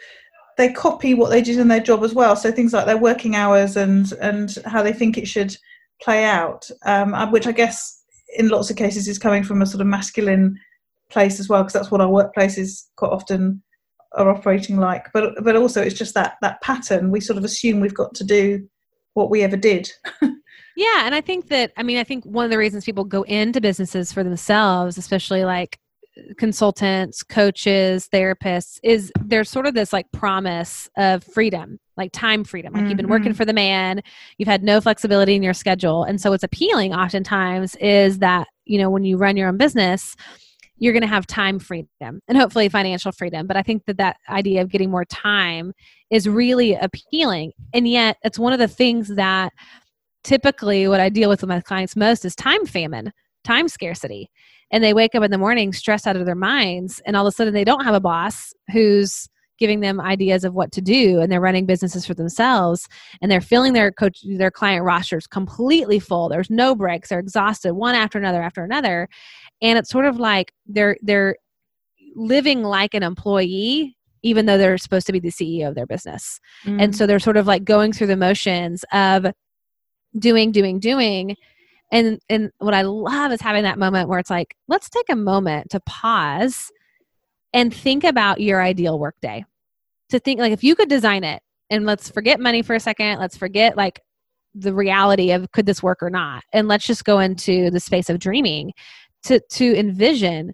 they 0.57 0.73
copy 0.73 1.15
what 1.15 1.31
they 1.31 1.43
did 1.43 1.59
in 1.59 1.69
their 1.69 1.81
job 1.81 2.05
as 2.05 2.15
well. 2.15 2.37
So 2.37 2.51
things 2.51 2.73
like 2.73 2.87
their 2.87 2.99
working 2.99 3.37
hours 3.37 3.77
and 3.77 4.13
and 4.21 4.57
how 4.65 4.83
they 4.83 4.93
think 4.93 5.19
it 5.19 5.29
should 5.29 5.57
play 6.03 6.25
out, 6.25 6.71
um, 6.85 7.15
uh, 7.15 7.31
which 7.31 7.47
I 7.47 7.53
guess 7.53 8.03
in 8.37 8.49
lots 8.49 8.71
of 8.71 8.77
cases 8.77 9.09
is 9.09 9.19
coming 9.19 9.45
from 9.45 9.63
a 9.63 9.67
sort 9.67 9.81
of 9.81 9.87
masculine 9.87 10.59
place 11.11 11.39
as 11.39 11.49
well, 11.49 11.63
because 11.63 11.75
that's 11.75 11.91
what 11.91 12.01
our 12.01 12.09
workplaces 12.09 12.85
quite 12.97 13.11
often 13.11 13.63
are 14.13 14.31
operating 14.31 14.77
like. 14.77 15.07
But 15.13 15.43
but 15.43 15.57
also 15.57 15.83
it's 15.83 15.99
just 15.99 16.15
that 16.15 16.37
that 16.43 16.61
pattern. 16.63 17.11
We 17.11 17.21
sort 17.21 17.39
of 17.39 17.45
assume 17.45 17.81
we've 17.81 17.95
got 17.95 18.15
to 18.15 18.25
do 18.25 18.69
what 19.15 19.31
we 19.31 19.43
ever 19.43 19.57
did. 19.57 19.91
Yeah, 20.77 21.07
and 21.07 21.15
I 21.15 21.21
think 21.21 21.49
that 21.49 21.73
I 21.77 21.83
mean 21.83 21.99
I 21.99 22.05
think 22.05 22.25
one 22.25 22.45
of 22.45 22.51
the 22.51 22.59
reasons 22.59 22.85
people 22.85 23.05
go 23.05 23.23
into 23.23 23.61
businesses 23.61 24.13
for 24.13 24.25
themselves, 24.25 24.99
especially 24.99 25.45
like 25.45 25.79
consultants, 26.39 27.23
coaches, 27.23 28.09
therapists, 28.13 28.79
is 28.83 29.13
there's 29.21 29.51
sort 29.51 29.67
of 29.67 29.75
this 29.75 29.93
like 29.93 30.11
promise 30.13 30.89
of 30.97 31.25
freedom, 31.25 31.79
like 31.97 32.13
time 32.13 32.45
freedom. 32.45 32.73
Like 32.73 32.89
you've 32.89 32.97
been 32.97 33.09
working 33.09 33.33
Mhm. 33.33 33.37
for 33.37 33.45
the 33.45 33.53
man, 33.53 34.01
you've 34.39 34.49
had 34.49 34.63
no 34.63 34.81
flexibility 34.81 35.35
in 35.35 35.43
your 35.43 35.55
schedule. 35.55 36.05
And 36.05 36.21
so 36.21 36.31
what's 36.31 36.45
appealing 36.45 36.95
oftentimes 36.95 37.75
is 37.77 38.19
that, 38.19 38.47
you 38.65 38.79
know, 38.79 38.91
when 38.91 39.05
you 39.05 39.17
run 39.17 39.37
your 39.37 39.49
own 39.49 39.57
business, 39.57 40.15
you're 40.77 40.93
going 40.93 41.03
to 41.03 41.07
have 41.09 41.27
time 41.27 41.59
freedom 41.59 42.21
and 42.29 42.37
hopefully 42.37 42.69
financial 42.69 43.13
freedom. 43.13 43.47
But 43.47 43.57
I 43.57 43.63
think 43.63 43.85
that 43.87 43.97
that 43.99 44.17
idea 44.29 44.61
of 44.61 44.71
getting 44.71 44.91
more 44.91 45.05
time 45.05 45.73
is 46.11 46.29
really 46.29 46.75
appealing. 46.75 47.53
And 47.73 47.87
yet 47.89 48.17
it's 48.25 48.39
one 48.39 48.53
of 48.53 48.59
the 48.59 48.69
things 48.69 49.09
that 49.15 49.53
typically 50.25 50.89
what 50.89 51.01
I 51.01 51.09
deal 51.11 51.29
with 51.29 51.43
with 51.43 51.49
my 51.49 51.61
clients 51.61 51.97
most 51.97 52.25
is 52.25 52.35
time 52.35 52.67
famine, 52.67 53.13
time 53.45 53.69
scarcity. 53.69 54.31
And 54.71 54.83
they 54.83 54.95
wake 54.95 55.15
up 55.15 55.23
in 55.23 55.31
the 55.31 55.39
morning 55.39 55.73
stressed 55.73 56.07
out 56.07 56.17
of 56.17 56.27
their 56.27 56.35
minds, 56.35 57.01
and 57.07 57.17
all 57.17 57.27
of 57.27 57.33
a 57.33 57.35
sudden 57.35 57.55
they 57.55 57.65
don't 57.65 57.85
have 57.85 57.95
a 57.95 58.01
boss 58.01 58.53
who's 58.73 59.29
giving 59.59 59.81
them 59.81 60.01
ideas 60.01 60.45
of 60.45 60.55
what 60.55 60.73
to 60.73 60.81
do 60.81 61.21
and 61.21 61.31
they're 61.31 61.41
running 61.41 61.67
businesses 61.67 62.05
for 62.05 62.15
themselves 62.15 62.89
and 63.23 63.31
they're 63.31 63.41
filling 63.41 63.73
their 63.73 63.93
coach 63.93 64.19
their 64.37 64.51
client 64.51 64.85
rosters 64.85 65.27
completely 65.27 66.01
full. 66.01 66.29
There's 66.29 66.51
no 66.51 66.75
breaks. 66.75 67.09
They're 67.09 67.21
exhausted 67.21 67.75
one 67.75 67.95
after 67.95 68.19
another 68.19 68.43
after 68.43 68.65
another. 68.65 69.09
And 69.63 69.79
it's 69.79 69.91
sort 69.91 70.07
of 70.07 70.19
like 70.19 70.53
they're 70.67 70.97
they're 71.03 71.37
living 72.17 72.63
like 72.63 72.95
an 72.95 73.03
employee 73.03 73.97
even 74.23 74.47
though 74.47 74.57
they're 74.57 74.79
supposed 74.79 75.07
to 75.07 75.13
be 75.13 75.21
the 75.21 75.31
CEO 75.31 75.69
of 75.69 75.75
their 75.75 75.87
business. 75.87 76.41
And 76.65 76.93
mm. 76.93 76.95
so 76.95 77.07
they're 77.07 77.19
sort 77.19 77.37
of 77.37 77.47
like 77.47 77.63
going 77.63 77.93
through 77.93 78.07
the 78.07 78.17
motions 78.17 78.83
of 78.91 79.27
doing 80.19 80.51
doing 80.51 80.81
doing 80.81 81.37
and 81.91 82.19
and 82.29 82.51
what 82.59 82.75
i 82.75 82.83
love 82.83 83.33
is 83.33 83.41
having 83.41 83.63
that 83.63 83.79
moment 83.79 84.09
where 84.09 84.19
it's 84.19 84.31
like 84.31 84.57
let's 84.69 84.89
take 84.89 85.09
a 85.11 85.17
moment 85.17 85.71
to 85.71 85.81
pause 85.81 86.71
and 87.53 87.75
think 87.75 88.05
about 88.05 88.41
your 88.41 88.63
ideal 88.63 88.99
workday 88.99 89.45
to 90.09 90.19
think 90.19 90.41
like 90.41 90.53
if 90.53 90.65
you 90.65 90.75
could 90.75 90.89
design 90.89 91.25
it 91.25 91.43
and 91.71 91.87
let's 91.87 92.09
forget 92.09 92.41
money 92.41 92.63
for 92.63 92.75
a 92.75 92.81
second 92.81 93.19
let's 93.19 93.37
forget 93.37 93.77
like 93.77 94.01
the 94.55 94.75
reality 94.75 95.33
of 95.33 95.51
could 95.53 95.67
this 95.67 95.83
work 95.83 96.03
or 96.03 96.11
not? 96.11 96.45
And 96.53 96.69
let's 96.69 96.87
just 96.87 97.05
go 97.05 97.19
into 97.19 97.71
the 97.71 97.81
space 97.81 98.09
of 98.09 98.19
dreaming 98.19 98.73
to 99.25 99.41
to 99.41 99.77
envision 99.77 100.53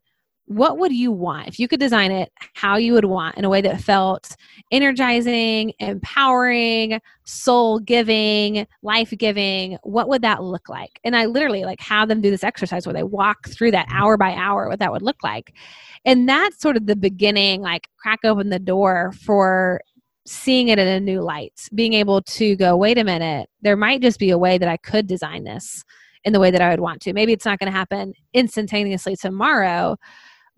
what 0.51 0.79
would 0.79 0.93
you 0.93 1.13
want? 1.13 1.47
If 1.47 1.61
you 1.61 1.69
could 1.69 1.79
design 1.79 2.11
it 2.11 2.33
how 2.55 2.77
you 2.77 2.93
would 2.95 3.05
want 3.05 3.37
in 3.37 3.45
a 3.45 3.49
way 3.49 3.61
that 3.61 3.81
felt 3.81 4.35
energizing 4.73 5.73
empowering 5.79 7.01
soul 7.23 7.79
giving 7.79 8.67
life 8.83 9.15
giving 9.17 9.79
what 9.85 10.09
would 10.09 10.23
that 10.23 10.43
look 10.43 10.69
like? 10.69 10.99
And 11.05 11.15
i 11.15 11.27
literally 11.27 11.63
like 11.63 11.81
have 11.81 12.09
them 12.09 12.21
do 12.21 12.33
this 12.33 12.43
exercise 12.43 12.85
where 12.85 12.93
they 12.93 13.05
walk 13.05 13.49
through 13.49 13.71
that 13.71 13.87
hour 13.93 14.17
by 14.17 14.35
hour 14.35 14.69
what 14.69 14.81
that 14.81 14.91
would 14.91 15.03
look 15.03 15.23
like. 15.23 15.55
And 16.05 16.29
that's 16.29 16.61
sort 16.61 16.77
of 16.77 16.87
the 16.87 16.97
beginning 16.97 17.61
like 17.61 17.89
crack 17.97 18.19
open 18.25 18.49
the 18.49 18.59
door 18.59 19.13
for 19.25 19.81
seeing 20.27 20.67
it 20.67 20.81
in 20.81 20.89
a 20.89 20.99
new 20.99 21.21
light 21.21 21.69
being 21.77 21.93
able 21.93 22.23
to 22.23 22.57
go 22.57 22.77
wait 22.77 22.99
a 22.99 23.05
minute 23.05 23.49
there 23.63 23.77
might 23.77 24.03
just 24.03 24.19
be 24.19 24.31
a 24.31 24.39
way 24.39 24.59
that 24.59 24.69
i 24.69 24.77
could 24.77 25.07
design 25.07 25.45
this 25.45 25.83
in 26.25 26.33
the 26.33 26.39
way 26.39 26.51
that 26.51 26.61
i 26.61 26.69
would 26.71 26.81
want 26.81 27.01
to. 27.01 27.13
Maybe 27.15 27.33
it's 27.33 27.47
not 27.47 27.59
going 27.59 27.73
to 27.73 27.77
happen 27.77 28.13
instantaneously 28.35 29.17
tomorrow 29.17 29.97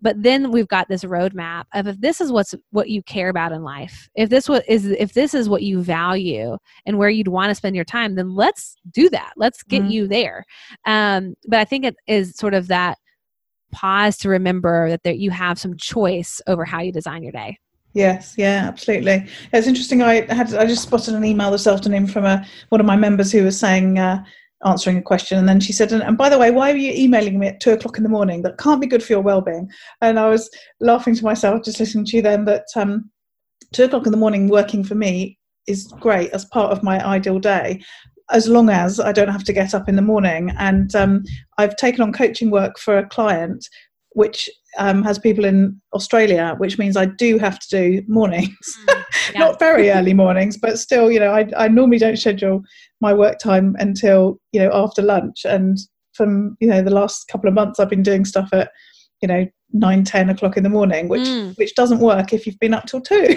but 0.03 0.21
then 0.21 0.51
we've 0.51 0.67
got 0.67 0.87
this 0.89 1.03
roadmap 1.03 1.63
of 1.73 1.87
if 1.87 1.99
this 1.99 2.21
is 2.21 2.31
what's 2.31 2.53
what 2.71 2.89
you 2.89 3.01
care 3.03 3.29
about 3.29 3.51
in 3.51 3.63
life 3.63 4.09
if 4.15 4.29
this 4.29 4.47
what 4.47 4.63
is 4.69 4.85
if 4.85 5.13
this 5.13 5.33
is 5.33 5.49
what 5.49 5.63
you 5.63 5.81
value 5.81 6.57
and 6.85 6.97
where 6.99 7.09
you'd 7.09 7.29
want 7.29 7.49
to 7.49 7.55
spend 7.55 7.75
your 7.75 7.85
time 7.85 8.13
then 8.13 8.35
let's 8.35 8.75
do 8.91 9.09
that 9.09 9.33
let's 9.37 9.63
get 9.63 9.81
Mhm. 9.81 9.91
you 9.91 10.07
there 10.07 10.45
um, 10.85 11.33
but 11.47 11.59
i 11.59 11.65
think 11.65 11.85
it 11.85 11.95
is 12.05 12.35
sort 12.35 12.53
of 12.53 12.67
that 12.67 12.97
pause 13.71 14.17
to 14.17 14.29
remember 14.29 14.89
that 14.89 15.01
there, 15.03 15.13
you 15.13 15.31
have 15.31 15.57
some 15.57 15.75
choice 15.77 16.39
over 16.45 16.63
how 16.65 16.81
you 16.81 16.91
design 16.91 17.23
your 17.23 17.31
day 17.31 17.57
Yes, 17.95 18.33
yeah, 18.37 18.65
absolutely. 18.67 19.27
It's 19.51 19.67
interesting. 19.67 20.01
I 20.01 20.21
had 20.33 20.51
I 20.55 20.65
just 20.65 20.81
spotted 20.81 21.13
an 21.13 21.23
email 21.23 21.51
this 21.51 21.67
afternoon 21.67 22.07
from 22.07 22.25
a 22.25 22.43
one 22.69 22.81
of 22.81 22.87
my 22.87 22.95
members 22.95 23.31
who 23.31 23.43
was 23.43 23.59
saying 23.59 23.99
uh, 23.99 24.23
answering 24.65 24.97
a 24.97 25.01
question, 25.01 25.37
and 25.37 25.47
then 25.47 25.59
she 25.59 25.73
said, 25.73 25.91
and, 25.91 26.03
and, 26.03 26.17
by 26.17 26.29
the 26.29 26.37
way, 26.37 26.51
why 26.51 26.71
are 26.71 26.75
you 26.75 26.91
emailing 26.93 27.39
me 27.39 27.47
at 27.47 27.59
two 27.59 27.71
o'clock 27.71 27.97
in 27.97 28.03
the 28.03 28.09
morning? 28.09 28.41
That 28.41 28.57
can't 28.57 28.81
be 28.81 28.87
good 28.87 29.03
for 29.03 29.13
your 29.13 29.21
well-being. 29.21 29.69
And 30.01 30.19
I 30.19 30.29
was 30.29 30.49
laughing 30.79 31.15
to 31.15 31.23
myself 31.23 31.63
just 31.63 31.79
listening 31.79 32.05
to 32.05 32.17
you 32.17 32.21
then 32.21 32.45
that 32.45 32.65
um, 32.75 33.09
two 33.71 33.85
o'clock 33.85 34.05
in 34.05 34.11
the 34.11 34.17
morning 34.17 34.47
working 34.47 34.83
for 34.83 34.95
me 34.95 35.37
is 35.67 35.87
great 35.99 36.31
as 36.31 36.45
part 36.45 36.71
of 36.71 36.83
my 36.83 37.03
ideal 37.05 37.39
day 37.39 37.81
as 38.31 38.47
long 38.47 38.69
as 38.69 38.99
I 38.99 39.11
don't 39.11 39.29
have 39.29 39.43
to 39.43 39.53
get 39.53 39.73
up 39.73 39.89
in 39.89 39.95
the 39.95 40.01
morning. 40.01 40.51
And 40.57 40.93
um, 40.95 41.23
I've 41.57 41.75
taken 41.75 42.01
on 42.01 42.13
coaching 42.13 42.49
work 42.49 42.79
for 42.79 42.97
a 42.97 43.07
client 43.07 43.67
which 44.11 44.49
um, 44.77 45.03
has 45.03 45.19
people 45.19 45.45
in 45.45 45.79
Australia, 45.93 46.55
which 46.57 46.77
means 46.77 46.97
I 46.97 47.05
do 47.05 47.37
have 47.37 47.59
to 47.59 47.67
do 47.69 48.03
mornings. 48.07 48.79
Mm, 48.87 49.05
yeah. 49.33 49.39
Not 49.39 49.59
very 49.59 49.91
early 49.91 50.13
mornings, 50.23 50.57
but 50.57 50.79
still, 50.79 51.11
you 51.11 51.19
know, 51.19 51.31
I, 51.31 51.47
I 51.57 51.67
normally 51.67 51.99
don't 51.99 52.17
schedule 52.17 52.61
my 53.01 53.13
work 53.13 53.39
time 53.39 53.75
until, 53.79 54.39
you 54.51 54.59
know, 54.59 54.71
after 54.73 55.01
lunch. 55.01 55.45
And 55.45 55.77
from, 56.13 56.57
you 56.59 56.67
know, 56.67 56.81
the 56.81 56.93
last 56.93 57.27
couple 57.27 57.47
of 57.47 57.53
months, 57.53 57.79
I've 57.79 57.89
been 57.89 58.03
doing 58.03 58.25
stuff 58.25 58.49
at, 58.53 58.71
you 59.21 59.27
know, 59.27 59.47
nine, 59.73 60.03
ten 60.03 60.29
o'clock 60.29 60.57
in 60.57 60.63
the 60.63 60.69
morning, 60.69 61.07
which 61.09 61.27
mm. 61.27 61.57
which 61.57 61.75
doesn't 61.75 61.99
work 61.99 62.33
if 62.33 62.45
you've 62.45 62.59
been 62.59 62.73
up 62.73 62.85
till 62.85 63.01
two. 63.01 63.35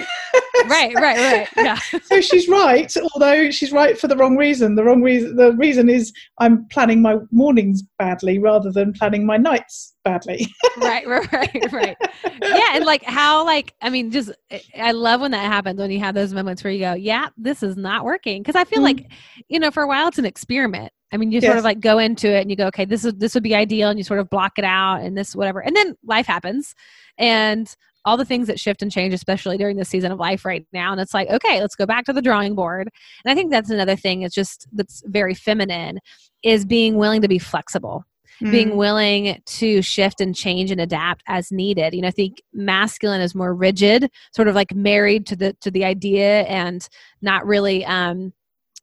right, 0.67 0.93
right, 0.95 1.17
right. 1.17 1.47
Yeah. 1.57 1.79
so 2.03 2.21
she's 2.21 2.47
right, 2.47 2.91
although 3.13 3.49
she's 3.51 3.71
right 3.71 3.97
for 3.97 4.07
the 4.07 4.15
wrong 4.15 4.37
reason. 4.37 4.75
The 4.75 4.83
wrong 4.83 5.01
reason 5.01 5.35
the 5.35 5.53
reason 5.53 5.89
is 5.89 6.13
I'm 6.39 6.67
planning 6.67 7.01
my 7.01 7.17
mornings 7.31 7.83
badly 7.97 8.37
rather 8.37 8.71
than 8.71 8.93
planning 8.93 9.25
my 9.25 9.37
nights 9.37 9.95
badly. 10.07 10.47
right, 10.77 11.07
right, 11.07 11.31
right, 11.33 11.71
right. 11.71 11.97
Yeah, 12.41 12.69
and 12.73 12.85
like 12.85 13.03
how 13.03 13.45
like 13.45 13.73
I 13.81 13.89
mean 13.89 14.11
just 14.11 14.31
I 14.77 14.91
love 14.91 15.21
when 15.21 15.31
that 15.31 15.45
happens 15.45 15.79
when 15.79 15.91
you 15.91 15.99
have 15.99 16.15
those 16.15 16.33
moments 16.33 16.63
where 16.63 16.71
you 16.73 16.79
go, 16.79 16.93
"Yeah, 16.93 17.29
this 17.37 17.63
is 17.63 17.77
not 17.77 18.05
working." 18.05 18.43
Cuz 18.43 18.55
I 18.55 18.63
feel 18.63 18.79
mm. 18.79 18.83
like 18.83 19.11
you 19.47 19.59
know, 19.59 19.71
for 19.71 19.83
a 19.83 19.87
while 19.87 20.07
it's 20.07 20.17
an 20.17 20.25
experiment 20.25 20.91
I 21.11 21.17
mean, 21.17 21.31
you 21.31 21.39
yes. 21.39 21.45
sort 21.45 21.57
of 21.57 21.63
like 21.63 21.79
go 21.79 21.99
into 21.99 22.27
it 22.27 22.41
and 22.41 22.49
you 22.49 22.57
go, 22.57 22.67
okay, 22.67 22.85
this 22.85 23.05
is 23.05 23.13
this 23.13 23.33
would 23.33 23.43
be 23.43 23.55
ideal, 23.55 23.89
and 23.89 23.97
you 23.97 24.03
sort 24.03 24.19
of 24.19 24.29
block 24.29 24.53
it 24.57 24.65
out, 24.65 25.01
and 25.01 25.17
this 25.17 25.35
whatever, 25.35 25.61
and 25.61 25.75
then 25.75 25.95
life 26.03 26.27
happens, 26.27 26.75
and 27.17 27.73
all 28.05 28.17
the 28.17 28.25
things 28.25 28.47
that 28.47 28.59
shift 28.59 28.81
and 28.81 28.91
change, 28.91 29.13
especially 29.13 29.57
during 29.57 29.77
the 29.77 29.85
season 29.85 30.11
of 30.11 30.19
life 30.19 30.45
right 30.45 30.65
now, 30.73 30.91
and 30.91 30.99
it's 31.01 31.13
like, 31.13 31.29
okay, 31.29 31.61
let's 31.61 31.75
go 31.75 31.85
back 31.85 32.05
to 32.05 32.13
the 32.13 32.21
drawing 32.21 32.55
board. 32.55 32.89
And 33.23 33.31
I 33.31 33.35
think 33.35 33.51
that's 33.51 33.69
another 33.69 33.95
thing. 33.95 34.21
It's 34.23 34.35
just 34.35 34.67
that's 34.73 35.01
very 35.05 35.33
feminine, 35.33 35.99
is 36.43 36.65
being 36.65 36.95
willing 36.95 37.21
to 37.21 37.27
be 37.27 37.39
flexible. 37.39 38.03
Mm. 38.41 38.51
being 38.51 38.75
willing 38.77 39.41
to 39.45 39.81
shift 39.81 40.21
and 40.21 40.35
change 40.35 40.69
and 40.69 40.79
adapt 40.79 41.23
as 41.27 41.51
needed. 41.51 41.95
You 41.95 42.01
know 42.01 42.07
i 42.07 42.11
think 42.11 42.41
masculine 42.53 43.21
is 43.21 43.33
more 43.33 43.55
rigid 43.55 44.11
sort 44.35 44.47
of 44.47 44.53
like 44.53 44.75
married 44.75 45.25
to 45.27 45.35
the 45.35 45.53
to 45.61 45.71
the 45.71 45.83
idea 45.83 46.41
and 46.43 46.87
not 47.21 47.45
really 47.45 47.83
um 47.85 48.33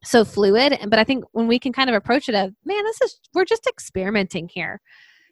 so 0.05 0.25
fluid. 0.25 0.79
But 0.89 0.99
i 0.99 1.05
think 1.05 1.25
when 1.33 1.47
we 1.47 1.59
can 1.59 1.73
kind 1.73 1.89
of 1.89 1.95
approach 1.95 2.29
it 2.29 2.35
of 2.35 2.53
man 2.65 2.85
this 2.85 3.01
is 3.03 3.21
we're 3.33 3.45
just 3.45 3.67
experimenting 3.67 4.49
here 4.49 4.81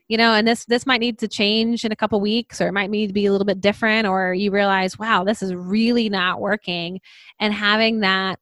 you 0.09 0.17
know 0.17 0.35
and 0.35 0.47
this 0.47 0.65
this 0.67 0.87
might 0.87 1.01
need 1.01 1.19
to 1.19 1.27
change 1.29 1.85
in 1.85 1.91
a 1.91 1.97
couple 1.97 2.21
weeks 2.21 2.61
or 2.61 2.69
it 2.69 2.73
might 2.73 2.91
need 2.91 3.07
to 3.09 3.13
be 3.13 3.27
a 3.27 3.33
little 3.33 3.45
bit 3.45 3.61
different 3.61 4.07
or 4.07 4.35
you 4.35 4.51
realize 4.51 4.99
wow 4.99 5.25
this 5.25 5.43
is 5.43 5.55
really 5.55 6.09
not 6.09 6.41
working. 6.41 7.01
And 7.41 7.53
having 7.55 8.01
that 8.01 8.41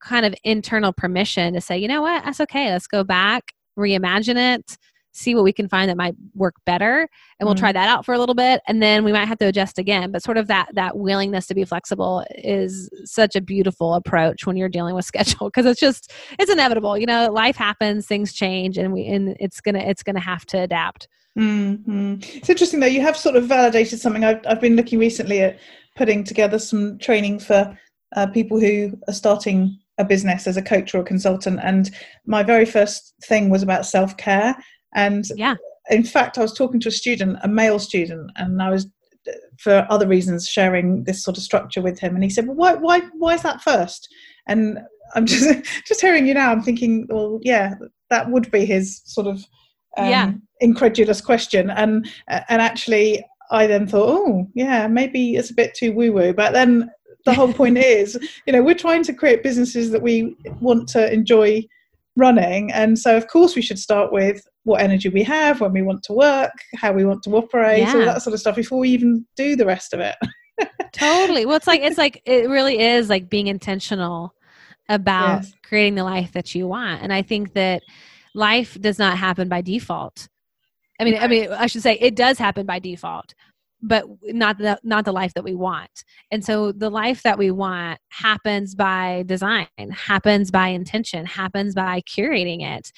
kind 0.00 0.26
of 0.26 0.34
internal 0.44 0.92
permission 0.92 1.54
to 1.54 1.60
say 1.60 1.78
you 1.78 1.88
know 1.88 2.02
what? 2.02 2.24
That's 2.24 2.40
okay. 2.40 2.70
Let's 2.70 2.86
go 2.86 3.02
back 3.02 3.52
reimagine 3.78 4.56
it 4.56 4.76
see 5.16 5.34
what 5.34 5.44
we 5.44 5.52
can 5.52 5.68
find 5.68 5.88
that 5.88 5.96
might 5.96 6.14
work 6.34 6.54
better 6.64 7.08
and 7.38 7.46
we'll 7.46 7.54
mm-hmm. 7.54 7.60
try 7.60 7.72
that 7.72 7.88
out 7.88 8.04
for 8.04 8.14
a 8.14 8.18
little 8.18 8.34
bit 8.34 8.60
and 8.66 8.82
then 8.82 9.04
we 9.04 9.12
might 9.12 9.26
have 9.26 9.38
to 9.38 9.46
adjust 9.46 9.78
again 9.78 10.10
but 10.10 10.22
sort 10.22 10.36
of 10.36 10.46
that 10.46 10.68
that 10.74 10.96
willingness 10.96 11.46
to 11.46 11.54
be 11.54 11.64
flexible 11.64 12.24
is 12.36 12.90
such 13.04 13.36
a 13.36 13.40
beautiful 13.40 13.94
approach 13.94 14.46
when 14.46 14.56
you're 14.56 14.68
dealing 14.68 14.94
with 14.94 15.04
schedule 15.16 15.48
because 15.48 15.66
it's 15.66 15.80
just 15.80 16.12
it's 16.38 16.50
inevitable 16.50 16.96
you 16.96 17.06
know 17.06 17.30
life 17.30 17.56
happens 17.56 18.06
things 18.06 18.32
change 18.32 18.78
and 18.78 18.92
we 18.92 19.06
and 19.06 19.36
it's 19.40 19.60
gonna 19.60 19.78
it's 19.78 20.02
gonna 20.02 20.20
have 20.20 20.44
to 20.46 20.58
adapt 20.58 21.08
mm-hmm. 21.38 22.14
it's 22.20 22.50
interesting 22.50 22.80
though 22.80 22.86
you 22.86 23.00
have 23.00 23.16
sort 23.16 23.36
of 23.36 23.44
validated 23.44 23.98
something 23.98 24.24
I've, 24.24 24.40
I've 24.46 24.60
been 24.60 24.76
looking 24.76 24.98
recently 24.98 25.40
at 25.40 25.58
putting 25.96 26.24
together 26.24 26.58
some 26.58 26.98
training 26.98 27.38
for 27.40 27.76
uh, 28.14 28.26
people 28.26 28.60
who 28.60 28.92
are 29.08 29.14
starting 29.14 29.78
a 29.98 30.04
business 30.04 30.46
as 30.46 30.56
a 30.56 30.62
coach 30.62 30.94
or 30.94 31.00
a 31.00 31.04
consultant 31.04 31.58
and 31.62 31.90
my 32.26 32.42
very 32.42 32.66
first 32.66 33.14
thing 33.24 33.48
was 33.48 33.62
about 33.62 33.86
self-care 33.86 34.54
and 34.96 35.24
yeah. 35.36 35.54
in 35.90 36.02
fact, 36.02 36.38
I 36.38 36.42
was 36.42 36.52
talking 36.52 36.80
to 36.80 36.88
a 36.88 36.92
student, 36.92 37.38
a 37.42 37.48
male 37.48 37.78
student, 37.78 38.32
and 38.36 38.60
I 38.60 38.70
was 38.70 38.88
for 39.58 39.86
other 39.90 40.06
reasons 40.06 40.48
sharing 40.48 41.04
this 41.04 41.22
sort 41.22 41.36
of 41.36 41.42
structure 41.42 41.82
with 41.82 41.98
him 41.98 42.14
and 42.14 42.22
he 42.22 42.30
said 42.30 42.46
well 42.46 42.56
why 42.56 42.74
why 42.74 43.00
why 43.14 43.34
is 43.34 43.42
that 43.42 43.60
first 43.60 44.08
and 44.46 44.78
i'm 45.14 45.26
just 45.32 45.64
just 45.86 46.00
hearing 46.00 46.26
you 46.26 46.34
now 46.34 46.52
i'm 46.52 46.62
thinking 46.62 47.06
well 47.08 47.38
yeah 47.42 47.74
that 48.10 48.30
would 48.30 48.50
be 48.50 48.64
his 48.64 49.02
sort 49.04 49.26
of 49.26 49.44
um, 49.98 50.08
yeah. 50.08 50.32
incredulous 50.60 51.20
question 51.20 51.70
and 51.70 52.08
and 52.28 52.62
actually 52.62 53.24
i 53.50 53.66
then 53.66 53.86
thought 53.86 54.08
oh 54.08 54.46
yeah 54.54 54.86
maybe 54.86 55.36
it's 55.36 55.50
a 55.50 55.54
bit 55.54 55.74
too 55.74 55.92
woo 55.92 56.12
woo 56.12 56.32
but 56.32 56.52
then 56.52 56.90
the 57.24 57.34
whole 57.34 57.52
point 57.52 57.78
is 57.78 58.18
you 58.46 58.52
know 58.52 58.62
we're 58.62 58.74
trying 58.74 59.02
to 59.02 59.12
create 59.12 59.42
businesses 59.42 59.90
that 59.90 60.02
we 60.02 60.36
want 60.60 60.88
to 60.88 61.12
enjoy 61.12 61.64
running. 62.16 62.72
And 62.72 62.98
so, 62.98 63.16
of 63.16 63.28
course, 63.28 63.54
we 63.54 63.62
should 63.62 63.78
start 63.78 64.12
with 64.12 64.46
what 64.64 64.80
energy 64.80 65.08
we 65.08 65.22
have, 65.22 65.60
when 65.60 65.72
we 65.72 65.82
want 65.82 66.02
to 66.04 66.12
work, 66.12 66.52
how 66.74 66.92
we 66.92 67.04
want 67.04 67.22
to 67.24 67.36
operate, 67.36 67.80
yeah. 67.80 67.94
all 67.94 68.04
that 68.04 68.22
sort 68.22 68.34
of 68.34 68.40
stuff 68.40 68.56
before 68.56 68.78
we 68.78 68.90
even 68.90 69.24
do 69.36 69.54
the 69.54 69.66
rest 69.66 69.92
of 69.92 70.00
it. 70.00 70.16
totally. 70.92 71.46
Well, 71.46 71.56
it's 71.56 71.66
like, 71.66 71.82
it's 71.82 71.98
like, 71.98 72.20
it 72.24 72.48
really 72.48 72.80
is 72.80 73.08
like 73.08 73.28
being 73.28 73.46
intentional 73.46 74.34
about 74.88 75.42
yes. 75.42 75.52
creating 75.62 75.94
the 75.94 76.04
life 76.04 76.32
that 76.32 76.54
you 76.54 76.66
want. 76.66 77.02
And 77.02 77.12
I 77.12 77.22
think 77.22 77.52
that 77.54 77.82
life 78.34 78.80
does 78.80 78.98
not 78.98 79.18
happen 79.18 79.48
by 79.48 79.60
default. 79.60 80.28
I 80.98 81.04
mean, 81.04 81.18
I 81.18 81.26
mean, 81.26 81.52
I 81.52 81.66
should 81.66 81.82
say 81.82 81.98
it 82.00 82.16
does 82.16 82.38
happen 82.38 82.66
by 82.66 82.78
default, 82.78 83.34
but 83.82 84.04
not 84.24 84.58
the 84.58 84.78
not 84.82 85.04
the 85.04 85.12
life 85.12 85.34
that 85.34 85.44
we 85.44 85.54
want. 85.54 86.04
And 86.30 86.44
so 86.44 86.72
the 86.72 86.90
life 86.90 87.22
that 87.22 87.38
we 87.38 87.50
want 87.50 88.00
happens 88.08 88.74
by 88.74 89.24
design 89.26 89.66
happens 89.90 90.50
by 90.50 90.68
intention 90.68 91.26
happens 91.26 91.74
by 91.74 92.00
curating 92.02 92.62
it. 92.62 92.90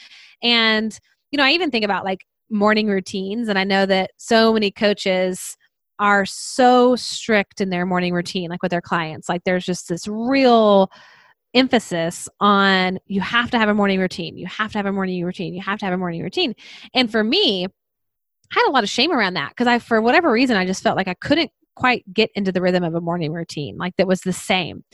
And 0.43 0.99
you 1.31 1.37
know 1.37 1.45
i 1.45 1.51
even 1.51 1.71
think 1.71 1.85
about 1.85 2.05
like 2.05 2.25
morning 2.49 2.87
routines 2.87 3.49
and 3.49 3.59
i 3.59 3.65
know 3.65 3.85
that 3.85 4.13
so 4.17 4.51
many 4.55 4.71
coaches 4.71 5.59
are 5.99 6.25
so 6.25 6.97
strict 6.97 7.61
in 7.61 7.71
their 7.71 7.85
morning 7.85 8.15
routine 8.15 8.51
like 8.51 8.63
with 8.63 8.71
their 8.71 8.81
clients. 8.81 9.29
Like 9.29 9.43
there's 9.45 9.65
just 9.65 9.89
this 9.89 10.07
real 10.07 10.91
emphasis 11.55 12.29
on 12.41 12.99
you 13.07 13.21
have 13.21 13.51
to 13.51 13.59
have 13.59 13.69
a 13.69 13.75
morning 13.75 13.99
routine. 13.99 14.37
You 14.37 14.47
have 14.47 14.71
to 14.73 14.79
have 14.79 14.87
a 14.87 14.93
morning 14.93 15.25
routine. 15.25 15.55
You 15.55 15.63
have 15.63 15.79
to 15.81 15.87
have 15.87 15.95
a 15.95 15.99
morning 15.99 16.23
routine. 16.23 16.55
And 16.95 17.11
for 17.11 17.25
me 17.25 17.67
I 18.53 18.61
had 18.61 18.69
a 18.69 18.73
lot 18.73 18.85
of 18.85 18.91
shame 18.91 19.13
around 19.13 19.35
that 19.35 19.51
because 19.51 19.67
I, 19.67 19.79
for 19.79 20.01
whatever 20.01 20.31
reason, 20.31 20.57
I 20.57 20.67
just 20.67 20.83
felt 20.83 20.97
like 20.97 21.09
I 21.09 21.15
couldn't 21.15 21.51
quite 21.75 22.05
get 22.13 22.31
into 22.35 22.53
the 22.53 22.61
rhythm 22.61 22.83
of 22.83 22.95
a 22.95 23.01
morning 23.01 23.33
routine, 23.33 23.77
like 23.77 23.97
that 23.97 24.09
was 24.09 24.21
the 24.23 24.33
same. 24.33 24.85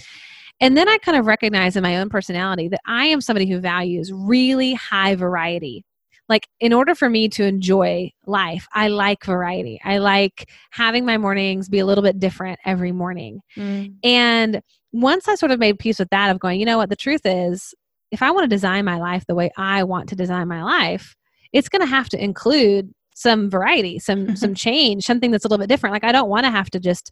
And 0.61 0.77
then 0.77 0.89
I 0.89 0.99
kind 0.99 1.19
of 1.19 1.27
recognized 1.27 1.77
in 1.77 1.83
my 1.83 1.99
own 1.99 2.09
personality 2.09 2.69
that 2.69 2.81
I 2.87 3.07
am 3.07 3.21
somebody 3.21 3.49
who 3.49 3.59
values 3.59 4.13
really 4.13 4.75
high 4.75 5.15
variety. 5.17 5.85
Like, 6.29 6.49
in 6.59 6.73
order 6.73 6.95
for 6.95 7.11
me 7.11 7.29
to 7.31 7.45
enjoy 7.45 8.11
life, 8.25 8.67
I 8.73 8.89
like 8.89 9.25
variety. 9.25 9.79
I 9.85 9.99
like 9.99 10.49
having 10.71 11.05
my 11.05 11.19
mornings 11.19 11.69
be 11.69 11.81
a 11.81 11.87
little 11.87 12.03
bit 12.03 12.19
different 12.19 12.59
every 12.65 12.93
morning. 12.93 13.41
Mm. 13.59 13.97
And 14.03 14.63
once 14.93 15.29
I 15.29 15.35
sort 15.35 15.53
of 15.53 15.59
made 15.59 15.79
peace 15.79 15.99
with 15.99 16.09
that, 16.11 16.31
of 16.31 16.39
going, 16.39 16.61
you 16.61 16.67
know 16.67 16.79
what, 16.79 16.89
the 16.89 16.97
truth 16.97 17.23
is, 17.25 17.75
if 18.11 18.23
I 18.23 18.31
want 18.31 18.45
to 18.45 18.49
design 18.49 18.87
my 18.87 18.97
life 18.97 19.27
the 19.27 19.35
way 19.35 19.51
I 19.59 19.83
want 19.83 20.09
to 20.11 20.17
design 20.17 20.49
my 20.49 20.63
life, 20.63 21.15
it's 21.53 21.69
going 21.69 21.83
to 21.83 21.87
have 21.87 22.09
to 22.11 22.23
include 22.23 22.91
some 23.15 23.49
variety, 23.49 23.99
some 23.99 24.37
some 24.37 24.55
change, 24.55 25.05
something 25.05 25.31
that's 25.31 25.45
a 25.45 25.49
little 25.49 25.63
bit 25.63 25.69
different. 25.69 25.93
Like 25.93 26.05
I 26.05 26.13
don't 26.13 26.29
want 26.29 26.45
to 26.45 26.51
have 26.51 26.71
to 26.71 26.81
just 26.81 27.11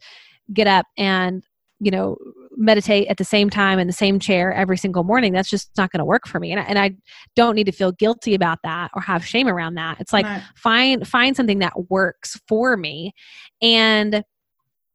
get 0.53 0.67
up 0.67 0.85
and 0.97 1.43
you 1.79 1.91
know 1.91 2.17
meditate 2.55 3.07
at 3.07 3.17
the 3.17 3.23
same 3.25 3.49
time 3.49 3.79
in 3.79 3.87
the 3.87 3.93
same 3.93 4.19
chair 4.19 4.53
every 4.53 4.77
single 4.77 5.03
morning 5.03 5.33
that's 5.33 5.49
just 5.49 5.71
not 5.75 5.91
going 5.91 5.99
to 5.99 6.05
work 6.05 6.27
for 6.27 6.39
me 6.39 6.51
and 6.51 6.59
I, 6.59 6.63
and 6.63 6.79
I 6.79 6.91
don't 7.35 7.55
need 7.55 7.65
to 7.65 7.71
feel 7.71 7.91
guilty 7.91 8.35
about 8.35 8.59
that 8.63 8.91
or 8.93 9.01
have 9.01 9.25
shame 9.25 9.47
around 9.47 9.75
that 9.75 9.99
it's 9.99 10.13
like 10.13 10.25
right. 10.25 10.43
find 10.55 11.07
find 11.07 11.35
something 11.35 11.59
that 11.59 11.89
works 11.89 12.39
for 12.47 12.77
me 12.77 13.13
and 13.61 14.23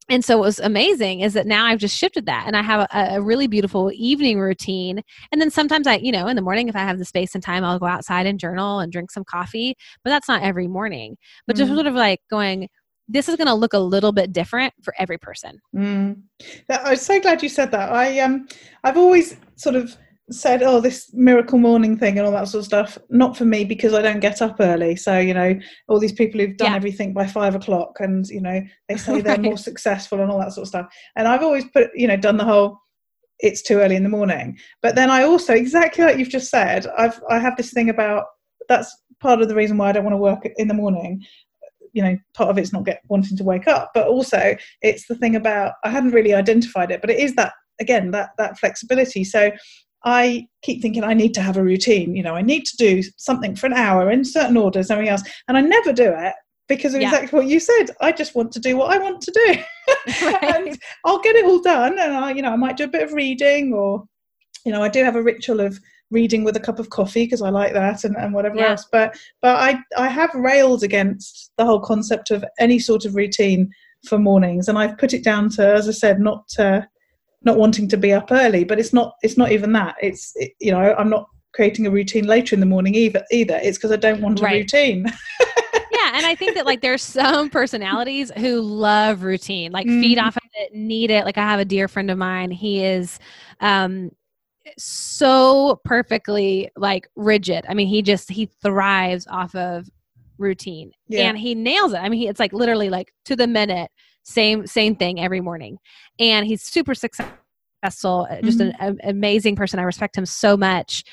and 0.08 0.24
so 0.24 0.38
what 0.38 0.46
was 0.46 0.58
amazing 0.58 1.20
is 1.20 1.34
that 1.34 1.46
now 1.46 1.66
I've 1.66 1.78
just 1.78 1.96
shifted 1.96 2.26
that 2.26 2.44
and 2.46 2.56
I 2.56 2.62
have 2.62 2.88
a, 2.92 3.16
a, 3.16 3.20
really 3.20 3.46
beautiful 3.46 3.90
evening 3.94 4.40
routine. 4.40 5.02
And 5.30 5.40
then 5.40 5.50
sometimes 5.50 5.86
I, 5.86 5.96
you 5.96 6.12
know, 6.12 6.28
in 6.28 6.36
the 6.36 6.42
morning, 6.42 6.68
if 6.68 6.76
I 6.76 6.80
have 6.80 6.98
the 6.98 7.04
space 7.04 7.34
and 7.34 7.44
time, 7.44 7.62
I'll 7.62 7.78
go 7.78 7.86
outside 7.86 8.26
and 8.26 8.38
journal 8.38 8.80
and 8.80 8.90
drink 8.90 9.10
some 9.10 9.24
coffee, 9.24 9.76
but 10.02 10.10
that's 10.10 10.28
not 10.28 10.42
every 10.42 10.66
morning. 10.66 11.16
But 11.46 11.56
mm. 11.56 11.58
just 11.60 11.72
sort 11.72 11.86
of 11.86 11.94
like 11.94 12.20
going, 12.30 12.68
this 13.06 13.28
is 13.28 13.36
going 13.36 13.48
to 13.48 13.54
look 13.54 13.74
a 13.74 13.78
little 13.78 14.12
bit 14.12 14.32
different 14.32 14.72
for 14.82 14.94
every 14.98 15.18
person. 15.18 15.60
Mm. 15.76 16.22
I'm 16.70 16.96
so 16.96 17.20
glad 17.20 17.42
you 17.42 17.48
said 17.48 17.70
that. 17.72 17.92
I, 17.92 18.20
um, 18.20 18.48
I've 18.84 18.96
always 18.96 19.36
sort 19.56 19.76
of 19.76 19.94
said, 20.30 20.62
"Oh, 20.62 20.80
this 20.80 21.12
miracle 21.14 21.58
morning 21.58 21.96
thing 21.96 22.18
and 22.18 22.26
all 22.26 22.32
that 22.32 22.48
sort 22.48 22.60
of 22.60 22.66
stuff." 22.66 22.98
Not 23.10 23.36
for 23.36 23.44
me 23.44 23.64
because 23.64 23.94
I 23.94 24.02
don't 24.02 24.20
get 24.20 24.42
up 24.42 24.56
early. 24.60 24.96
So 24.96 25.18
you 25.18 25.34
know, 25.34 25.58
all 25.88 25.98
these 25.98 26.12
people 26.12 26.40
who've 26.40 26.56
done 26.56 26.72
Yeah. 26.72 26.76
everything 26.76 27.12
by 27.12 27.26
five 27.26 27.54
o'clock, 27.54 27.96
and 28.00 28.26
you 28.28 28.40
know, 28.40 28.60
they 28.88 28.96
say 28.96 29.20
they're 29.20 29.32
Right. 29.36 29.42
more 29.42 29.58
successful 29.58 30.20
and 30.20 30.30
all 30.30 30.38
that 30.40 30.52
sort 30.52 30.64
of 30.64 30.68
stuff. 30.68 30.86
And 31.16 31.26
I've 31.28 31.42
always 31.42 31.64
put, 31.66 31.90
you 31.94 32.06
know, 32.06 32.16
done 32.16 32.36
the 32.36 32.44
whole. 32.44 32.78
It's 33.40 33.62
too 33.62 33.78
early 33.78 33.94
in 33.94 34.02
the 34.02 34.08
morning, 34.08 34.58
but 34.82 34.96
then 34.96 35.10
I 35.10 35.22
also 35.22 35.54
exactly 35.54 36.02
like 36.04 36.18
you've 36.18 36.28
just 36.28 36.50
said. 36.50 36.86
I've 36.98 37.20
I 37.30 37.38
have 37.38 37.56
this 37.56 37.72
thing 37.72 37.88
about 37.88 38.24
that's 38.68 38.94
part 39.20 39.40
of 39.40 39.48
the 39.48 39.54
reason 39.54 39.76
why 39.78 39.88
I 39.88 39.92
don't 39.92 40.04
want 40.04 40.14
to 40.14 40.18
work 40.18 40.46
in 40.56 40.66
the 40.68 40.74
morning. 40.74 41.24
You 41.92 42.02
know, 42.02 42.16
part 42.34 42.50
of 42.50 42.58
it's 42.58 42.72
not 42.72 42.84
get 42.84 43.00
wanting 43.08 43.36
to 43.36 43.44
wake 43.44 43.68
up, 43.68 43.92
but 43.94 44.08
also 44.08 44.56
it's 44.82 45.06
the 45.06 45.14
thing 45.14 45.36
about 45.36 45.74
I 45.84 45.90
hadn't 45.90 46.10
really 46.10 46.34
identified 46.34 46.90
it, 46.90 47.00
but 47.00 47.10
it 47.10 47.18
is 47.20 47.34
that 47.36 47.52
again 47.80 48.10
that 48.10 48.30
that 48.38 48.58
flexibility. 48.58 49.22
So 49.22 49.52
I 50.04 50.46
keep 50.62 50.80
thinking 50.80 51.04
I 51.04 51.14
need 51.14 51.34
to 51.34 51.40
have 51.42 51.56
a 51.56 51.62
routine. 51.62 52.14
You 52.14 52.22
know, 52.22 52.34
I 52.34 52.42
need 52.42 52.64
to 52.66 52.76
do 52.76 53.02
something 53.16 53.56
for 53.56 53.66
an 53.66 53.72
hour 53.72 54.10
in 54.10 54.24
certain 54.24 54.56
order, 54.56 54.82
something 54.82 55.08
else, 55.08 55.22
and 55.48 55.56
I 55.56 55.60
never 55.60 55.92
do 55.92 56.12
it 56.16 56.34
because 56.68 56.94
of 56.94 57.00
Yeah. 57.00 57.08
exactly 57.08 57.36
what 57.38 57.48
you 57.48 57.58
said. 57.60 57.86
I 58.00 58.12
just 58.12 58.34
want 58.34 58.52
to 58.52 58.60
do 58.60 58.76
what 58.76 58.92
I 58.94 58.98
want 58.98 59.20
to 59.22 59.32
do, 59.32 59.54
Right. 60.22 60.42
and 60.42 60.78
I'll 61.04 61.20
get 61.20 61.36
it 61.36 61.44
all 61.46 61.60
done. 61.60 61.98
And 61.98 62.12
I, 62.12 62.32
you 62.32 62.42
know, 62.42 62.52
I 62.52 62.56
might 62.56 62.76
do 62.76 62.84
a 62.84 62.88
bit 62.88 63.02
of 63.02 63.12
reading, 63.12 63.72
or 63.72 64.04
you 64.64 64.72
know, 64.72 64.82
I 64.82 64.88
do 64.88 65.02
have 65.04 65.16
a 65.16 65.22
ritual 65.22 65.60
of 65.60 65.78
reading 66.10 66.42
with 66.42 66.56
a 66.56 66.60
cup 66.60 66.78
of 66.78 66.88
coffee 66.90 67.24
because 67.24 67.42
I 67.42 67.50
like 67.50 67.72
that, 67.74 68.04
and, 68.04 68.16
and 68.16 68.32
whatever 68.32 68.56
Yeah. 68.58 68.70
else. 68.70 68.86
But 68.92 69.18
but 69.42 69.56
I 69.56 69.78
I 69.96 70.08
have 70.08 70.30
railed 70.34 70.82
against 70.84 71.50
the 71.58 71.64
whole 71.64 71.80
concept 71.80 72.30
of 72.30 72.44
any 72.60 72.78
sort 72.78 73.04
of 73.04 73.14
routine 73.16 73.70
for 74.06 74.18
mornings, 74.18 74.68
and 74.68 74.78
I've 74.78 74.96
put 74.96 75.12
it 75.12 75.24
down 75.24 75.50
to, 75.50 75.74
as 75.74 75.88
I 75.88 75.92
said, 75.92 76.20
not. 76.20 76.44
Uh, 76.58 76.82
not 77.42 77.56
wanting 77.56 77.88
to 77.88 77.96
be 77.96 78.12
up 78.12 78.28
early 78.30 78.64
but 78.64 78.78
it's 78.78 78.92
not 78.92 79.14
it's 79.22 79.36
not 79.36 79.52
even 79.52 79.72
that 79.72 79.94
it's 80.02 80.32
it, 80.36 80.52
you 80.60 80.70
know 80.72 80.94
i'm 80.98 81.08
not 81.10 81.28
creating 81.52 81.86
a 81.86 81.90
routine 81.90 82.26
later 82.26 82.54
in 82.54 82.60
the 82.60 82.66
morning 82.66 82.94
either 82.94 83.24
either 83.30 83.58
it's 83.62 83.78
because 83.78 83.92
i 83.92 83.96
don't 83.96 84.20
want 84.20 84.40
a 84.40 84.42
Right. 84.42 84.56
routine 84.62 85.06
yeah 85.90 86.12
and 86.14 86.26
i 86.26 86.34
think 86.34 86.54
that 86.54 86.66
like 86.66 86.80
there's 86.80 87.02
some 87.02 87.48
personalities 87.48 88.30
who 88.36 88.60
love 88.60 89.22
routine 89.22 89.72
like 89.72 89.86
feed 89.86 90.18
Mhm. 90.18 90.22
off 90.26 90.36
of 90.36 90.42
it 90.54 90.74
need 90.74 91.10
it 91.10 91.24
like 91.24 91.38
i 91.38 91.42
have 91.42 91.60
a 91.60 91.64
dear 91.64 91.88
friend 91.88 92.10
of 92.10 92.18
mine 92.18 92.50
he 92.50 92.84
is 92.84 93.18
um 93.60 94.10
so 94.76 95.80
perfectly 95.84 96.70
like 96.76 97.08
rigid 97.16 97.64
i 97.68 97.74
mean 97.74 97.86
he 97.88 98.02
just 98.02 98.30
he 98.30 98.46
thrives 98.62 99.26
off 99.28 99.54
of 99.54 99.88
routine 100.38 100.90
Yeah. 101.08 101.28
and 101.28 101.38
he 101.38 101.54
nails 101.54 101.92
it 101.92 101.98
i 101.98 102.08
mean 102.08 102.20
he, 102.20 102.28
it's 102.28 102.40
like 102.40 102.52
literally 102.52 102.90
like 102.90 103.12
to 103.24 103.34
the 103.36 103.46
minute 103.46 103.90
same 104.24 104.66
same 104.66 104.94
thing 104.94 105.20
every 105.20 105.40
morning 105.40 105.78
and 106.18 106.46
he's 106.46 106.62
super 106.62 106.94
successful 106.94 108.26
uh, 108.30 108.42
just 108.42 108.60
an, 108.60 108.72
an 108.80 108.98
amazing 109.04 109.56
person 109.56 109.78
i 109.78 109.82
respect 109.82 110.16
him 110.16 110.26
so 110.26 110.56
much 110.56 111.04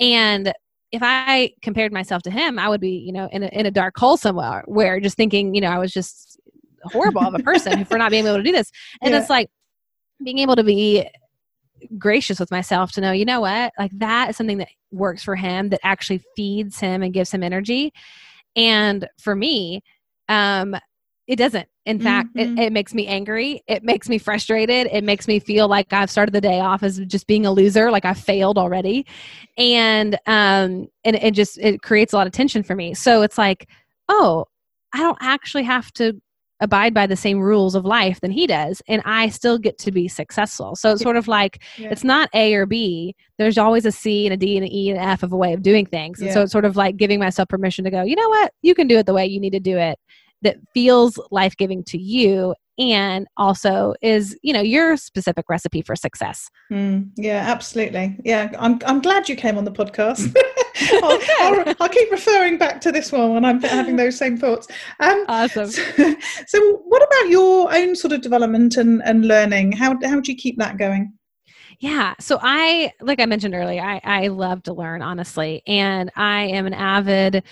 and 0.00 0.52
if 0.92 1.02
I 1.02 1.52
compared 1.62 1.92
myself 1.92 2.22
to 2.22 2.30
him, 2.30 2.58
I 2.58 2.68
would 2.68 2.80
be, 2.80 2.90
you 2.90 3.12
know, 3.12 3.28
in 3.32 3.42
a, 3.42 3.46
in 3.48 3.66
a 3.66 3.70
dark 3.70 3.96
hole 3.98 4.16
somewhere 4.16 4.62
where 4.66 5.00
just 5.00 5.16
thinking, 5.16 5.54
you 5.54 5.60
know, 5.60 5.68
I 5.68 5.78
was 5.78 5.92
just 5.92 6.38
horrible 6.84 7.22
of 7.22 7.34
a 7.34 7.38
person 7.40 7.84
for 7.86 7.98
not 7.98 8.10
being 8.10 8.26
able 8.26 8.36
to 8.36 8.42
do 8.42 8.52
this. 8.52 8.70
And 9.02 9.12
Yeah. 9.12 9.20
it's 9.20 9.30
like 9.30 9.50
being 10.22 10.38
able 10.38 10.56
to 10.56 10.64
be 10.64 11.08
gracious 11.98 12.40
with 12.40 12.50
myself 12.50 12.92
to 12.92 13.00
know, 13.00 13.12
you 13.12 13.24
know 13.24 13.40
what, 13.40 13.72
like 13.78 13.90
that 13.98 14.30
is 14.30 14.36
something 14.36 14.58
that 14.58 14.68
works 14.92 15.22
for 15.22 15.36
him, 15.36 15.68
that 15.70 15.80
actually 15.82 16.22
feeds 16.36 16.78
him 16.78 17.02
and 17.02 17.12
gives 17.12 17.32
him 17.32 17.42
energy. 17.42 17.92
And 18.54 19.08
for 19.18 19.34
me, 19.34 19.82
um, 20.28 20.76
it 21.26 21.36
doesn't. 21.36 21.68
In 21.86 22.00
fact, 22.00 22.34
Mhm. 22.34 22.58
it, 22.58 22.64
it 22.64 22.72
makes 22.72 22.92
me 22.94 23.06
angry. 23.06 23.62
It 23.68 23.84
makes 23.84 24.08
me 24.08 24.18
frustrated. 24.18 24.88
It 24.92 25.04
makes 25.04 25.28
me 25.28 25.38
feel 25.38 25.68
like 25.68 25.92
I've 25.92 26.10
started 26.10 26.32
the 26.32 26.40
day 26.40 26.58
off 26.60 26.82
as 26.82 26.98
just 27.06 27.28
being 27.28 27.46
a 27.46 27.52
loser, 27.52 27.90
like 27.92 28.04
I 28.04 28.12
failed 28.12 28.58
already. 28.58 29.06
And 29.56 30.16
um 30.26 30.88
and 31.04 31.16
it 31.16 31.32
just 31.32 31.58
it 31.58 31.82
creates 31.82 32.12
a 32.12 32.16
lot 32.16 32.26
of 32.26 32.32
tension 32.32 32.62
for 32.62 32.74
me. 32.74 32.92
So 32.94 33.22
it's 33.22 33.38
like, 33.38 33.68
oh, 34.08 34.46
I 34.92 34.98
don't 34.98 35.18
actually 35.20 35.62
have 35.62 35.92
to 35.94 36.20
abide 36.60 36.94
by 36.94 37.06
the 37.06 37.16
same 37.16 37.38
rules 37.38 37.74
of 37.74 37.84
life 37.84 38.18
than 38.22 38.30
he 38.30 38.46
does 38.46 38.80
and 38.88 39.02
I 39.04 39.28
still 39.28 39.58
get 39.58 39.76
to 39.80 39.92
be 39.92 40.08
successful. 40.08 40.74
So 40.74 40.92
it's 40.92 41.02
sort 41.02 41.16
of 41.16 41.28
like 41.28 41.62
Yeah. 41.78 41.90
it's 41.90 42.02
not 42.02 42.30
A 42.34 42.54
or 42.54 42.64
B. 42.64 43.14
There's 43.38 43.58
always 43.58 43.84
a 43.84 43.92
C 43.92 44.26
and 44.26 44.32
a 44.32 44.38
D 44.38 44.56
and 44.56 44.64
an 44.64 44.72
E 44.72 44.88
and 44.90 44.98
an 44.98 45.04
F 45.06 45.22
of 45.22 45.32
a 45.32 45.36
way 45.36 45.52
of 45.52 45.62
doing 45.62 45.84
things. 45.84 46.20
And 46.22 46.32
so 46.32 46.42
it's 46.42 46.52
sort 46.52 46.64
of 46.64 46.74
like 46.74 46.96
giving 46.96 47.18
myself 47.20 47.48
permission 47.50 47.84
to 47.84 47.90
go, 47.90 48.02
you 48.02 48.16
know 48.16 48.28
what? 48.30 48.52
You 48.62 48.74
can 48.74 48.86
do 48.88 48.96
it 48.96 49.04
the 49.04 49.12
way 49.12 49.26
you 49.26 49.38
need 49.38 49.50
to 49.52 49.60
do 49.60 49.76
it 49.76 49.98
that 50.42 50.56
feels 50.74 51.18
life 51.30 51.56
giving 51.56 51.82
to 51.84 51.98
you 51.98 52.54
and 52.78 53.26
also 53.36 53.94
is, 54.02 54.38
you 54.42 54.52
know, 54.52 54.60
your 54.60 54.96
specific 54.96 55.46
recipe 55.48 55.80
for 55.80 55.96
success. 55.96 56.50
Mm, 56.70 57.10
yeah, 57.16 57.44
absolutely. 57.46 58.18
Yeah, 58.24 58.50
I'm 58.58 58.78
I'm 58.86 59.00
glad 59.00 59.28
you 59.28 59.36
came 59.36 59.56
on 59.56 59.64
the 59.64 59.72
podcast. 59.72 60.36
I'll, 61.02 61.18
I'll, 61.40 61.74
I'll 61.80 61.88
keep 61.88 62.10
referring 62.10 62.58
back 62.58 62.80
to 62.82 62.92
this 62.92 63.12
one 63.12 63.32
when 63.32 63.44
I'm 63.44 63.62
having 63.62 63.96
those 63.96 64.18
same 64.18 64.36
thoughts. 64.36 64.68
Um, 65.00 65.24
Awesome. 65.28 65.70
so, 65.70 66.16
so 66.46 66.76
what 66.86 67.02
about 67.02 67.30
your 67.30 67.74
own 67.74 67.96
sort 67.96 68.12
of 68.12 68.20
development 68.20 68.76
and, 68.76 69.02
and 69.04 69.26
learning? 69.26 69.72
How 69.72 69.98
how 70.04 70.20
do 70.20 70.30
you 70.30 70.36
keep 70.36 70.58
that 70.58 70.76
going? 70.76 71.12
Yeah. 71.78 72.14
So 72.20 72.38
I, 72.40 72.92
like 73.00 73.20
I 73.20 73.26
mentioned 73.26 73.54
earlier, 73.54 73.82
I, 73.82 74.00
I 74.02 74.28
love 74.28 74.62
to 74.64 74.72
learn, 74.72 75.02
honestly. 75.02 75.62
And 75.66 76.10
I 76.16 76.44
am 76.44 76.66
an 76.66 76.72
avid 76.72 77.42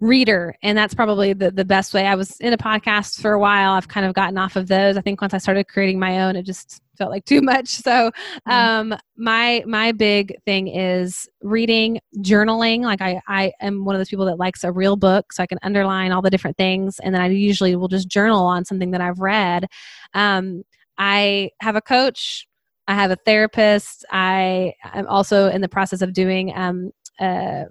reader. 0.00 0.54
And 0.62 0.76
that's 0.76 0.94
probably 0.94 1.32
the, 1.32 1.50
the 1.50 1.64
best 1.64 1.94
way. 1.94 2.06
I 2.06 2.14
was 2.14 2.38
in 2.40 2.52
a 2.52 2.58
podcast 2.58 3.20
for 3.20 3.32
a 3.32 3.38
while. 3.38 3.72
I've 3.72 3.88
kind 3.88 4.06
of 4.06 4.14
gotten 4.14 4.36
off 4.36 4.56
of 4.56 4.68
those. 4.68 4.96
I 4.96 5.00
think 5.00 5.20
once 5.20 5.34
I 5.34 5.38
started 5.38 5.68
creating 5.68 5.98
my 5.98 6.22
own, 6.22 6.36
it 6.36 6.42
just 6.42 6.82
felt 6.98 7.10
like 7.10 7.24
too 7.24 7.40
much. 7.42 7.68
So 7.68 8.10
um 8.46 8.94
my 9.16 9.62
my 9.66 9.92
big 9.92 10.34
thing 10.44 10.68
is 10.68 11.28
reading, 11.42 12.00
journaling. 12.18 12.82
Like 12.82 13.02
I, 13.02 13.20
I 13.28 13.52
am 13.60 13.84
one 13.84 13.94
of 13.94 14.00
those 14.00 14.08
people 14.08 14.26
that 14.26 14.38
likes 14.38 14.64
a 14.64 14.72
real 14.72 14.96
book 14.96 15.32
so 15.32 15.42
I 15.42 15.46
can 15.46 15.58
underline 15.62 16.12
all 16.12 16.22
the 16.22 16.30
different 16.30 16.56
things. 16.56 16.98
And 17.00 17.14
then 17.14 17.22
I 17.22 17.28
usually 17.28 17.76
will 17.76 17.88
just 17.88 18.08
journal 18.08 18.46
on 18.46 18.64
something 18.64 18.90
that 18.92 19.00
I've 19.00 19.18
read. 19.18 19.66
Um 20.14 20.62
I 20.98 21.50
have 21.60 21.76
a 21.76 21.82
coach 21.82 22.46
I 22.88 22.94
have 22.94 23.10
a 23.10 23.16
therapist. 23.16 24.04
I 24.10 24.74
am 24.84 25.06
also 25.08 25.48
in 25.48 25.60
the 25.60 25.68
process 25.68 26.02
of 26.02 26.12
doing 26.12 26.52
um, 26.54 26.92
uh, 27.18 27.64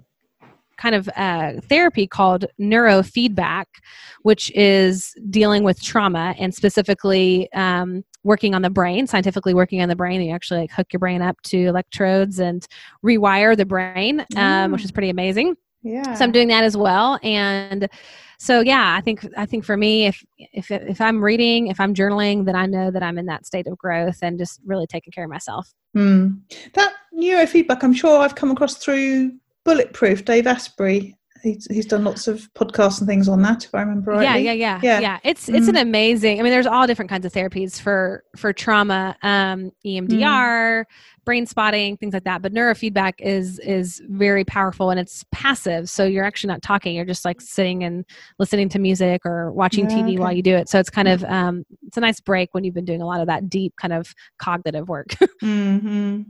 kind 0.76 0.94
of 0.94 1.08
uh, 1.16 1.54
therapy 1.68 2.06
called 2.06 2.44
neurofeedback, 2.60 3.64
which 4.22 4.50
is 4.54 5.14
dealing 5.30 5.62
with 5.62 5.82
trauma 5.82 6.34
and 6.38 6.54
specifically 6.54 7.50
um, 7.52 8.04
working 8.24 8.54
on 8.54 8.62
the 8.62 8.70
brain, 8.70 9.06
scientifically 9.06 9.54
working 9.54 9.80
on 9.82 9.88
the 9.88 9.96
brain. 9.96 10.20
You 10.20 10.34
actually 10.34 10.60
like 10.60 10.70
hook 10.72 10.92
your 10.92 11.00
brain 11.00 11.22
up 11.22 11.40
to 11.44 11.56
electrodes 11.66 12.38
and 12.40 12.66
rewire 13.04 13.56
the 13.56 13.66
brain, 13.66 14.24
um, 14.36 14.72
which 14.72 14.82
Mm. 14.82 14.84
is 14.84 14.92
pretty 14.92 15.10
amazing 15.10 15.54
Yeah. 15.82 16.14
so 16.14 16.24
i'm 16.24 16.32
doing 16.32 16.48
that 16.48 16.64
as 16.64 16.76
well 16.76 17.18
and 17.22 17.88
so 18.38 18.60
yeah 18.60 18.94
i 18.96 19.00
think 19.00 19.24
i 19.36 19.46
think 19.46 19.64
for 19.64 19.76
me 19.76 20.06
if 20.06 20.24
if 20.52 20.70
if 20.70 21.00
i'm 21.00 21.22
reading 21.22 21.68
if 21.68 21.78
i'm 21.78 21.94
journaling 21.94 22.44
then 22.44 22.56
i 22.56 22.66
know 22.66 22.90
that 22.90 23.02
i'm 23.04 23.18
in 23.18 23.26
that 23.26 23.46
state 23.46 23.66
of 23.68 23.78
growth 23.78 24.18
and 24.22 24.36
just 24.38 24.60
really 24.66 24.86
taking 24.86 25.12
care 25.12 25.24
of 25.24 25.30
myself 25.30 25.72
Hmm. 25.94 26.28
That 26.74 26.92
neurofeedback, 27.18 27.82
I'm 27.82 27.94
sure 27.94 28.18
I've 28.20 28.34
come 28.34 28.50
across 28.50 28.74
through 28.76 29.32
Bulletproof, 29.66 30.24
Dave 30.24 30.46
Asprey. 30.46 31.14
He's, 31.42 31.66
he's 31.70 31.86
done 31.86 32.02
lots 32.04 32.26
of 32.28 32.48
podcasts 32.54 32.98
and 32.98 33.06
things 33.06 33.28
on 33.28 33.42
that, 33.42 33.64
if 33.64 33.74
I 33.74 33.80
remember 33.82 34.12
rightly. 34.12 34.24
yeah 34.24 34.52
yeah 34.52 34.52
yeah 34.52 34.80
Yeah. 34.82 35.00
yeah 35.00 35.18
it's 35.22 35.48
it's 35.48 35.68
an 35.68 35.74
Mm. 35.76 35.82
amazing 35.82 36.40
i 36.40 36.42
mean 36.42 36.50
there's 36.50 36.66
all 36.66 36.86
different 36.88 37.08
kinds 37.10 37.24
of 37.26 37.32
therapies 37.32 37.80
for 37.80 38.24
for 38.36 38.52
trauma 38.52 39.16
um 39.22 39.70
emdr 39.84 40.84
brain 41.24 41.46
spotting 41.46 41.96
things 41.98 42.14
like 42.14 42.24
that 42.24 42.40
but 42.42 42.52
neurofeedback 42.52 43.14
is 43.20 43.58
is 43.60 44.00
very 44.08 44.44
powerful 44.44 44.90
and 44.90 44.98
it's 44.98 45.24
passive 45.30 45.88
so 45.90 46.04
you're 46.04 46.24
actually 46.24 46.48
not 46.48 46.62
talking 46.62 46.96
you're 46.96 47.04
just 47.04 47.24
like 47.24 47.40
sitting 47.40 47.84
and 47.84 48.04
listening 48.40 48.68
to 48.70 48.78
music 48.80 49.20
or 49.24 49.52
watching 49.52 49.88
Yeah, 49.88 49.96
tv 49.96 50.08
okay. 50.14 50.18
while 50.18 50.32
you 50.32 50.42
do 50.42 50.56
it 50.56 50.68
so 50.68 50.80
it's 50.80 50.90
kind 50.90 51.06
of 51.08 51.22
um 51.24 51.64
it's 51.86 51.96
a 51.96 52.00
nice 52.00 52.20
break 52.20 52.54
when 52.54 52.64
you've 52.64 52.74
been 52.74 52.84
doing 52.84 53.02
a 53.02 53.06
lot 53.06 53.20
of 53.20 53.26
that 53.28 53.48
deep 53.50 53.74
kind 53.76 53.92
of 53.92 54.14
cognitive 54.38 54.88
work 54.88 55.14
hmm 55.40 56.22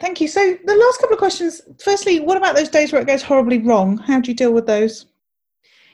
Thank 0.00 0.20
you. 0.20 0.28
So, 0.28 0.56
the 0.64 0.76
last 0.76 1.00
couple 1.00 1.14
of 1.14 1.18
questions. 1.18 1.60
Firstly, 1.82 2.20
what 2.20 2.36
about 2.36 2.54
those 2.54 2.68
days 2.68 2.92
where 2.92 3.02
it 3.02 3.06
goes 3.06 3.22
horribly 3.22 3.58
wrong? 3.58 3.98
How 3.98 4.20
do 4.20 4.30
you 4.30 4.36
deal 4.36 4.52
with 4.52 4.66
those? 4.66 5.06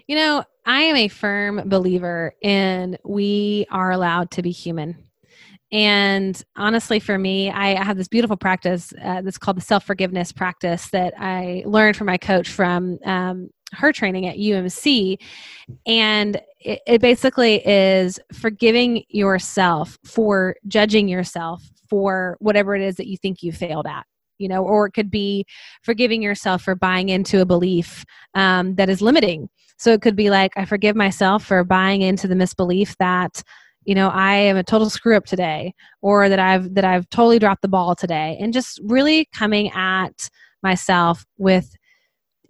You 0.06 0.16
know, 0.16 0.44
I 0.66 0.82
am 0.82 0.96
a 0.96 1.08
firm 1.08 1.68
believer 1.68 2.34
in 2.42 2.98
we 3.04 3.66
are 3.70 3.90
allowed 3.90 4.30
to 4.32 4.42
be 4.42 4.50
human. 4.50 4.96
And 5.72 6.40
honestly, 6.56 7.00
for 7.00 7.18
me, 7.18 7.50
I, 7.50 7.82
have 7.82 7.96
this 7.96 8.06
beautiful 8.06 8.36
practice 8.36 8.92
uh, 9.02 9.22
that's 9.22 9.38
called 9.38 9.56
the 9.56 9.62
self 9.62 9.84
forgiveness 9.84 10.30
practice 10.30 10.90
that 10.90 11.14
I 11.18 11.64
learned 11.66 11.96
from 11.96 12.06
my 12.06 12.18
coach 12.18 12.48
from 12.48 12.98
um, 13.04 13.50
her 13.72 13.92
training 13.92 14.26
at 14.26 14.36
UMC. 14.36 15.18
And 15.86 16.40
it, 16.60 16.80
it 16.86 17.00
basically 17.00 17.66
is 17.66 18.20
forgiving 18.32 19.04
yourself 19.08 19.98
for 20.04 20.56
judging 20.68 21.08
yourself 21.08 21.62
for 21.94 22.36
whatever 22.40 22.74
it 22.74 22.82
is 22.82 22.96
that 22.96 23.06
you 23.06 23.16
think 23.16 23.40
you 23.40 23.52
failed 23.52 23.86
at. 23.86 24.04
You 24.38 24.48
know, 24.48 24.64
or 24.64 24.86
it 24.86 24.94
could 24.94 25.12
be 25.12 25.46
forgiving 25.84 26.20
yourself 26.20 26.62
for 26.62 26.74
buying 26.74 27.08
into 27.08 27.40
a 27.40 27.46
belief 27.46 28.04
um, 28.34 28.74
that 28.74 28.88
is 28.88 29.00
limiting. 29.00 29.48
So 29.78 29.92
it 29.92 30.02
could 30.02 30.16
be 30.16 30.28
like, 30.28 30.50
I 30.56 30.64
forgive 30.64 30.96
myself 30.96 31.44
for 31.44 31.62
buying 31.62 32.02
into 32.02 32.26
the 32.26 32.34
misbelief 32.34 32.96
that 32.98 33.44
you 33.84 33.94
know 33.94 34.08
i 34.08 34.32
am 34.32 34.56
a 34.56 34.62
total 34.62 34.88
screw 34.88 35.14
up 35.14 35.26
today 35.26 35.74
or 36.00 36.30
that 36.30 36.38
i've 36.38 36.72
that 36.74 36.86
i've 36.86 37.06
totally 37.10 37.38
dropped 37.38 37.60
the 37.60 37.68
ball 37.68 37.94
today 37.94 38.38
and 38.40 38.54
just 38.54 38.80
really 38.82 39.28
coming 39.34 39.70
at 39.72 40.30
myself 40.62 41.26
with 41.36 41.76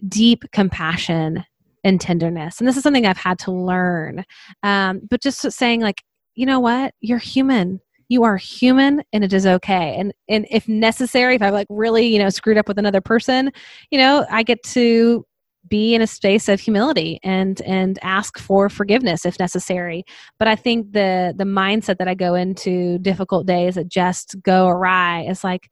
deep 0.06 0.44
compassion 0.52 1.44
and 1.82 2.00
tenderness 2.00 2.60
and 2.60 2.68
this 2.68 2.76
is 2.76 2.84
something 2.84 3.04
i've 3.04 3.16
had 3.16 3.36
to 3.36 3.50
learn 3.50 4.24
um, 4.62 5.00
but 5.10 5.20
just 5.20 5.50
saying 5.50 5.80
like 5.80 6.04
you 6.36 6.46
know 6.46 6.60
what 6.60 6.94
you're 7.00 7.18
human 7.18 7.80
you 8.08 8.24
are 8.24 8.36
human 8.36 9.02
and 9.12 9.24
it 9.24 9.32
is 9.32 9.46
okay. 9.46 9.96
And 9.98 10.12
and 10.28 10.46
if 10.50 10.68
necessary 10.68 11.36
if 11.36 11.42
i've 11.42 11.52
like 11.52 11.66
really 11.70 12.06
you 12.06 12.18
know 12.18 12.30
screwed 12.30 12.58
up 12.58 12.68
with 12.68 12.78
another 12.78 13.00
person 13.00 13.50
you 13.90 13.98
know 13.98 14.26
i 14.30 14.42
get 14.42 14.62
to 14.62 15.24
be 15.68 15.94
in 15.94 16.02
a 16.02 16.06
space 16.06 16.48
of 16.48 16.60
humility 16.60 17.18
and 17.22 17.60
and 17.62 17.98
ask 18.02 18.38
for 18.38 18.68
forgiveness 18.68 19.24
if 19.24 19.38
necessary. 19.38 20.04
But 20.38 20.48
i 20.48 20.56
think 20.56 20.92
the 20.92 21.34
the 21.36 21.44
mindset 21.44 21.98
that 21.98 22.08
i 22.08 22.14
go 22.14 22.34
into 22.34 22.98
difficult 22.98 23.46
days 23.46 23.76
that 23.76 23.88
just 23.88 24.36
go 24.42 24.68
awry 24.68 25.22
is 25.22 25.44
like 25.44 25.70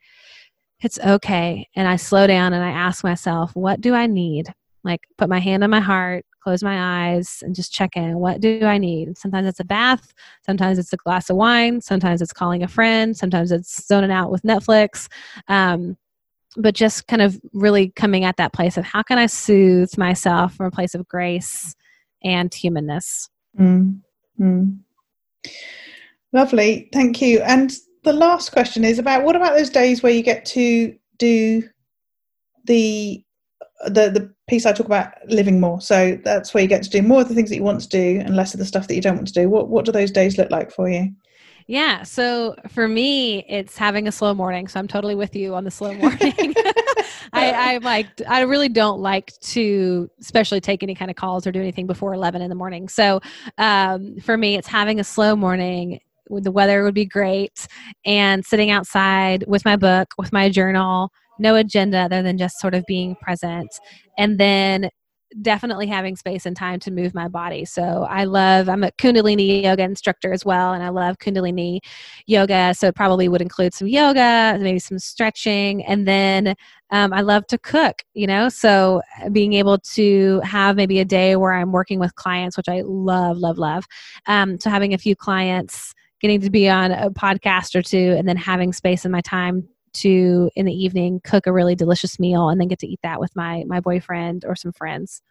it's 0.80 0.98
okay. 0.98 1.68
And 1.76 1.86
i 1.88 1.96
slow 1.96 2.26
down 2.26 2.52
and 2.52 2.64
i 2.64 2.70
ask 2.70 3.04
myself 3.04 3.54
what 3.54 3.80
do 3.80 3.94
i 3.94 4.06
need? 4.06 4.52
Like 4.84 5.02
put 5.18 5.28
my 5.28 5.38
hand 5.38 5.62
on 5.64 5.70
my 5.70 5.80
heart 5.80 6.24
close 6.42 6.62
my 6.62 7.12
eyes 7.12 7.42
and 7.42 7.54
just 7.54 7.72
check 7.72 7.96
in 7.96 8.18
what 8.18 8.40
do 8.40 8.64
i 8.64 8.78
need 8.78 9.16
sometimes 9.16 9.46
it's 9.46 9.60
a 9.60 9.64
bath 9.64 10.12
sometimes 10.44 10.78
it's 10.78 10.92
a 10.92 10.96
glass 10.96 11.30
of 11.30 11.36
wine 11.36 11.80
sometimes 11.80 12.20
it's 12.20 12.32
calling 12.32 12.62
a 12.62 12.68
friend 12.68 13.16
sometimes 13.16 13.52
it's 13.52 13.86
zoning 13.86 14.10
out 14.10 14.30
with 14.30 14.42
netflix 14.42 15.08
um, 15.48 15.96
but 16.56 16.74
just 16.74 17.06
kind 17.06 17.22
of 17.22 17.40
really 17.52 17.90
coming 17.90 18.24
at 18.24 18.36
that 18.36 18.52
place 18.52 18.76
of 18.76 18.84
how 18.84 19.02
can 19.02 19.18
I 19.18 19.26
soothe 19.26 19.96
myself 19.96 20.54
from 20.54 20.66
a 20.66 20.70
place 20.70 20.94
of 20.94 21.08
grace 21.08 21.74
and 22.22 22.52
humanness. 22.52 23.28
Mm. 23.58 24.00
Mm. 24.40 24.78
Lovely, 26.32 26.88
thank 26.92 27.20
you. 27.20 27.40
And 27.40 27.72
the 28.04 28.12
last 28.12 28.52
question 28.52 28.84
is 28.84 28.98
about 28.98 29.24
what 29.24 29.36
about 29.36 29.56
those 29.56 29.70
days 29.70 30.02
where 30.02 30.12
you 30.12 30.22
get 30.22 30.44
to 30.46 30.96
do 31.18 31.62
the 32.64 33.24
the 33.84 34.10
the 34.10 34.32
piece 34.48 34.66
I 34.66 34.72
talk 34.72 34.86
about 34.86 35.12
living 35.28 35.60
more. 35.60 35.80
So 35.80 36.18
that's 36.24 36.52
where 36.52 36.62
you 36.62 36.68
get 36.68 36.82
to 36.84 36.90
do 36.90 37.02
more 37.02 37.22
of 37.22 37.28
the 37.28 37.34
things 37.34 37.50
that 37.50 37.56
you 37.56 37.62
want 37.62 37.80
to 37.80 37.88
do 37.88 38.20
and 38.20 38.36
less 38.36 38.54
of 38.54 38.58
the 38.58 38.66
stuff 38.66 38.88
that 38.88 38.94
you 38.94 39.00
don't 39.00 39.16
want 39.16 39.28
to 39.28 39.34
do. 39.34 39.48
What 39.48 39.68
what 39.68 39.84
do 39.84 39.92
those 39.92 40.10
days 40.10 40.38
look 40.38 40.50
like 40.50 40.70
for 40.70 40.88
you? 40.88 41.14
Yeah. 41.66 42.02
So 42.02 42.56
for 42.68 42.88
me, 42.88 43.44
it's 43.48 43.76
having 43.76 44.08
a 44.08 44.12
slow 44.12 44.34
morning. 44.34 44.68
So 44.68 44.80
I'm 44.80 44.88
totally 44.88 45.14
with 45.14 45.34
you 45.36 45.54
on 45.54 45.64
the 45.64 45.70
slow 45.70 45.94
morning. 45.94 46.34
I, 47.32 47.74
I 47.74 47.76
like, 47.78 48.08
I 48.28 48.42
really 48.42 48.68
don't 48.68 49.00
like 49.00 49.32
to, 49.40 50.10
especially 50.20 50.60
take 50.60 50.82
any 50.82 50.94
kind 50.94 51.10
of 51.10 51.16
calls 51.16 51.46
or 51.46 51.52
do 51.52 51.60
anything 51.60 51.86
before 51.86 52.14
11 52.14 52.42
in 52.42 52.48
the 52.48 52.54
morning. 52.54 52.88
So 52.88 53.20
um, 53.58 54.16
for 54.20 54.36
me, 54.36 54.56
it's 54.56 54.68
having 54.68 55.00
a 55.00 55.04
slow 55.04 55.36
morning. 55.36 56.00
The 56.28 56.50
weather 56.50 56.82
would 56.82 56.94
be 56.94 57.04
great, 57.04 57.66
and 58.06 58.44
sitting 58.44 58.70
outside 58.70 59.44
with 59.46 59.64
my 59.64 59.76
book, 59.76 60.14
with 60.16 60.32
my 60.32 60.48
journal, 60.48 61.10
no 61.38 61.54
agenda 61.56 61.98
other 61.98 62.22
than 62.22 62.38
just 62.38 62.58
sort 62.58 62.74
of 62.74 62.84
being 62.86 63.16
present, 63.16 63.70
and 64.18 64.38
then 64.38 64.90
definitely 65.40 65.86
having 65.86 66.14
space 66.14 66.44
and 66.44 66.54
time 66.54 66.78
to 66.78 66.90
move 66.90 67.14
my 67.14 67.26
body. 67.26 67.64
So 67.64 68.06
I 68.10 68.24
love, 68.24 68.68
I'm 68.68 68.84
a 68.84 68.90
Kundalini 68.92 69.62
yoga 69.62 69.82
instructor 69.82 70.30
as 70.30 70.44
well, 70.44 70.74
and 70.74 70.82
I 70.82 70.90
love 70.90 71.16
Kundalini 71.18 71.78
yoga. 72.26 72.74
So 72.74 72.88
it 72.88 72.94
probably 72.94 73.28
would 73.28 73.40
include 73.40 73.72
some 73.72 73.88
yoga, 73.88 74.58
maybe 74.60 74.78
some 74.78 74.98
stretching, 74.98 75.84
and 75.86 76.06
then 76.06 76.54
um, 76.90 77.14
I 77.14 77.22
love 77.22 77.46
to 77.46 77.56
cook, 77.56 78.02
you 78.12 78.26
know, 78.26 78.50
so 78.50 79.00
being 79.32 79.54
able 79.54 79.78
to 79.94 80.40
have 80.40 80.76
maybe 80.76 81.00
a 81.00 81.04
day 81.06 81.36
where 81.36 81.54
I'm 81.54 81.72
working 81.72 81.98
with 81.98 82.14
clients, 82.16 82.58
which 82.58 82.68
I 82.68 82.82
love, 82.84 83.38
love, 83.38 83.56
love. 83.56 83.86
Um, 84.26 84.60
so 84.60 84.68
having 84.68 84.92
a 84.92 84.98
few 84.98 85.16
clients, 85.16 85.94
getting 86.20 86.42
to 86.42 86.50
be 86.50 86.68
on 86.68 86.92
a 86.92 87.10
podcast 87.10 87.74
or 87.74 87.80
two, 87.80 88.14
and 88.18 88.28
then 88.28 88.36
having 88.36 88.74
space 88.74 89.06
in 89.06 89.10
my 89.10 89.22
time 89.22 89.66
to 89.94 90.50
in 90.56 90.66
the 90.66 90.72
evening 90.72 91.20
cook 91.24 91.46
a 91.46 91.52
really 91.52 91.74
delicious 91.74 92.18
meal 92.18 92.48
and 92.48 92.60
then 92.60 92.68
get 92.68 92.78
to 92.80 92.86
eat 92.86 93.00
that 93.02 93.20
with 93.20 93.34
my 93.36 93.64
my 93.66 93.80
boyfriend 93.80 94.44
or 94.44 94.56
some 94.56 94.72
friends. 94.72 95.22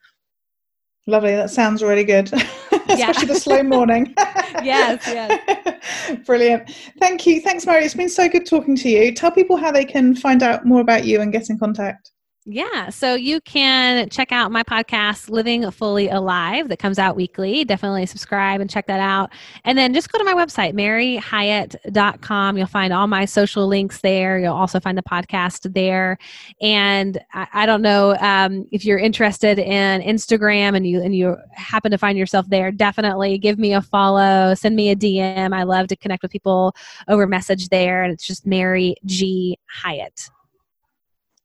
Lovely. 1.07 1.31
That 1.31 1.49
sounds 1.49 1.81
really 1.81 2.03
good. 2.03 2.31
Especially 2.89 3.27
the 3.27 3.39
slow 3.39 3.63
morning. 3.63 4.13
Yes 4.63 5.01
yes. 5.07 6.19
Brilliant. 6.25 6.69
Thank 6.99 7.25
you. 7.25 7.41
Thanks 7.41 7.65
mary. 7.65 7.83
It's 7.83 7.95
been 7.95 8.09
so 8.09 8.29
good 8.29 8.45
talking 8.45 8.75
to 8.75 8.89
you. 8.89 9.11
Tell 9.11 9.31
people 9.31 9.57
how 9.57 9.71
they 9.71 9.85
can 9.85 10.13
find 10.13 10.43
out 10.43 10.65
more 10.65 10.81
about 10.81 11.05
you 11.05 11.19
and 11.19 11.31
get 11.31 11.49
in 11.49 11.57
contact 11.57 12.11
yeah, 12.45 12.89
so 12.89 13.13
you 13.13 13.39
can 13.41 14.09
check 14.09 14.31
out 14.31 14.51
my 14.51 14.63
podcast, 14.63 15.29
Living 15.29 15.69
Fully 15.69 16.09
Alive, 16.09 16.69
that 16.69 16.79
comes 16.79 16.97
out 16.97 17.15
weekly. 17.15 17.63
Definitely 17.63 18.07
subscribe 18.07 18.59
and 18.61 18.67
check 18.67 18.87
that 18.87 18.99
out. 18.99 19.31
And 19.63 19.77
then 19.77 19.93
just 19.93 20.11
go 20.11 20.17
to 20.17 20.23
my 20.23 20.33
website, 20.33 20.73
maryhyatt.com. 20.73 22.57
You'll 22.57 22.65
find 22.65 22.93
all 22.93 23.05
my 23.05 23.25
social 23.25 23.67
links 23.67 24.01
there. 24.01 24.39
You'll 24.39 24.55
also 24.55 24.79
find 24.79 24.97
the 24.97 25.03
podcast 25.03 25.71
there. 25.75 26.17
And 26.61 27.19
I, 27.31 27.47
I 27.53 27.65
don't 27.67 27.83
know 27.83 28.17
um, 28.19 28.67
if 28.71 28.85
you're 28.85 28.97
interested 28.97 29.59
in 29.59 30.01
Instagram 30.01 30.75
and 30.75 30.87
you 30.87 30.99
and 30.99 31.15
you 31.15 31.37
happen 31.53 31.91
to 31.91 31.97
find 31.99 32.17
yourself 32.17 32.49
there, 32.49 32.71
definitely 32.71 33.37
give 33.37 33.59
me 33.59 33.75
a 33.75 33.83
follow, 33.83 34.55
send 34.55 34.75
me 34.75 34.89
a 34.89 34.95
DM. 34.95 35.53
I 35.53 35.61
love 35.61 35.87
to 35.89 35.95
connect 35.95 36.23
with 36.23 36.31
people 36.31 36.73
over 37.07 37.27
message 37.27 37.69
there. 37.69 38.01
And 38.01 38.11
it's 38.11 38.25
just 38.25 38.47
Mary 38.47 38.95
G. 39.05 39.59
Hyatt. 39.69 40.31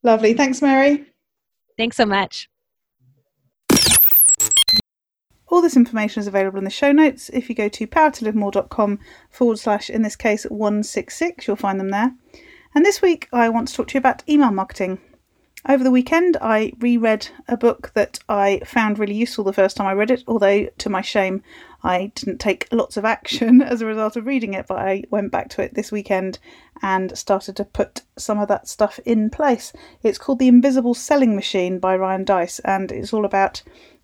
Lovely. 0.07 0.35
Thanks, 0.35 0.63
Mary. 0.63 1.05
Thanks 1.77 1.97
so 1.97 2.07
much. 2.07 2.49
All 5.49 5.61
this 5.61 5.77
information 5.77 6.21
is 6.21 6.29
available 6.29 6.59
in 6.59 6.65
the 6.65 6.71
show 6.71 6.93
notes. 6.93 7.29
If 7.31 7.49
you 7.49 7.57
go 7.57 7.69
to 7.71 7.89
powertolivemore.com 7.89 9.01
forward 9.31 9.59
slash, 9.59 9.91
in 9.91 10.03
this 10.03 10.15
case, 10.15 10.45
166, 10.45 11.49
you'll 11.49 11.57
find 11.57 11.81
them 11.81 11.91
there. 11.91 12.15
And 12.73 12.85
this 12.85 13.03
week, 13.03 13.27
I 13.33 13.49
want 13.49 13.67
to 13.67 13.75
talk 13.75 13.89
to 13.89 13.95
you 13.95 13.99
about 13.99 14.23
email 14.29 14.53
marketing. 14.53 15.01
Over 15.69 15.83
the 15.83 15.91
weekend, 15.91 16.37
I 16.41 16.73
reread 16.79 17.27
a 17.49 17.57
book 17.57 17.91
that 17.95 18.21
I 18.29 18.61
found 18.65 19.01
really 19.01 19.17
useful 19.17 19.43
the 19.43 19.53
first 19.53 19.77
time 19.77 19.89
I 19.89 19.93
read 19.93 20.13
it, 20.13 20.23
although 20.29 20.67
to 20.67 20.89
my 20.89 21.01
shame, 21.01 21.43
I 21.87 22.11
didn't 22.17 22.39
take 22.39 22.67
lots 22.73 22.97
of 22.97 23.05
action 23.05 23.63
as 23.63 23.81
a 23.81 23.87
result 23.87 24.17
of 24.17 24.27
reading 24.27 24.55
it, 24.55 24.67
but 24.67 24.79
I 24.79 25.05
went 25.09 25.31
back 25.31 25.49
to 25.51 25.63
it 25.63 25.75
this 25.75 25.93
weekend 25.93 26.41
and 26.83 27.17
started 27.17 27.55
to 27.57 27.65
put 27.65 28.03
some 28.19 28.41
of 28.41 28.49
that 28.49 28.67
stuff 28.67 28.99
in 29.07 29.31
place. 29.31 29.73
It's 30.03 30.19
called 30.19 30.41
The 30.41 30.49
Invisible 30.49 30.95
Selling 30.95 31.37
Machine 31.37 31.79
by 31.79 31.97
Ryan 31.97 32.25
Deiss, 32.25 32.59
and 32.65 32.91
it's 32.91 33.13
all 33.13 33.25
about 33.25 33.63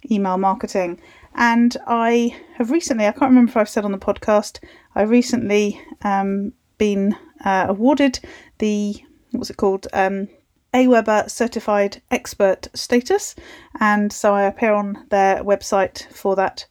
email 0.09 0.39
marketing. 0.39 1.01
And 1.35 1.77
I 1.89 2.37
have 2.55 2.71
recently, 2.71 3.09
I 3.09 3.13
can't 3.13 3.31
remember 3.31 3.51
if 3.51 3.57
I've 3.57 3.69
said 3.69 3.85
on 3.85 3.91
the 3.91 3.99
podcast, 3.99 4.61
I 4.95 5.03
recently 5.03 5.81
um, 6.03 6.53
been 6.79 7.17
uh, 7.45 7.67
awarded 7.69 8.21
the, 8.59 8.95
what's 9.33 9.51
it 9.51 9.57
called? 9.57 9.89
Um, 9.93 10.29
Aweber 10.73 11.29
certified 11.29 12.01
expert 12.13 12.69
status, 12.75 13.35
and 13.81 14.13
so 14.13 14.35
I 14.35 14.45
appear 14.45 14.73
on 14.73 15.05
their 15.11 15.43
website 15.43 16.11
for 16.13 16.37
that. 16.37 16.67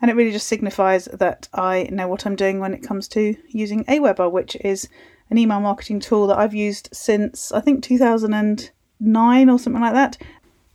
And 0.00 0.10
it 0.10 0.14
really 0.14 0.32
just 0.32 0.46
signifies 0.46 1.06
that 1.06 1.48
I 1.52 1.88
know 1.92 2.08
what 2.08 2.26
I'm 2.26 2.36
doing 2.36 2.58
when 2.58 2.72
it 2.72 2.82
comes 2.82 3.06
to 3.08 3.36
using 3.48 3.84
Aweber, 3.84 4.30
which 4.30 4.56
is 4.62 4.88
an 5.28 5.38
email 5.38 5.60
marketing 5.60 6.00
tool 6.00 6.26
that 6.28 6.38
I've 6.38 6.54
used 6.54 6.88
since 6.92 7.52
I 7.52 7.60
think 7.60 7.82
2009 7.82 9.50
or 9.50 9.58
something 9.58 9.82
like 9.82 9.92
that. 9.92 10.16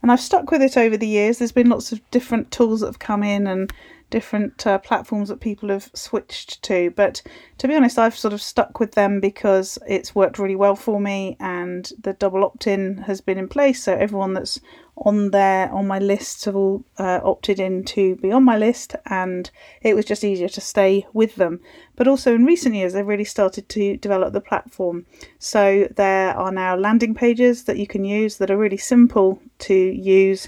And 0.01 0.11
I've 0.11 0.21
stuck 0.21 0.51
with 0.51 0.61
it 0.61 0.77
over 0.77 0.95
the 0.97 1.07
years. 1.07 1.39
There's 1.39 1.51
been 1.51 1.69
lots 1.69 1.91
of 1.91 1.99
different 2.11 2.51
tools 2.51 2.81
that 2.81 2.87
have 2.87 2.99
come 2.99 3.23
in 3.23 3.47
and 3.47 3.73
different 4.09 4.65
uh, 4.65 4.77
platforms 4.79 5.29
that 5.29 5.39
people 5.39 5.69
have 5.69 5.89
switched 5.93 6.61
to. 6.63 6.91
But 6.91 7.21
to 7.57 7.67
be 7.67 7.75
honest, 7.75 7.97
I've 7.97 8.17
sort 8.17 8.33
of 8.33 8.41
stuck 8.41 8.79
with 8.79 8.93
them 8.93 9.19
because 9.19 9.77
it's 9.87 10.15
worked 10.15 10.39
really 10.39 10.55
well 10.55 10.75
for 10.75 10.99
me 10.99 11.37
and 11.39 11.91
the 12.01 12.13
double 12.13 12.43
opt 12.43 12.67
in 12.67 12.99
has 12.99 13.21
been 13.21 13.37
in 13.37 13.47
place. 13.47 13.83
So 13.83 13.93
everyone 13.93 14.33
that's 14.33 14.59
on 14.97 15.31
there 15.31 15.71
on 15.73 15.87
my 15.87 15.99
list 15.99 16.45
have 16.45 16.55
all 16.55 16.83
uh, 16.97 17.19
opted 17.23 17.59
in 17.59 17.83
to 17.83 18.15
be 18.15 18.31
on 18.31 18.43
my 18.43 18.57
list, 18.57 18.95
and 19.07 19.49
it 19.81 19.93
was 19.93 20.05
just 20.05 20.23
easier 20.23 20.47
to 20.47 20.61
stay 20.61 21.05
with 21.13 21.35
them. 21.35 21.59
But 21.95 22.07
also 22.07 22.33
in 22.33 22.45
recent 22.45 22.75
years, 22.75 22.93
they've 22.93 23.05
really 23.05 23.25
started 23.25 23.67
to 23.69 23.97
develop 23.97 24.33
the 24.33 24.41
platform. 24.41 25.05
So 25.37 25.89
there 25.95 26.33
are 26.35 26.51
now 26.51 26.77
landing 26.77 27.13
pages 27.13 27.65
that 27.65 27.77
you 27.77 27.87
can 27.87 28.05
use 28.05 28.37
that 28.37 28.51
are 28.51 28.57
really 28.57 28.77
simple 28.77 29.41
to 29.59 29.75
use 29.75 30.47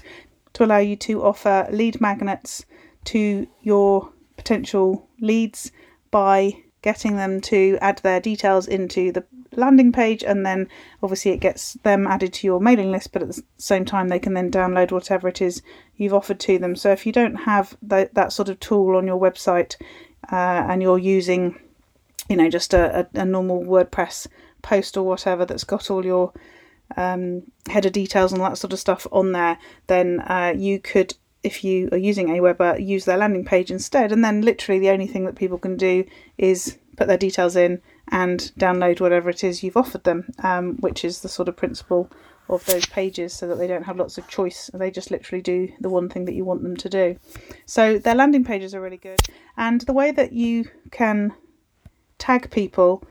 to 0.54 0.64
allow 0.64 0.78
you 0.78 0.96
to 0.96 1.22
offer 1.22 1.68
lead 1.70 2.00
magnets 2.00 2.64
to 3.04 3.46
your 3.62 4.12
potential 4.36 5.08
leads 5.20 5.70
by 6.10 6.52
getting 6.82 7.16
them 7.16 7.40
to 7.40 7.76
add 7.80 7.98
their 7.98 8.20
details 8.20 8.66
into 8.66 9.12
the 9.12 9.24
landing 9.56 9.90
page 9.90 10.22
and 10.22 10.46
then 10.46 10.68
obviously 11.02 11.32
it 11.32 11.40
gets 11.40 11.72
them 11.82 12.06
added 12.06 12.32
to 12.32 12.46
your 12.46 12.60
mailing 12.60 12.92
list 12.92 13.12
but 13.12 13.22
at 13.22 13.28
the 13.28 13.42
same 13.56 13.84
time 13.84 14.08
they 14.08 14.18
can 14.18 14.34
then 14.34 14.50
download 14.50 14.92
whatever 14.92 15.26
it 15.26 15.42
is 15.42 15.62
you've 15.96 16.14
offered 16.14 16.38
to 16.38 16.58
them. 16.58 16.76
So 16.76 16.92
if 16.92 17.04
you 17.04 17.12
don't 17.12 17.34
have 17.34 17.76
that, 17.82 18.14
that 18.14 18.32
sort 18.32 18.48
of 18.48 18.60
tool 18.60 18.96
on 18.96 19.06
your 19.06 19.20
website 19.20 19.76
uh, 20.30 20.66
and 20.68 20.82
you're 20.82 20.98
using 20.98 21.58
you 22.28 22.36
know 22.36 22.48
just 22.48 22.74
a, 22.74 23.00
a, 23.00 23.20
a, 23.20 23.24
normal 23.24 23.62
wordpress 23.62 24.26
post 24.62 24.96
or 24.96 25.02
whatever 25.04 25.46
that's 25.46 25.64
got 25.64 25.90
all 25.90 26.04
your 26.04 26.32
um, 26.96 27.42
header 27.68 27.90
details 27.90 28.32
and 28.32 28.42
that 28.42 28.58
sort 28.58 28.72
of 28.72 28.78
stuff 28.78 29.06
on 29.12 29.32
there 29.32 29.58
then 29.86 30.20
uh, 30.20 30.52
you 30.56 30.78
could 30.78 31.14
if 31.42 31.64
you 31.64 31.88
are 31.92 31.98
using 31.98 32.28
Aweber, 32.28 32.84
use 32.84 33.04
their 33.04 33.16
landing 33.16 33.44
page 33.44 33.70
instead. 33.70 34.12
And 34.12 34.24
then 34.24 34.42
literally 34.42 34.78
the 34.78 34.90
only 34.90 35.06
thing 35.06 35.24
that 35.24 35.36
people 35.36 35.58
can 35.58 35.76
do 35.76 36.04
is 36.36 36.78
put 36.96 37.06
their 37.06 37.18
details 37.18 37.56
in 37.56 37.80
and 38.10 38.52
download 38.58 39.00
whatever 39.00 39.30
it 39.30 39.44
is 39.44 39.62
you've 39.62 39.76
offered 39.76 40.04
them, 40.04 40.32
um, 40.42 40.76
which 40.78 41.04
is 41.04 41.20
the 41.20 41.28
sort 41.28 41.48
of 41.48 41.56
principle 41.56 42.10
of 42.48 42.64
those 42.64 42.86
pages 42.86 43.32
so 43.34 43.46
that 43.46 43.58
they 43.58 43.66
don't 43.66 43.84
have 43.84 43.98
lots 43.98 44.18
of 44.18 44.26
choice. 44.26 44.70
They 44.72 44.90
just 44.90 45.10
literally 45.10 45.42
do 45.42 45.68
the 45.80 45.90
one 45.90 46.08
thing 46.08 46.24
that 46.24 46.34
you 46.34 46.44
want 46.44 46.62
them 46.62 46.76
to 46.78 46.88
do. 46.88 47.18
So 47.66 47.98
their 47.98 48.14
landing 48.14 48.44
pages 48.44 48.74
are 48.74 48.80
really 48.80 48.96
good. 48.96 49.20
And 49.56 49.82
the 49.82 49.92
way 49.92 50.10
that 50.12 50.32
you 50.32 50.64
can 50.90 51.34
tag 52.18 52.50
people 52.50 53.04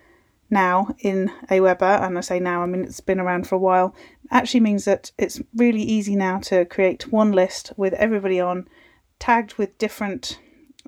now 0.50 0.96
in 1.00 1.32
Aweber, 1.50 2.02
and 2.02 2.18
I 2.18 2.22
say 2.22 2.40
now, 2.40 2.64
I 2.64 2.66
mean 2.66 2.84
it's 2.84 3.02
been 3.02 3.20
around 3.20 3.48
for 3.48 3.56
a 3.56 3.60
while, 3.60 3.96
actually 4.32 4.62
means 4.62 4.86
that 4.86 5.12
it's 5.18 5.42
really 5.56 5.82
easy 5.82 6.16
now 6.16 6.40
to 6.40 6.66
create 6.66 7.12
one 7.12 7.32
list 7.32 7.74
with 7.78 7.94
everybody 7.94 8.40
on, 8.40 8.68
tagged 9.20 9.56
with 9.56 9.78
different 9.78 10.40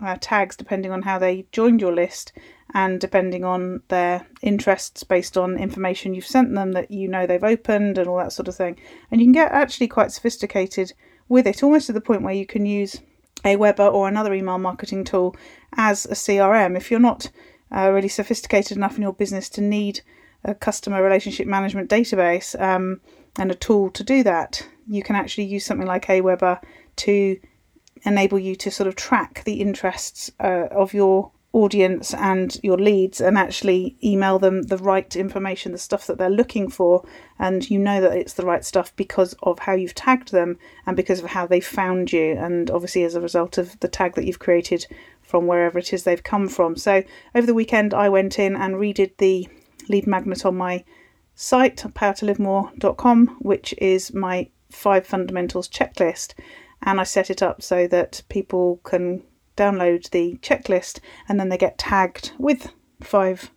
uh, 0.02 0.18
tags 0.20 0.56
depending 0.56 0.92
on 0.92 1.02
how 1.02 1.20
they 1.20 1.46
joined 1.52 1.82
your 1.82 1.94
list 1.94 2.32
and 2.74 3.00
depending 3.02 3.44
on 3.44 3.82
their 3.88 4.28
interests 4.42 5.04
based 5.04 5.38
on 5.38 5.58
information 5.58 6.14
you've 6.14 6.26
sent 6.26 6.54
them 6.54 6.72
that 6.74 6.92
you 6.92 7.08
know 7.08 7.26
they've 7.26 7.44
opened 7.44 7.98
and 7.98 8.08
all 8.08 8.18
that 8.18 8.32
sort 8.32 8.48
of 8.48 8.56
thing. 8.56 8.78
And 9.12 9.20
you 9.20 9.26
can 9.26 9.34
get 9.34 9.52
actually 9.52 9.88
quite 9.88 10.12
sophisticated 10.12 10.94
with 11.28 11.48
it, 11.48 11.64
almost 11.64 11.88
to 11.88 11.94
the 11.94 12.02
point 12.02 12.22
where 12.22 12.34
you 12.34 12.46
can 12.46 12.66
use 12.66 13.02
Aweber 13.44 13.92
or 13.92 14.08
another 14.08 14.34
email 14.34 14.58
marketing 14.58 15.04
tool 15.04 15.36
as 15.76 16.06
a 16.06 16.14
CRM. 16.14 16.76
If 16.76 16.92
you're 16.92 17.00
not 17.00 17.30
uh, 17.76 17.92
really 17.92 18.08
sophisticated 18.08 18.78
enough 18.78 18.96
in 18.96 19.04
your 19.04 19.14
business 19.14 19.50
to 19.50 19.62
need 19.62 20.02
a 20.44 20.56
customer 20.56 21.04
relationship 21.04 21.48
management 21.48 21.90
database 21.90 22.60
um, 22.62 23.02
and 23.38 23.52
a 23.52 23.56
tool 23.56 23.90
to 23.92 24.04
do 24.04 24.24
that, 24.24 24.68
you 24.88 25.04
can 25.04 25.16
actually 25.16 25.46
use 25.46 25.66
something 25.66 25.88
like 25.88 26.08
Aweber 26.08 26.62
to 26.98 27.40
enable 28.04 28.40
you 28.40 28.56
to 28.56 28.72
sort 28.72 28.88
of 28.88 28.96
track 28.96 29.44
the 29.46 29.62
interests 29.62 30.32
uh, 30.40 30.68
of 30.72 30.94
your 30.94 31.32
audience 31.52 32.14
and 32.14 32.58
your 32.62 32.78
leads 32.78 33.20
and 33.20 33.38
actually 33.38 33.98
email 34.04 34.38
them 34.38 34.64
the 34.64 34.78
right 34.78 35.16
information, 35.16 35.72
the 35.72 35.78
stuff 35.78 36.06
that 36.06 36.18
they're 36.18 36.30
looking 36.30 36.70
for, 36.70 37.04
and 37.40 37.70
you 37.70 37.80
know 37.80 38.00
that 38.00 38.16
it's 38.16 38.34
the 38.34 38.46
right 38.46 38.64
stuff 38.64 38.96
because 38.96 39.34
of 39.44 39.60
how 39.60 39.74
you've 39.74 39.96
tagged 39.96 40.32
them 40.32 40.58
and 40.86 40.96
because 40.96 41.20
of 41.20 41.26
how 41.26 41.48
they 41.48 41.60
found 41.60 42.14
you, 42.14 42.34
and 42.34 42.70
obviously 42.70 43.04
as 43.04 43.16
a 43.16 43.22
result 43.22 43.58
of 43.58 43.80
the 43.80 43.88
tag 43.88 44.14
that 44.16 44.26
you've 44.26 44.40
created 44.40 44.86
from 45.30 45.46
wherever 45.46 45.78
it 45.78 45.94
is 45.94 46.04
they've 46.04 46.24
come 46.24 46.48
from. 46.48 46.76
So 46.76 47.04
over 47.36 47.46
the 47.46 47.54
weekend, 47.54 47.94
I 47.94 48.10
went 48.10 48.40
in 48.40 48.56
and 48.56 48.76
redid 48.76 49.16
the 49.18 49.48
lead 49.88 50.08
magnet 50.08 50.44
on 50.44 50.58
my 50.58 50.84
site, 51.36 51.78
powertolivemore.com, 51.78 53.38
which 53.40 53.76
is 53.78 54.12
my 54.12 54.50
five 54.72 55.06
fundamentals 55.06 55.70
checklist. 55.70 56.34
And 56.82 57.00
I 57.00 57.04
set 57.04 57.30
it 57.30 57.44
up 57.44 57.62
so 57.62 57.86
that 57.90 58.24
people 58.30 58.78
can 58.84 59.22
download 59.56 60.10
the 60.10 60.40
checklist 60.42 61.00
and 61.28 61.40
then 61.40 61.50
they 61.50 61.60
get 61.60 61.78
tagged 61.78 62.32
with 62.40 62.74
five 63.00 63.52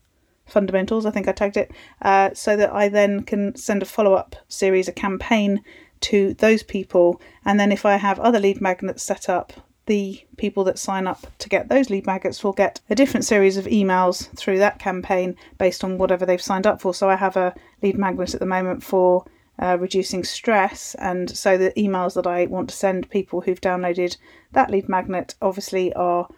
fundamentals. 0.44 1.06
I 1.06 1.10
think 1.10 1.26
I 1.26 1.32
tagged 1.32 1.56
it 1.56 1.72
uh, 2.02 2.34
so 2.34 2.54
that 2.54 2.70
I 2.74 2.90
then 2.90 3.22
can 3.22 3.56
send 3.56 3.82
a 3.82 3.86
follow 3.86 4.12
up 4.12 4.36
series, 4.46 4.88
a 4.88 4.92
campaign 4.92 5.64
to 6.00 6.34
those 6.34 6.62
people. 6.62 7.18
And 7.46 7.58
then 7.58 7.72
if 7.72 7.86
I 7.86 7.96
have 7.96 8.20
other 8.20 8.40
lead 8.40 8.60
magnets 8.60 9.02
set 9.02 9.30
up, 9.30 9.54
the 9.86 10.24
people 10.36 10.64
that 10.64 10.78
sign 10.78 11.06
up 11.06 11.26
to 11.38 11.48
get 11.48 11.68
those 11.68 11.90
lead 11.90 12.06
magnets 12.06 12.44
will 12.44 12.52
get 12.52 12.80
a 12.88 12.94
different 12.94 13.24
series 13.24 13.56
of 13.56 13.66
emails 13.66 14.28
through 14.36 14.58
that 14.58 14.78
campaign 14.78 15.36
based 15.58 15.82
on 15.82 15.98
whatever 15.98 16.24
they've 16.24 16.40
signed 16.40 16.66
up 16.66 16.80
for. 16.80 16.94
So 16.94 17.10
I 17.10 17.16
have 17.16 17.36
a 17.36 17.54
lead 17.82 17.98
magnet 17.98 18.34
at 18.34 18.40
the 18.40 18.46
moment 18.46 18.84
for 18.84 19.24
uh, 19.58 19.76
reducing 19.78 20.24
stress. 20.24 20.94
And 20.96 21.36
so 21.36 21.58
the 21.58 21.72
emails 21.76 22.14
that 22.14 22.26
I 22.26 22.46
want 22.46 22.68
to 22.70 22.76
send 22.76 23.10
people 23.10 23.40
who've 23.40 23.60
downloaded 23.60 24.16
that 24.52 24.70
lead 24.70 24.88
magnet 24.88 25.34
obviously 25.42 25.92
are 25.94 26.28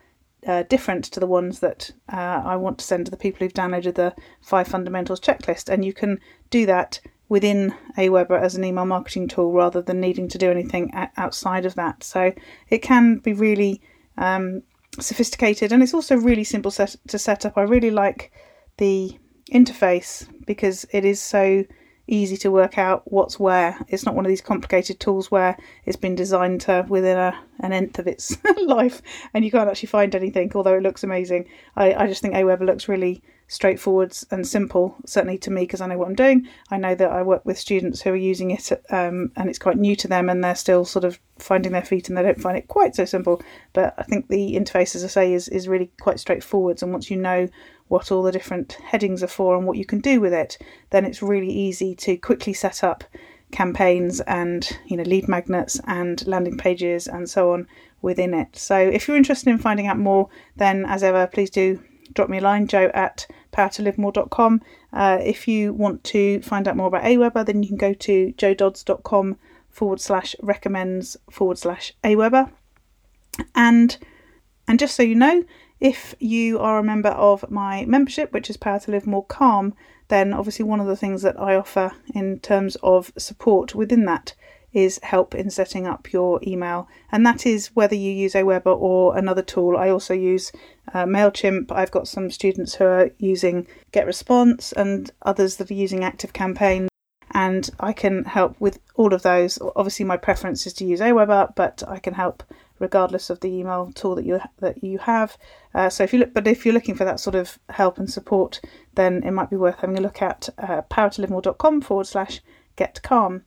uh, 0.46 0.62
different 0.64 1.04
to 1.04 1.20
the 1.20 1.26
ones 1.26 1.60
that 1.60 1.90
uh, 2.12 2.42
I 2.44 2.56
want 2.56 2.78
to 2.78 2.84
send 2.84 3.06
to 3.06 3.10
the 3.10 3.16
people 3.16 3.40
who've 3.40 3.52
downloaded 3.52 3.94
the 3.94 4.14
five 4.40 4.68
fundamentals 4.68 5.20
checklist. 5.20 5.68
And 5.68 5.84
you 5.84 5.92
can 5.92 6.20
do 6.50 6.66
that 6.66 7.00
within 7.28 7.74
Aweber 7.96 8.40
as 8.40 8.54
an 8.54 8.64
email 8.64 8.84
marketing 8.84 9.28
tool 9.28 9.52
rather 9.52 9.80
than 9.80 10.00
needing 10.00 10.28
to 10.28 10.38
do 10.38 10.50
anything 10.50 10.92
outside 11.16 11.64
of 11.64 11.74
that. 11.74 12.02
So 12.02 12.32
it 12.68 12.78
can 12.78 13.16
be 13.18 13.32
really 13.32 13.80
um, 14.18 14.62
sophisticated 15.00 15.72
and 15.72 15.82
it's 15.82 15.94
also 15.94 16.16
really 16.16 16.44
simple 16.44 16.70
set- 16.70 16.96
to 17.08 17.18
set 17.18 17.46
up. 17.46 17.56
I 17.56 17.62
really 17.62 17.90
like 17.90 18.32
the 18.76 19.18
interface 19.50 20.28
because 20.46 20.86
it 20.92 21.04
is 21.04 21.20
so 21.20 21.64
easy 22.06 22.36
to 22.36 22.50
work 22.50 22.76
out 22.76 23.10
what's 23.10 23.40
where. 23.40 23.78
It's 23.88 24.04
not 24.04 24.14
one 24.14 24.26
of 24.26 24.28
these 24.28 24.42
complicated 24.42 25.00
tools 25.00 25.30
where 25.30 25.56
it's 25.86 25.96
been 25.96 26.14
designed 26.14 26.60
to 26.62 26.84
within 26.88 27.16
a, 27.16 27.38
an 27.60 27.72
nth 27.72 27.98
of 27.98 28.06
its 28.06 28.36
life 28.62 29.00
and 29.32 29.44
you 29.44 29.50
can't 29.50 29.70
actually 29.70 29.88
find 29.88 30.14
anything, 30.14 30.52
although 30.54 30.74
it 30.74 30.82
looks 30.82 31.04
amazing. 31.04 31.46
I, 31.76 31.94
I 31.94 32.06
just 32.06 32.20
think 32.20 32.34
Aweber 32.34 32.66
looks 32.66 32.88
really 32.88 33.22
straightforward 33.48 34.16
and 34.30 34.46
simple, 34.46 34.96
certainly 35.06 35.38
to 35.38 35.50
me, 35.50 35.62
because 35.62 35.80
I 35.80 35.86
know 35.86 35.98
what 35.98 36.08
I'm 36.08 36.14
doing. 36.14 36.48
I 36.70 36.76
know 36.76 36.94
that 36.94 37.10
I 37.10 37.22
work 37.22 37.44
with 37.44 37.58
students 37.58 38.02
who 38.02 38.10
are 38.10 38.16
using 38.16 38.50
it 38.50 38.72
um, 38.90 39.32
and 39.36 39.48
it's 39.48 39.58
quite 39.58 39.76
new 39.76 39.94
to 39.96 40.08
them 40.08 40.28
and 40.28 40.42
they're 40.42 40.54
still 40.54 40.84
sort 40.84 41.04
of 41.04 41.18
finding 41.38 41.72
their 41.72 41.84
feet 41.84 42.08
and 42.08 42.16
they 42.16 42.22
don't 42.22 42.40
find 42.40 42.56
it 42.56 42.68
quite 42.68 42.96
so 42.96 43.04
simple. 43.04 43.42
But 43.72 43.94
I 43.98 44.02
think 44.02 44.28
the 44.28 44.54
interface, 44.54 44.94
as 44.94 45.04
I 45.04 45.08
say, 45.08 45.32
is, 45.34 45.48
is 45.48 45.68
really 45.68 45.90
quite 46.00 46.20
straightforward. 46.20 46.82
And 46.82 46.92
once 46.92 47.10
you 47.10 47.16
know 47.16 47.48
what 47.88 48.10
all 48.10 48.22
the 48.22 48.32
different 48.32 48.72
headings 48.84 49.22
are 49.22 49.28
for 49.28 49.56
and 49.56 49.66
what 49.66 49.76
you 49.76 49.84
can 49.84 50.00
do 50.00 50.20
with 50.20 50.32
it, 50.32 50.58
then 50.90 51.04
it's 51.04 51.22
really 51.22 51.50
easy 51.50 51.94
to 51.96 52.16
quickly 52.16 52.52
set 52.52 52.82
up 52.82 53.04
campaigns 53.52 54.20
and 54.22 54.76
you 54.86 54.96
know 54.96 55.04
lead 55.04 55.28
magnets 55.28 55.80
and 55.86 56.26
landing 56.26 56.56
pages 56.56 57.06
and 57.06 57.30
so 57.30 57.52
on 57.52 57.68
within 58.02 58.34
it. 58.34 58.56
So 58.56 58.76
if 58.76 59.06
you're 59.06 59.16
interested 59.16 59.48
in 59.48 59.58
finding 59.58 59.86
out 59.86 59.98
more, 59.98 60.28
then 60.56 60.84
as 60.86 61.02
ever, 61.02 61.26
please 61.26 61.50
do 61.50 61.80
drop 62.14 62.28
me 62.28 62.38
a 62.38 62.40
line, 62.40 62.66
jo 62.66 62.90
at 62.94 63.26
powertolivemore.com. 63.52 64.62
Uh, 64.92 65.18
if 65.22 65.46
you 65.46 65.72
want 65.72 66.04
to 66.04 66.40
find 66.42 66.66
out 66.66 66.76
more 66.76 66.88
about 66.88 67.04
Aweber, 67.04 67.44
then 67.44 67.62
you 67.62 67.68
can 67.68 67.76
go 67.76 67.94
to 67.94 68.32
jododds.com 68.36 69.36
forward 69.68 70.00
slash 70.00 70.36
recommends 70.42 71.16
forward 71.30 71.58
slash 71.58 71.92
Aweber. 72.02 72.50
And 73.54 73.96
and 74.66 74.78
just 74.78 74.94
so 74.94 75.02
you 75.02 75.14
know, 75.14 75.44
if 75.80 76.14
you 76.18 76.58
are 76.58 76.78
a 76.78 76.84
member 76.84 77.10
of 77.10 77.50
my 77.50 77.84
membership, 77.84 78.32
which 78.32 78.48
is 78.48 78.56
Power 78.56 78.78
to 78.80 78.90
Live 78.90 79.06
More 79.06 79.26
Calm, 79.26 79.74
then 80.08 80.32
obviously 80.32 80.64
one 80.64 80.80
of 80.80 80.86
the 80.86 80.96
things 80.96 81.22
that 81.22 81.38
I 81.38 81.56
offer 81.56 81.92
in 82.14 82.38
terms 82.40 82.76
of 82.82 83.12
support 83.18 83.74
within 83.74 84.04
that 84.06 84.34
is 84.74 85.00
help 85.02 85.34
in 85.34 85.48
setting 85.50 85.86
up 85.86 86.12
your 86.12 86.40
email. 86.46 86.88
And 87.12 87.24
that 87.24 87.46
is 87.46 87.68
whether 87.74 87.94
you 87.94 88.10
use 88.10 88.34
Aweber 88.34 88.76
or 88.76 89.16
another 89.16 89.42
tool. 89.42 89.76
I 89.76 89.88
also 89.88 90.12
use 90.12 90.52
uh, 90.92 91.04
MailChimp. 91.04 91.70
I've 91.70 91.92
got 91.92 92.08
some 92.08 92.30
students 92.30 92.74
who 92.74 92.84
are 92.84 93.10
using 93.18 93.66
GetResponse 93.92 94.72
and 94.72 95.10
others 95.22 95.56
that 95.56 95.70
are 95.70 95.74
using 95.74 96.00
ActiveCampaign. 96.00 96.88
And 97.30 97.70
I 97.80 97.92
can 97.92 98.24
help 98.24 98.60
with 98.60 98.78
all 98.94 99.14
of 99.14 99.22
those. 99.22 99.58
Obviously, 99.74 100.04
my 100.04 100.16
preference 100.16 100.66
is 100.66 100.72
to 100.74 100.84
use 100.84 101.00
Aweber, 101.00 101.54
but 101.56 101.82
I 101.88 101.98
can 101.98 102.14
help 102.14 102.44
regardless 102.78 103.30
of 103.30 103.40
the 103.40 103.48
email 103.48 103.90
tool 103.94 104.14
that 104.14 104.24
you 104.24 104.40
that 104.58 104.82
you 104.84 104.98
have. 104.98 105.36
Uh, 105.74 105.88
so 105.88 106.04
if 106.04 106.12
you 106.12 106.20
look, 106.20 106.34
but 106.34 106.46
if 106.46 106.64
you're 106.64 106.74
looking 106.74 106.94
for 106.94 107.04
that 107.04 107.18
sort 107.18 107.34
of 107.34 107.58
help 107.70 107.98
and 107.98 108.10
support, 108.10 108.60
then 108.94 109.22
it 109.24 109.30
might 109.32 109.50
be 109.50 109.56
worth 109.56 109.78
having 109.78 109.98
a 109.98 110.00
look 110.00 110.22
at 110.22 110.48
uh, 110.58 110.82
powertolivemore.com 110.82 111.80
forward 111.80 112.06
slash 112.06 112.40
get 112.76 113.00
calm. 113.02 113.42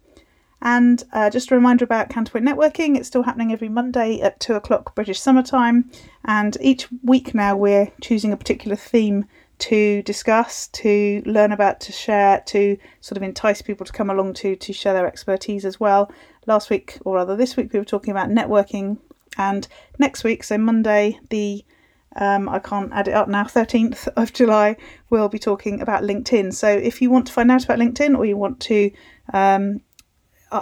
And 0.61 1.03
uh, 1.13 1.29
just 1.29 1.51
a 1.51 1.55
reminder 1.55 1.85
about 1.85 2.09
Counterpoint 2.09 2.45
Networking, 2.45 2.97
it's 2.97 3.07
still 3.07 3.23
happening 3.23 3.51
every 3.51 3.69
Monday 3.69 4.19
at 4.21 4.39
2 4.39 4.53
o'clock 4.55 4.95
British 4.95 5.19
summertime. 5.19 5.89
And 6.25 6.57
each 6.59 6.87
week 7.03 7.35
now 7.35 7.55
we're 7.55 7.91
choosing 8.01 8.31
a 8.31 8.37
particular 8.37 8.75
theme 8.75 9.25
to 9.59 10.01
discuss, 10.03 10.67
to 10.67 11.21
learn 11.25 11.51
about, 11.51 11.79
to 11.81 11.91
share, 11.91 12.41
to 12.47 12.77
sort 13.01 13.17
of 13.17 13.23
entice 13.23 13.61
people 13.61 13.85
to 13.85 13.91
come 13.91 14.09
along 14.09 14.33
to, 14.35 14.55
to 14.55 14.73
share 14.73 14.93
their 14.93 15.07
expertise 15.07 15.65
as 15.65 15.79
well. 15.79 16.11
Last 16.45 16.69
week, 16.69 16.97
or 17.05 17.15
rather 17.15 17.35
this 17.35 17.55
week, 17.55 17.73
we 17.73 17.79
were 17.79 17.85
talking 17.85 18.11
about 18.11 18.29
networking. 18.29 18.97
And 19.37 19.67
next 19.99 20.23
week, 20.23 20.43
so 20.43 20.57
Monday, 20.57 21.19
the 21.29 21.63
um, 22.15 22.49
I 22.49 22.59
can't 22.59 22.91
add 22.93 23.07
it 23.07 23.13
up 23.13 23.27
now, 23.27 23.43
13th 23.43 24.07
of 24.15 24.33
July, 24.33 24.75
we'll 25.09 25.29
be 25.29 25.39
talking 25.39 25.81
about 25.81 26.03
LinkedIn. 26.03 26.53
So 26.53 26.67
if 26.67 27.01
you 27.01 27.11
want 27.11 27.27
to 27.27 27.33
find 27.33 27.51
out 27.51 27.63
about 27.63 27.79
LinkedIn 27.79 28.17
or 28.17 28.25
you 28.25 28.37
want 28.37 28.59
to 28.61 28.91
um, 29.33 29.81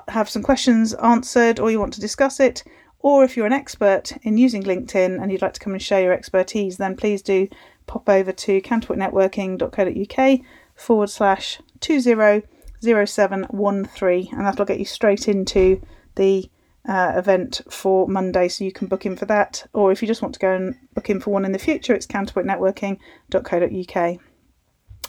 have 0.08 0.30
some 0.30 0.44
questions 0.44 0.94
answered 0.96 1.60
or 1.60 1.70
you 1.72 1.80
want 1.80 1.94
to 1.94 2.02
discuss 2.02 2.40
it, 2.40 2.64
or 3.00 3.24
if 3.24 3.38
you're 3.38 3.46
an 3.46 3.54
expert 3.54 4.14
in 4.24 4.38
using 4.38 4.64
LinkedIn 4.64 5.22
and 5.22 5.32
you'd 5.32 5.42
like 5.42 5.54
to 5.54 5.60
come 5.60 5.74
and 5.74 5.82
share 5.82 6.02
your 6.02 6.14
expertise, 6.14 6.78
then 6.78 6.96
please 6.96 7.22
do 7.22 7.48
pop 7.86 8.10
over 8.10 8.32
to 8.32 8.62
counterpointnetworking.co.uk 8.62 10.40
forward 10.76 11.10
slash 11.10 11.60
200713 11.82 14.30
and 14.32 14.46
that'll 14.46 14.66
get 14.66 14.80
you 14.80 14.86
straight 14.86 15.28
into 15.28 15.82
the 16.16 16.50
uh, 16.88 17.14
event 17.16 17.62
for 17.70 18.08
Monday 18.08 18.48
so 18.48 18.64
you 18.64 18.72
can 18.72 18.88
book 18.88 19.06
in 19.06 19.16
for 19.16 19.26
that. 19.26 19.66
Or 19.74 19.92
if 19.92 20.02
you 20.02 20.08
just 20.08 20.22
want 20.22 20.34
to 20.36 20.40
go 20.40 20.54
and 20.54 20.78
book 20.94 21.10
in 21.10 21.20
for 21.20 21.32
one 21.32 21.44
in 21.46 21.52
the 21.52 21.60
future, 21.60 21.94
it's 21.94 22.08
counterpointnetworking.co.uk. 22.08 24.20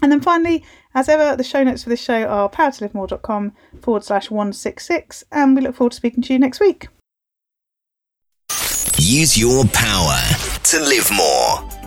And 0.03 0.13
then 0.13 0.21
finally, 0.21 0.65
as 0.95 1.09
ever, 1.09 1.37
the 1.37 1.45
show 1.45 1.63
notes 1.63 1.83
for 1.83 1.89
this 1.89 2.03
show 2.03 2.25
are 2.25 2.51
powertolivemore.com 2.51 3.53
forward 3.81 4.05
slash 4.05 4.31
166, 4.31 5.25
and 5.33 5.57
we 5.57 5.63
look 5.63 5.77
forward 5.77 5.93
to 5.93 5.97
speaking 5.97 6.23
to 6.25 6.33
you 6.33 6.39
next 6.39 6.61
week. 6.61 6.89
Use 8.99 9.39
your 9.39 9.65
power 9.73 10.19
to 10.65 10.81
live 10.81 11.11
more. 11.13 11.86